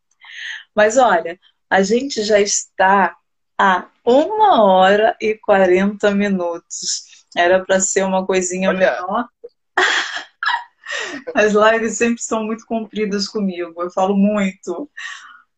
[0.75, 3.15] Mas olha, a gente já está
[3.63, 7.23] a uma hora e 40 minutos.
[7.33, 8.91] Era para ser uma coisinha Olha.
[8.91, 9.29] menor.
[11.33, 14.91] As lives sempre são muito compridas comigo, eu falo muito.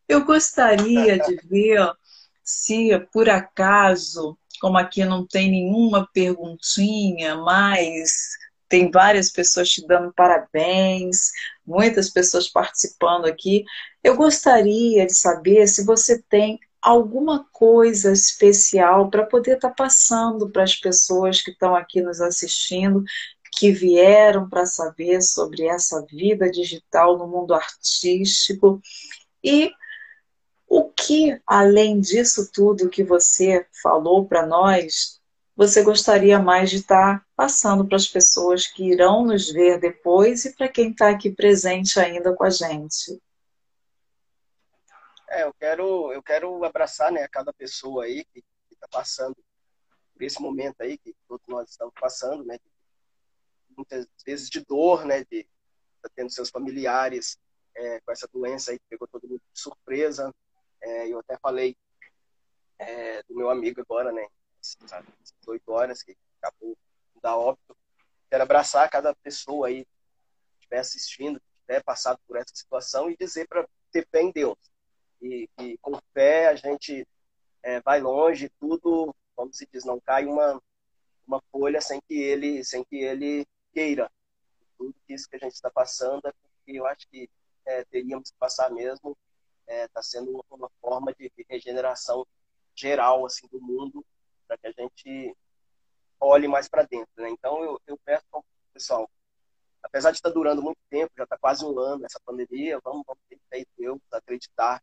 [0.08, 1.90] Eu gostaria de ver
[2.44, 8.36] se, por acaso, como aqui não tem nenhuma perguntinha, mas
[8.68, 11.32] tem várias pessoas te dando parabéns,
[11.66, 13.64] muitas pessoas participando aqui.
[14.02, 20.48] Eu gostaria de saber se você tem alguma coisa especial para poder estar tá passando
[20.48, 23.02] para as pessoas que estão aqui nos assistindo,
[23.54, 28.80] que vieram para saber sobre essa vida digital no mundo artístico
[29.42, 29.72] e
[30.68, 35.20] o que, além disso tudo que você falou para nós,
[35.56, 40.54] você gostaria mais de estar passando para as pessoas que irão nos ver depois e
[40.54, 43.20] para quem está aqui presente ainda com a gente?
[45.28, 49.36] É, eu quero, eu quero abraçar né, cada pessoa aí que está passando
[50.12, 52.58] por esse momento aí que todos nós estamos passando, né?
[53.76, 55.24] Muitas vezes de dor, né?
[55.24, 55.46] De
[56.00, 57.38] tá tendo seus familiares
[57.74, 60.34] é, com essa doença aí que pegou todo mundo de surpresa.
[60.80, 61.76] É, eu até falei
[62.78, 64.26] é, do meu amigo agora, né?
[64.60, 65.06] Sabe,
[65.40, 66.76] 18 horas que acabou
[67.20, 67.76] da óbito.
[68.30, 69.90] Quero abraçar cada pessoa aí que
[70.60, 74.58] estiver assistindo, que estiver passado por essa situação e dizer para ter fé em Deus.
[75.20, 77.06] E, e com fé a gente
[77.62, 80.60] é, vai longe, tudo como se diz, não cai uma,
[81.26, 84.10] uma folha sem que ele sem que ele queira.
[84.78, 87.28] Tudo isso que a gente está passando porque eu acho que
[87.64, 89.16] é, teríamos que passar mesmo.
[89.62, 92.26] Está é, tá sendo uma forma de, regeneração
[92.74, 94.04] geral assim do mundo
[94.46, 95.36] para que a gente
[96.20, 97.10] olhe mais para dentro.
[97.16, 97.30] Né?
[97.30, 98.24] Então eu, eu peço
[98.72, 99.10] pessoal,
[99.82, 103.02] apesar de estar tá durando muito tempo, já está quase um ano essa pandemia, vamos,
[103.06, 104.82] vamos ter Deus, acreditar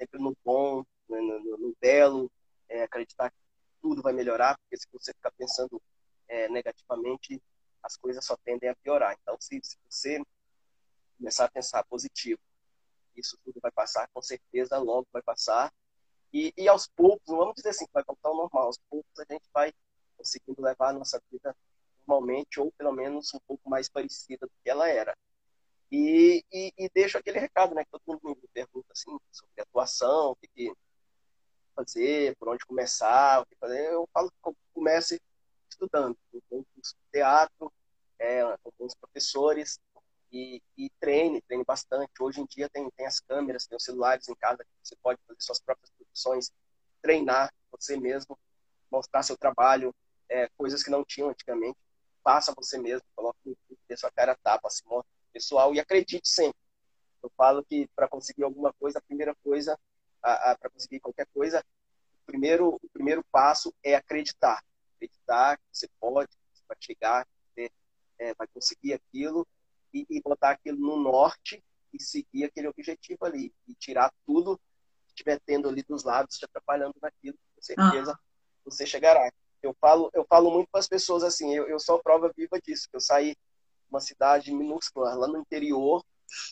[0.00, 2.30] sempre no bom, no, no, no belo,
[2.68, 3.36] é, acreditar que
[3.82, 5.80] tudo vai melhorar, porque se você ficar pensando
[6.26, 7.42] é, negativamente,
[7.82, 9.16] as coisas só tendem a piorar.
[9.20, 10.22] Então, se, se você
[11.18, 12.40] começar a pensar positivo,
[13.14, 15.72] isso tudo vai passar, com certeza logo vai passar.
[16.32, 19.24] E, e aos poucos, não vamos dizer assim vai voltar ao normal, aos poucos a
[19.30, 19.72] gente vai
[20.16, 21.54] conseguindo levar a nossa vida
[22.06, 25.16] normalmente, ou pelo menos um pouco mais parecida do que ela era.
[25.90, 30.30] E, e, e deixo aquele recado, né, que todo mundo me pergunta assim, sobre atuação,
[30.30, 30.72] o que, que
[31.74, 33.92] fazer, por onde começar, o que fazer.
[33.92, 35.20] Eu falo que comece
[35.68, 36.16] estudando.
[36.48, 37.72] Tenho curso de teatro,
[38.18, 39.80] é, com alguns professores,
[40.32, 42.10] e, e, treine, treine bastante.
[42.20, 45.18] Hoje em dia tem, tem as câmeras, tem os celulares em casa, que você pode
[45.26, 46.52] fazer suas próprias produções,
[47.02, 48.38] treinar você mesmo,
[48.90, 49.94] mostrar seu trabalho,
[50.28, 51.78] é, coisas que não tinham antigamente.
[52.22, 53.56] Faça você mesmo, coloque no
[53.88, 56.58] dê sua cara tapa, se mostre pessoal e acredite sempre.
[57.22, 59.78] Eu falo que para conseguir alguma coisa, a primeira coisa
[60.20, 61.64] para conseguir qualquer coisa,
[62.22, 64.62] o primeiro, o primeiro passo é acreditar.
[64.96, 67.70] Acreditar que você pode, que você vai chegar, que você
[68.18, 69.46] é, vai conseguir aquilo
[69.92, 71.62] e, e, botar aquilo no norte
[71.92, 73.52] e seguir aquele objetivo ali.
[73.66, 74.58] E tirar tudo
[75.06, 78.20] que estiver tendo ali dos lados te atrapalhando naquilo, com certeza ah.
[78.64, 79.32] você chegará.
[79.62, 82.88] Eu falo, eu falo muito para as pessoas assim, eu, eu sou prova viva disso,
[82.88, 83.36] que eu saí
[83.90, 86.04] uma cidade minúscula lá no interior,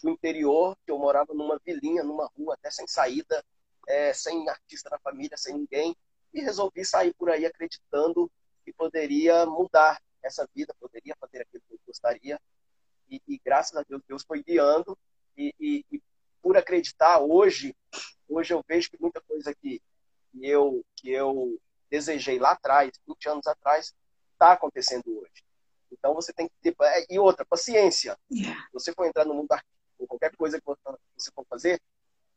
[0.02, 3.44] no interior, que eu morava numa vilinha, numa rua até sem saída,
[3.86, 5.96] é, sem artista na família, sem ninguém,
[6.34, 8.30] e resolvi sair por aí acreditando
[8.64, 12.40] que poderia mudar essa vida, poderia fazer aquilo que eu gostaria.
[13.08, 14.98] E, e graças a Deus, Deus foi guiando.
[15.36, 16.02] E, e, e,
[16.42, 17.74] por acreditar, hoje,
[18.28, 19.80] hoje eu vejo que muita coisa que,
[20.40, 21.58] eu, que eu
[21.88, 23.94] desejei lá atrás, 20 anos atrás,
[24.32, 25.47] está acontecendo hoje.
[25.92, 26.74] Então você tem que ter.
[26.82, 28.16] É, e outra, paciência.
[28.30, 30.66] Se você for entrar no mundo artístico, qualquer coisa que
[31.16, 31.80] você for fazer,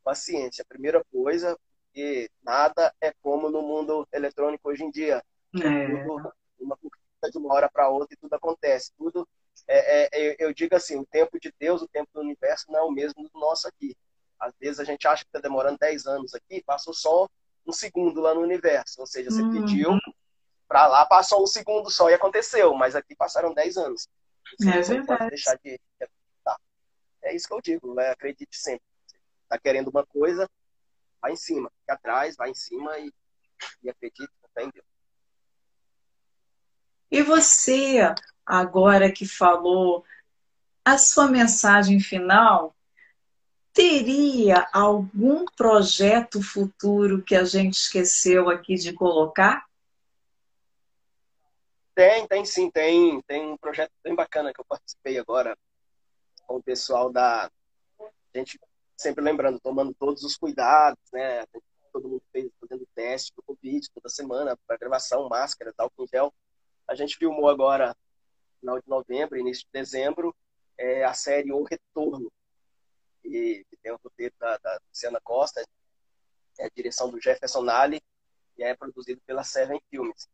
[0.03, 0.65] paciência.
[0.67, 5.23] Primeira coisa, porque nada é como no mundo eletrônico hoje em dia.
[5.55, 6.03] É.
[6.03, 8.91] Tudo, uma curtida de uma hora para outra e tudo acontece.
[8.97, 9.27] Tudo
[9.67, 12.83] é, é, eu digo assim, o tempo de Deus, o tempo do universo não é
[12.83, 13.95] o mesmo do nosso aqui.
[14.39, 17.27] Às vezes a gente acha que está demorando 10 anos aqui, passou só
[17.65, 18.99] um segundo lá no universo.
[18.99, 19.51] Ou seja, você uhum.
[19.51, 19.91] pediu
[20.71, 24.07] para lá, passou um segundo só e aconteceu, mas aqui passaram 10 anos.
[24.61, 25.05] É verdade.
[25.05, 26.57] pode deixar de acreditar.
[27.21, 28.11] É isso que eu digo, né?
[28.11, 28.85] acredite sempre
[29.43, 30.49] está querendo uma coisa,
[31.21, 33.13] vai em cima, fica atrás, vai em cima e,
[33.83, 34.85] e acredite, em Deus.
[37.11, 37.99] E você,
[38.45, 40.05] agora que falou,
[40.85, 42.73] a sua mensagem final
[43.73, 49.69] teria algum projeto futuro que a gente esqueceu aqui de colocar?
[51.93, 55.57] Tem, tem sim, tem, tem um projeto bem bacana que eu participei agora
[56.47, 57.51] com o pessoal da.
[57.99, 58.59] A gente
[58.97, 61.45] sempre lembrando, tomando todos os cuidados, né?
[61.91, 66.33] Todo mundo fez, fazendo teste do Covid toda semana, para gravação, máscara, tal, com gel.
[66.87, 67.95] A gente filmou agora,
[68.59, 70.33] final de novembro, início de dezembro,
[70.77, 72.31] é, a série O Retorno,
[73.25, 75.65] e, que tem o roteiro da, da Luciana Costa,
[76.59, 78.01] é a direção do Jefferson Nali,
[78.57, 80.29] e é produzido pela Seven Filmes.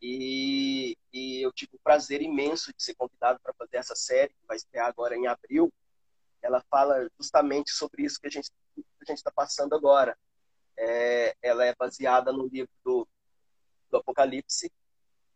[0.00, 4.46] E, e, eu tive o prazer imenso de ser convidado para fazer essa série, que
[4.46, 5.72] vai estrear agora em abril,
[6.40, 8.50] ela fala justamente sobre isso que a gente
[9.00, 10.16] a gente está passando agora.
[10.76, 13.08] É, ela é baseada no livro do,
[13.90, 14.70] do Apocalipse,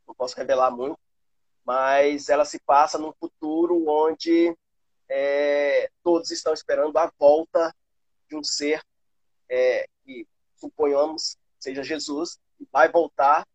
[0.07, 0.99] não posso revelar muito,
[1.65, 4.57] mas ela se passa num futuro onde
[5.09, 7.75] é, todos estão esperando a volta
[8.29, 8.81] de um ser
[9.49, 10.27] é, que
[10.57, 13.47] suponhamos seja Jesus, que vai voltar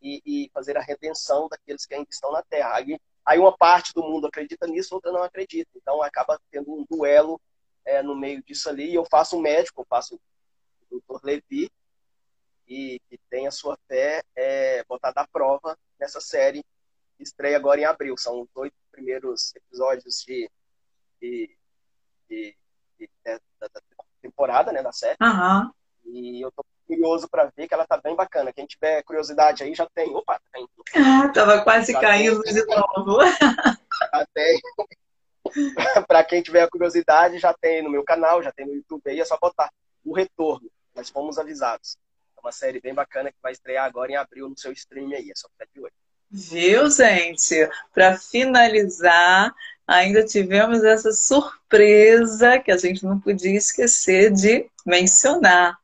[0.00, 2.76] e, e, fazer a redenção daqueles que ainda estão na Terra.
[2.76, 5.70] Aí, aí uma parte do mundo acredita nisso, outra não acredita.
[5.74, 7.40] Então acaba tendo um duelo
[7.84, 8.90] é, no meio disso ali.
[8.90, 10.20] E eu faço um médico, eu faço
[10.90, 11.24] o Dr.
[11.24, 11.70] Levi,
[12.68, 16.64] e que tem a sua fé é, botada à prova nessa série
[17.16, 18.16] que estreia agora em abril.
[18.16, 20.50] São os oito primeiros episódios de,
[21.20, 21.56] de,
[22.28, 22.56] de,
[22.98, 23.80] de é, da, da,
[24.20, 25.16] temporada né, da série.
[25.20, 25.70] Uhum.
[26.04, 28.52] E eu tô curioso para ver que ela tá bem bacana.
[28.52, 30.14] Quem tiver curiosidade aí já tem.
[30.14, 30.70] Opa, tá caindo.
[30.94, 32.54] Ah, tava quase já caindo tem.
[32.54, 33.18] de novo.
[33.20, 34.60] Já tem.
[36.06, 39.24] para quem tiver curiosidade, já tem no meu canal, já tem no YouTube aí, é
[39.24, 39.70] só botar
[40.04, 40.70] o retorno.
[40.94, 41.96] Nós fomos avisados.
[42.36, 45.30] É uma série bem bacana que vai estrear agora em abril no seu stream aí,
[45.30, 45.92] é só ficar de olho.
[46.30, 47.68] Viu, gente?
[47.94, 49.54] Para finalizar,
[49.86, 55.78] ainda tivemos essa surpresa que a gente não podia esquecer de mencionar.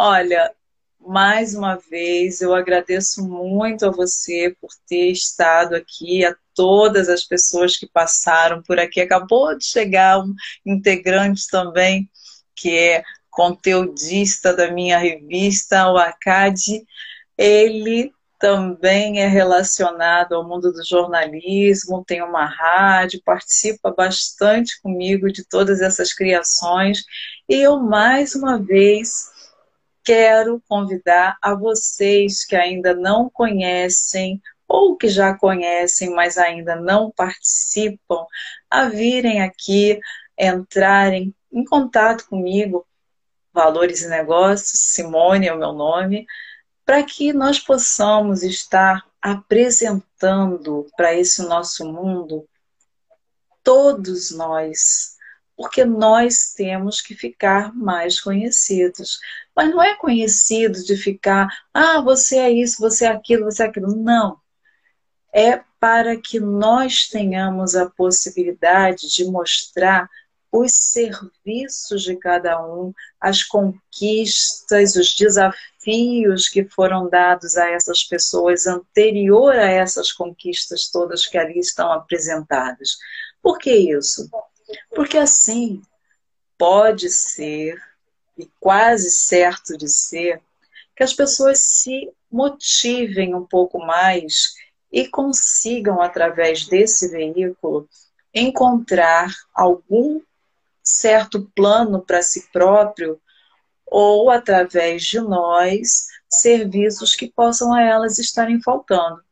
[0.00, 0.54] Olha,
[1.00, 7.24] mais uma vez eu agradeço muito a você por ter estado aqui, a todas as
[7.24, 9.00] pessoas que passaram por aqui.
[9.00, 10.32] Acabou de chegar um
[10.64, 12.08] integrante também,
[12.54, 16.86] que é conteudista da minha revista, o Acade.
[17.36, 25.44] Ele também é relacionado ao mundo do jornalismo, tem uma rádio, participa bastante comigo de
[25.44, 27.02] todas essas criações.
[27.48, 29.36] E eu, mais uma vez,
[30.08, 37.10] quero convidar a vocês que ainda não conhecem ou que já conhecem, mas ainda não
[37.10, 38.24] participam,
[38.70, 40.00] a virem aqui,
[40.38, 42.86] entrarem em contato comigo,
[43.52, 46.26] Valores e Negócios, Simone é o meu nome,
[46.86, 52.48] para que nós possamos estar apresentando para esse nosso mundo
[53.62, 55.17] todos nós,
[55.58, 59.18] porque nós temos que ficar mais conhecidos.
[59.56, 63.66] Mas não é conhecido de ficar, ah, você é isso, você é aquilo, você é
[63.66, 63.96] aquilo.
[63.96, 64.38] Não.
[65.34, 70.08] É para que nós tenhamos a possibilidade de mostrar
[70.52, 78.68] os serviços de cada um, as conquistas, os desafios que foram dados a essas pessoas
[78.68, 82.96] anterior a essas conquistas todas que ali estão apresentadas.
[83.42, 84.30] Por que isso?
[84.94, 85.82] Porque assim
[86.56, 87.80] pode ser,
[88.36, 90.40] e quase certo de ser,
[90.96, 94.54] que as pessoas se motivem um pouco mais
[94.90, 97.88] e consigam, através desse veículo,
[98.34, 100.20] encontrar algum
[100.82, 103.20] certo plano para si próprio
[103.86, 109.22] ou através de nós serviços que possam a elas estarem faltando.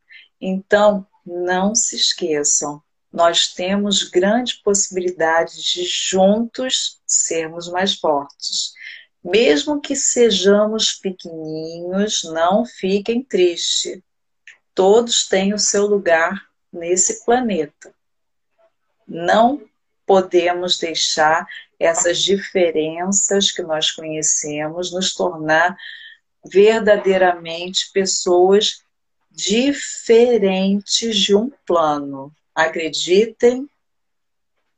[0.40, 2.82] Então, não se esqueçam,
[3.16, 8.74] nós temos grande possibilidade de juntos sermos mais fortes.
[9.24, 14.02] Mesmo que sejamos pequenininhos, não fiquem tristes.
[14.74, 17.90] Todos têm o seu lugar nesse planeta.
[19.08, 19.62] Não
[20.04, 21.46] podemos deixar
[21.80, 25.74] essas diferenças que nós conhecemos nos tornar
[26.44, 28.82] verdadeiramente pessoas
[29.30, 32.30] diferentes de um plano.
[32.56, 33.68] Acreditem,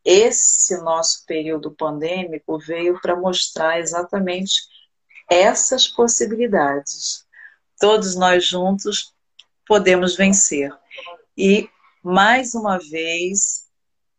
[0.04, 4.62] esse nosso período pandêmico veio para mostrar exatamente
[5.30, 7.24] essas possibilidades.
[7.78, 9.14] Todos nós juntos
[9.64, 10.72] podemos vencer.
[11.36, 11.70] E,
[12.02, 13.68] mais uma vez,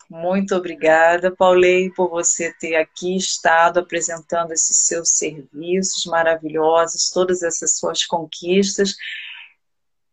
[0.09, 7.77] muito obrigada, Paulei, por você ter aqui estado apresentando esses seus serviços maravilhosos, todas essas
[7.77, 8.95] suas conquistas.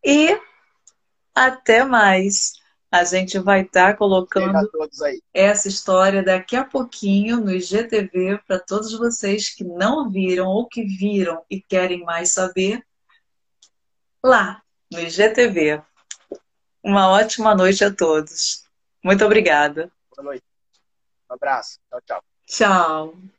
[0.05, 0.39] E
[1.35, 2.55] até mais.
[2.91, 4.71] A gente vai estar tá colocando
[5.35, 10.85] essa história daqui a pouquinho no IGTV para todos vocês que não viram ou que
[10.85, 12.85] viram e querem mais saber.
[14.25, 15.83] Lá no IGTV.
[16.83, 18.65] Uma ótima noite a todos.
[19.03, 19.91] Muito obrigada.
[20.15, 20.45] Boa noite.
[21.29, 21.81] Um abraço.
[21.91, 22.25] Tchau, tchau.
[22.47, 23.36] Tchau.